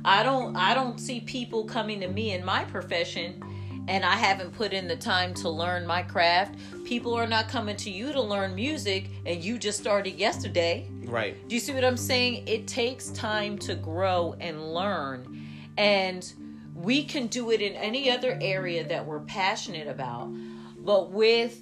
I 0.04 0.24
don't 0.24 0.56
I 0.56 0.74
don't 0.74 0.99
see 0.99 1.20
people 1.20 1.66
coming 1.66 1.99
to 1.99 2.08
me 2.08 2.32
in 2.32 2.43
my 2.43 2.66
profession 2.66 3.39
and 3.88 4.04
I 4.04 4.16
haven't 4.16 4.54
put 4.54 4.74
in 4.74 4.88
the 4.88 4.95
time 4.95 5.36
to 5.36 5.49
learn 5.49 5.86
my 5.86 6.02
craft. 6.02 6.56
People 6.84 7.14
are 7.14 7.28
not 7.28 7.47
coming 7.47 7.76
to 7.76 7.91
you 7.91 8.12
to 8.12 8.20
learn 8.20 8.56
music 8.56 9.06
and 9.28 9.43
you 9.43 9.60
just 9.60 9.80
started 9.80 10.16
yesterday. 10.16 10.88
Right. 11.04 11.47
Do 11.47 11.54
you 11.54 11.62
see 11.62 11.76
what 11.76 11.86
I'm 11.86 11.95
saying? 11.95 12.47
It 12.47 12.66
takes 12.66 13.10
time 13.10 13.56
to 13.60 13.76
grow 13.76 14.36
and 14.39 14.74
learn. 14.74 15.47
And 15.78 16.34
we 16.74 17.04
can 17.04 17.28
do 17.28 17.52
it 17.52 17.62
in 17.62 17.74
any 17.74 18.10
other 18.10 18.39
area 18.41 18.84
that 18.88 19.06
we're 19.06 19.20
passionate 19.20 19.88
about. 19.88 20.32
But 20.80 21.12
with 21.12 21.60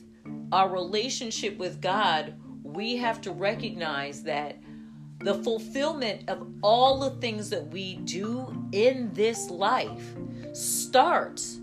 our 0.51 0.69
relationship 0.69 1.57
with 1.57 1.81
God, 1.81 2.35
we 2.63 2.97
have 2.97 3.21
to 3.21 3.31
recognize 3.31 4.23
that 4.23 4.57
the 5.19 5.35
fulfillment 5.35 6.29
of 6.29 6.47
all 6.61 6.99
the 6.99 7.11
things 7.19 7.49
that 7.49 7.67
we 7.67 7.95
do 7.95 8.67
in 8.71 9.11
this 9.13 9.49
life 9.49 10.15
starts 10.53 11.55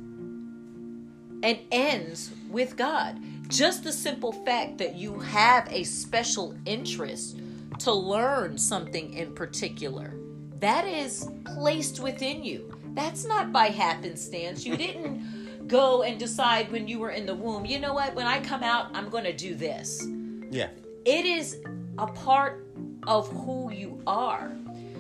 and 1.43 1.59
ends 1.71 2.31
with 2.51 2.77
God. 2.77 3.19
Just 3.49 3.85
the 3.85 3.93
simple 3.93 4.33
fact 4.33 4.79
that 4.79 4.97
you 4.97 5.19
have 5.21 5.69
a 5.71 5.85
special 5.85 6.55
interest 6.65 7.39
to 7.79 7.93
learn 7.93 8.59
something 8.59 9.13
in 9.15 9.35
particular, 9.35 10.15
that 10.59 10.87
is 10.87 11.29
placed 11.55 12.01
within 12.01 12.43
you. 12.43 12.75
That's 12.95 13.25
not 13.25 13.53
by 13.53 13.67
happenstance. 13.67 14.65
You 14.65 14.77
didn't 14.77 15.46
go 15.67 16.03
and 16.03 16.19
decide 16.19 16.71
when 16.71 16.87
you 16.89 16.99
were 16.99 17.11
in 17.11 17.27
the 17.27 17.35
womb, 17.35 17.65
you 17.65 17.79
know 17.79 17.95
what, 17.95 18.15
when 18.15 18.27
I 18.27 18.41
come 18.41 18.63
out, 18.63 18.91
I'm 18.95 19.09
going 19.09 19.25
to 19.25 19.33
do 19.33 19.55
this. 19.55 20.07
Yeah. 20.51 20.69
It 21.05 21.25
is 21.25 21.61
a 21.99 22.07
part 22.07 22.67
of 23.07 23.29
who 23.29 23.73
you 23.73 24.03
are. 24.07 24.53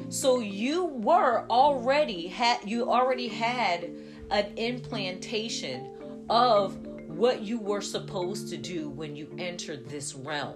So 0.08 0.40
you 0.40 0.84
were 0.84 1.44
already 1.50 2.28
had 2.28 2.60
you 2.64 2.90
already 2.90 3.26
had 3.26 3.90
an 4.30 4.52
implantation 4.56 5.90
of 6.30 6.76
what 7.08 7.42
you 7.42 7.58
were 7.58 7.80
supposed 7.80 8.48
to 8.50 8.56
do 8.56 8.88
when 8.88 9.16
you 9.16 9.34
entered 9.38 9.88
this 9.88 10.14
realm. 10.14 10.54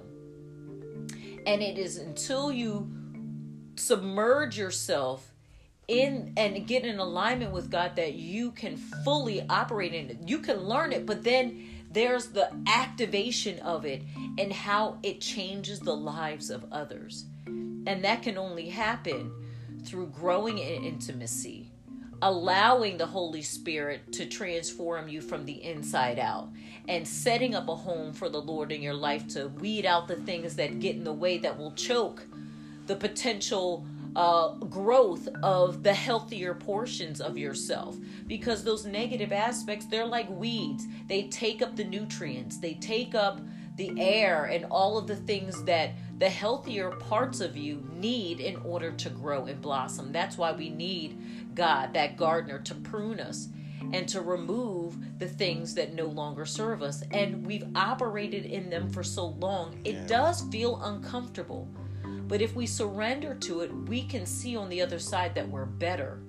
And 1.46 1.62
it 1.62 1.78
is 1.78 1.98
until 1.98 2.52
you 2.52 2.88
submerge 3.76 4.58
yourself 4.58 5.29
in 5.90 6.32
and 6.36 6.66
get 6.66 6.84
in 6.84 6.98
alignment 6.98 7.52
with 7.52 7.70
God 7.70 7.96
that 7.96 8.14
you 8.14 8.52
can 8.52 8.76
fully 8.76 9.44
operate 9.48 9.92
in 9.92 10.10
it. 10.10 10.18
You 10.26 10.38
can 10.38 10.58
learn 10.60 10.92
it, 10.92 11.04
but 11.04 11.24
then 11.24 11.66
there's 11.90 12.28
the 12.28 12.50
activation 12.66 13.58
of 13.60 13.84
it 13.84 14.02
and 14.38 14.52
how 14.52 14.98
it 15.02 15.20
changes 15.20 15.80
the 15.80 15.96
lives 15.96 16.50
of 16.50 16.64
others. 16.70 17.24
And 17.46 18.04
that 18.04 18.22
can 18.22 18.38
only 18.38 18.68
happen 18.68 19.32
through 19.84 20.08
growing 20.08 20.58
in 20.58 20.84
intimacy 20.84 21.70
allowing 22.22 22.98
the 22.98 23.06
Holy 23.06 23.42
Spirit 23.42 24.12
to 24.12 24.26
transform 24.26 25.08
you 25.08 25.20
from 25.20 25.46
the 25.46 25.64
inside 25.64 26.18
out 26.18 26.48
and 26.88 27.06
setting 27.06 27.54
up 27.54 27.68
a 27.68 27.74
home 27.74 28.12
for 28.12 28.28
the 28.28 28.40
Lord 28.40 28.72
in 28.72 28.82
your 28.82 28.94
life 28.94 29.26
to 29.28 29.48
weed 29.48 29.86
out 29.86 30.08
the 30.08 30.16
things 30.16 30.56
that 30.56 30.80
get 30.80 30.96
in 30.96 31.04
the 31.04 31.12
way 31.12 31.38
that 31.38 31.56
will 31.56 31.72
choke 31.72 32.22
the 32.86 32.96
potential 32.96 33.86
uh, 34.16 34.54
growth 34.54 35.28
of 35.42 35.82
the 35.82 35.94
healthier 35.94 36.54
portions 36.54 37.20
of 37.20 37.38
yourself. 37.38 37.96
Because 38.26 38.64
those 38.64 38.86
negative 38.86 39.32
aspects 39.32 39.86
they're 39.86 40.06
like 40.06 40.28
weeds. 40.30 40.86
They 41.08 41.24
take 41.24 41.62
up 41.62 41.76
the 41.76 41.84
nutrients. 41.84 42.58
They 42.58 42.74
take 42.74 43.14
up 43.14 43.40
the 43.76 43.98
air 43.98 44.44
and 44.44 44.66
all 44.66 44.98
of 44.98 45.06
the 45.06 45.16
things 45.16 45.62
that 45.64 45.92
the 46.18 46.28
healthier 46.28 46.90
parts 46.90 47.40
of 47.40 47.56
you 47.56 47.88
need 47.94 48.40
in 48.40 48.56
order 48.56 48.92
to 48.92 49.08
grow 49.08 49.46
and 49.46 49.60
blossom. 49.62 50.12
That's 50.12 50.36
why 50.36 50.52
we 50.52 50.68
need 50.68 51.54
god 51.54 51.94
that 51.94 52.16
gardener 52.16 52.58
to 52.58 52.74
prune 52.74 53.20
us 53.20 53.48
and 53.92 54.06
to 54.08 54.20
remove 54.20 55.18
the 55.18 55.26
things 55.26 55.74
that 55.74 55.94
no 55.94 56.04
longer 56.06 56.44
serve 56.44 56.82
us. 56.82 57.02
And 57.10 57.46
we've 57.46 57.64
operated 57.74 58.44
in 58.44 58.68
them 58.68 58.90
for 58.90 59.02
so 59.02 59.28
long. 59.28 59.80
It 59.84 59.94
yeah. 59.94 60.06
does 60.06 60.42
feel 60.42 60.80
uncomfortable 60.82 61.68
but 62.30 62.40
if 62.40 62.54
we 62.54 62.64
surrender 62.64 63.34
to 63.34 63.62
it, 63.62 63.74
we 63.88 64.04
can 64.04 64.24
see 64.24 64.56
on 64.56 64.68
the 64.68 64.80
other 64.80 65.00
side 65.00 65.34
that 65.34 65.48
we're 65.48 65.64
better 65.64 66.20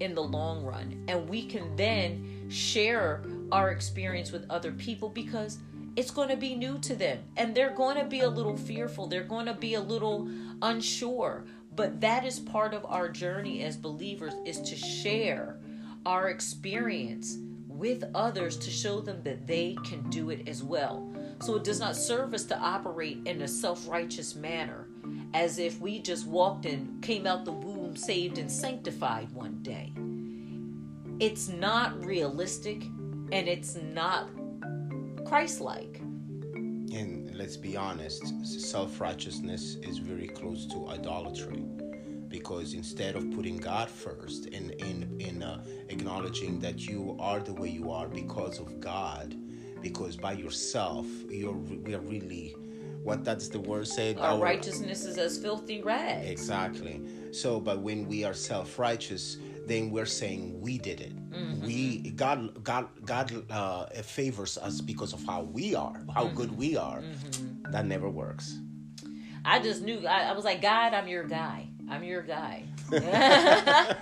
in 0.00 0.14
the 0.14 0.22
long 0.22 0.64
run. 0.64 1.04
And 1.08 1.28
we 1.28 1.44
can 1.44 1.76
then 1.76 2.46
share 2.48 3.22
our 3.52 3.70
experience 3.70 4.32
with 4.32 4.46
other 4.48 4.72
people 4.72 5.10
because 5.10 5.58
it's 5.94 6.10
going 6.10 6.30
to 6.30 6.38
be 6.38 6.54
new 6.54 6.78
to 6.78 6.96
them. 6.96 7.18
And 7.36 7.54
they're 7.54 7.74
going 7.74 7.98
to 7.98 8.06
be 8.06 8.20
a 8.20 8.30
little 8.30 8.56
fearful, 8.56 9.06
they're 9.08 9.24
going 9.24 9.44
to 9.44 9.52
be 9.52 9.74
a 9.74 9.80
little 9.80 10.26
unsure. 10.62 11.44
But 11.76 12.00
that 12.00 12.24
is 12.24 12.40
part 12.40 12.72
of 12.72 12.86
our 12.86 13.10
journey 13.10 13.62
as 13.62 13.76
believers 13.76 14.32
is 14.46 14.58
to 14.62 14.74
share 14.74 15.58
our 16.06 16.30
experience 16.30 17.36
with 17.68 18.04
others 18.14 18.56
to 18.56 18.70
show 18.70 19.00
them 19.00 19.22
that 19.24 19.46
they 19.46 19.76
can 19.84 20.08
do 20.08 20.30
it 20.30 20.48
as 20.48 20.62
well. 20.62 21.12
So 21.42 21.56
it 21.56 21.64
does 21.64 21.78
not 21.78 21.94
serve 21.94 22.32
us 22.32 22.44
to 22.44 22.58
operate 22.58 23.18
in 23.26 23.42
a 23.42 23.48
self 23.48 23.86
righteous 23.86 24.34
manner 24.34 24.86
as 25.34 25.58
if 25.58 25.80
we 25.80 25.98
just 25.98 26.26
walked 26.26 26.66
and 26.66 27.02
came 27.02 27.26
out 27.26 27.44
the 27.44 27.52
womb 27.52 27.96
saved 27.96 28.38
and 28.38 28.50
sanctified 28.50 29.30
one 29.32 29.62
day. 29.62 29.92
It's 31.18 31.48
not 31.48 32.04
realistic 32.04 32.82
and 33.32 33.48
it's 33.48 33.76
not 33.76 34.28
Christ 35.24 35.60
like. 35.60 35.98
And 36.00 37.34
let's 37.34 37.56
be 37.56 37.76
honest, 37.76 38.44
self 38.44 39.00
righteousness 39.00 39.76
is 39.82 39.98
very 39.98 40.28
close 40.28 40.66
to 40.66 40.88
idolatry 40.88 41.64
because 42.28 42.72
instead 42.74 43.14
of 43.14 43.30
putting 43.30 43.56
God 43.58 43.88
first 43.88 44.46
in 44.46 44.70
in 44.70 45.20
in 45.20 45.42
uh, 45.42 45.62
acknowledging 45.88 46.58
that 46.60 46.86
you 46.86 47.16
are 47.20 47.40
the 47.40 47.52
way 47.52 47.68
you 47.68 47.90
are 47.90 48.08
because 48.08 48.58
of 48.58 48.80
God, 48.80 49.36
because 49.80 50.16
by 50.16 50.32
yourself 50.32 51.06
you're 51.30 51.52
we 51.52 51.94
are 51.94 52.00
really 52.00 52.54
what 53.02 53.24
that's 53.24 53.48
the 53.48 53.58
word 53.60 53.86
said 53.86 54.18
our, 54.18 54.32
our 54.32 54.38
righteousness 54.38 55.04
is 55.04 55.18
as 55.18 55.38
filthy 55.38 55.82
rags. 55.82 56.28
Exactly. 56.28 57.00
So 57.32 57.60
but 57.60 57.80
when 57.80 58.06
we 58.06 58.24
are 58.24 58.34
self-righteous 58.34 59.38
then 59.66 59.90
we're 59.90 60.06
saying 60.06 60.60
we 60.60 60.78
did 60.78 61.00
it. 61.00 61.30
Mm-hmm. 61.30 61.66
we 61.66 62.10
god 62.10 62.62
god 62.62 62.88
god 63.04 63.32
uh, 63.50 63.86
favors 64.02 64.58
us 64.58 64.80
because 64.80 65.12
of 65.12 65.24
how 65.24 65.42
we 65.42 65.74
are 65.74 66.04
how 66.14 66.26
mm-hmm. 66.26 66.36
good 66.36 66.56
we 66.56 66.76
are. 66.76 67.00
Mm-hmm. 67.00 67.72
that 67.72 67.86
never 67.86 68.08
works. 68.08 68.58
I 69.44 69.58
just 69.58 69.82
knew 69.82 70.06
I, 70.06 70.30
I 70.30 70.32
was 70.32 70.44
like 70.44 70.62
god 70.62 70.94
i'm 70.94 71.08
your 71.08 71.24
guy. 71.24 71.68
I'm 71.90 72.04
your 72.04 72.22
guy 72.22 72.64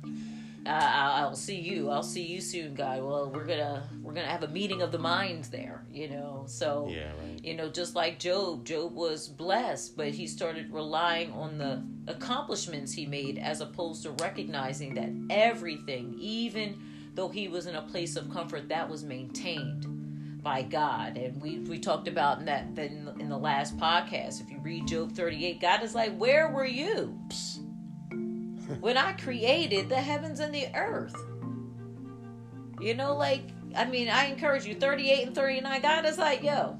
uh, 0.64 0.70
I'll 0.70 1.34
see 1.34 1.58
you. 1.58 1.90
I'll 1.90 2.02
see 2.02 2.22
you 2.22 2.40
soon, 2.40 2.74
God. 2.74 3.02
Well, 3.02 3.30
we're 3.30 3.44
gonna 3.44 3.88
we're 4.00 4.12
gonna 4.12 4.28
have 4.28 4.44
a 4.44 4.48
meeting 4.48 4.80
of 4.80 4.92
the 4.92 4.98
minds 4.98 5.48
there, 5.48 5.84
you 5.92 6.08
know. 6.08 6.44
So, 6.46 6.88
yeah, 6.88 7.10
right. 7.20 7.44
you 7.44 7.54
know, 7.54 7.68
just 7.68 7.96
like 7.96 8.20
Job, 8.20 8.64
Job 8.64 8.94
was 8.94 9.28
blessed, 9.28 9.96
but 9.96 10.08
he 10.08 10.26
started 10.26 10.72
relying 10.72 11.32
on 11.32 11.58
the 11.58 11.84
accomplishments 12.06 12.92
he 12.92 13.06
made 13.06 13.38
as 13.38 13.60
opposed 13.60 14.04
to 14.04 14.10
recognizing 14.12 14.94
that 14.94 15.10
everything, 15.34 16.14
even 16.18 16.80
though 17.14 17.28
he 17.28 17.48
was 17.48 17.66
in 17.66 17.74
a 17.74 17.82
place 17.82 18.14
of 18.14 18.30
comfort, 18.30 18.68
that 18.68 18.88
was 18.88 19.02
maintained 19.02 20.42
by 20.44 20.62
God. 20.62 21.16
And 21.16 21.42
we 21.42 21.58
we 21.58 21.80
talked 21.80 22.06
about 22.06 22.38
in 22.38 22.44
that 22.44 22.66
in 22.78 23.06
the, 23.06 23.14
in 23.16 23.28
the 23.28 23.38
last 23.38 23.76
podcast. 23.78 24.40
If 24.40 24.48
you 24.48 24.60
read 24.60 24.86
Job 24.86 25.10
38, 25.12 25.60
God 25.60 25.82
is 25.82 25.94
like, 25.94 26.16
"Where 26.16 26.50
were 26.52 26.66
you?" 26.66 27.18
Psst 27.28 27.61
when 28.80 28.96
I 28.96 29.12
created 29.12 29.88
the 29.88 29.96
heavens 29.96 30.40
and 30.40 30.54
the 30.54 30.66
earth. 30.74 31.16
You 32.80 32.94
know, 32.94 33.14
like, 33.14 33.42
I 33.76 33.84
mean, 33.84 34.08
I 34.08 34.26
encourage 34.26 34.66
you 34.66 34.74
38 34.74 35.26
and 35.28 35.34
39. 35.34 35.82
God 35.82 36.04
is 36.04 36.18
like, 36.18 36.42
yo, 36.42 36.78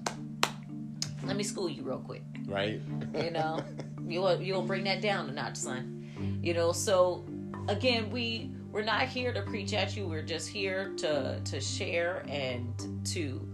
let 1.25 1.37
me 1.37 1.45
school 1.45 1.69
you 1.69 1.83
real 1.83 1.99
quick. 1.99 2.23
Right. 2.47 2.81
you 3.15 3.31
know, 3.31 3.63
you'll, 4.07 4.41
you'll 4.41 4.63
bring 4.63 4.85
that 4.85 5.01
down 5.01 5.29
a 5.29 5.33
notch, 5.33 5.57
son. 5.57 6.41
You 6.43 6.55
know, 6.55 6.73
so 6.73 7.25
again, 7.69 8.11
we, 8.11 8.51
we're 8.73 8.83
not 8.83 9.03
here 9.03 9.33
to 9.33 9.43
preach 9.43 9.73
at 9.75 9.97
you. 9.97 10.09
We're 10.09 10.23
just 10.23 10.49
here 10.49 10.93
to, 10.99 11.41
to 11.45 11.61
share 11.61 12.25
and 12.29 13.07
to, 13.07 13.49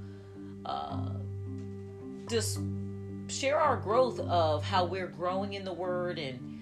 uh, 0.65 1.11
just 2.29 2.61
share 3.29 3.59
our 3.59 3.77
growth 3.77 4.21
of 4.21 4.65
how 4.65 4.85
we're 4.85 5.07
growing 5.07 5.55
in 5.55 5.65
the 5.65 5.73
word 5.73 6.19
and 6.19 6.58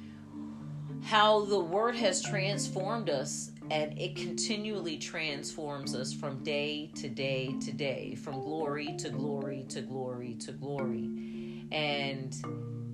how 1.03 1.45
the 1.45 1.59
word 1.59 1.97
has 1.97 2.23
transformed 2.23 3.11
us 3.11 3.53
and 3.71 3.99
it 3.99 4.17
continually 4.17 4.97
transforms 4.97 5.95
us 5.95 6.13
from 6.13 6.43
day 6.43 6.91
to 6.95 7.09
day 7.09 7.55
to 7.61 7.73
day, 7.73 8.15
from 8.15 8.41
glory 8.41 8.95
to 8.99 9.11
glory 9.11 9.65
to 9.69 9.81
glory 9.81 10.35
to 10.35 10.53
glory. 10.53 11.65
And 11.73 12.35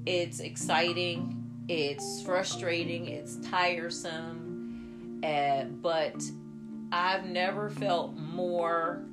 it's 0.07 0.41
exciting, 0.41 1.45
it's 1.69 2.23
frustrating, 2.23 3.07
it's 3.09 3.37
tiresome, 3.37 5.21
uh, 5.23 5.65
but 5.65 6.23
I've 6.91 7.27
never 7.27 7.71
felt 7.71 8.17
more 8.17 9.05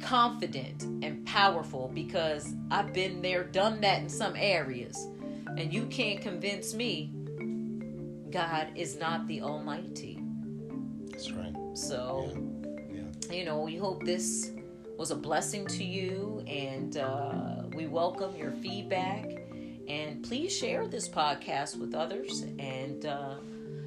confident 0.00 0.82
and 1.02 1.24
powerful 1.26 1.90
because 1.92 2.54
I've 2.70 2.92
been 2.92 3.22
there, 3.22 3.44
done 3.44 3.80
that 3.80 4.00
in 4.00 4.08
some 4.08 4.34
areas. 4.36 5.08
And 5.56 5.72
you 5.72 5.86
can't 5.86 6.20
convince 6.20 6.74
me 6.74 7.10
God 8.30 8.68
is 8.74 8.96
not 8.96 9.26
the 9.26 9.40
Almighty. 9.42 10.22
That's 11.10 11.30
right. 11.32 11.54
So, 11.74 12.32
yeah. 12.92 13.02
Yeah. 13.28 13.36
you 13.36 13.44
know, 13.44 13.60
we 13.60 13.76
hope 13.76 14.04
this 14.04 14.52
was 14.96 15.10
a 15.10 15.16
blessing 15.16 15.66
to 15.66 15.84
you, 15.84 16.42
and 16.46 16.96
uh, 16.96 17.62
we 17.74 17.86
welcome 17.86 18.34
your 18.36 18.52
feedback. 18.52 19.24
And 19.88 20.22
please 20.22 20.56
share 20.56 20.88
this 20.88 21.08
podcast 21.08 21.78
with 21.78 21.94
others. 21.94 22.42
And 22.58 23.06
uh, 23.06 23.36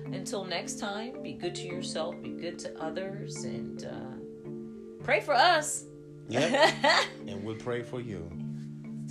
until 0.05 0.45
next 0.45 0.79
time, 0.79 1.21
be 1.21 1.33
good 1.33 1.55
to 1.55 1.67
yourself, 1.67 2.15
be 2.21 2.29
good 2.29 2.57
to 2.59 2.81
others, 2.81 3.43
and 3.43 3.85
uh, 3.85 5.03
pray 5.03 5.19
for 5.19 5.33
us. 5.33 5.85
Yep. 6.29 6.73
and 7.27 7.43
we'll 7.43 7.55
pray 7.55 7.81
for 7.81 7.99
you. 7.99 8.29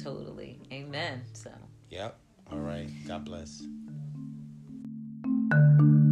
Totally. 0.03 0.61
Amen. 0.73 1.23
So. 1.33 1.51
Yep. 1.91 2.19
All 2.53 2.59
right. 2.59 2.89
God 3.07 3.25
bless. 3.25 3.63
Thank 5.51 5.81
you 5.81 6.08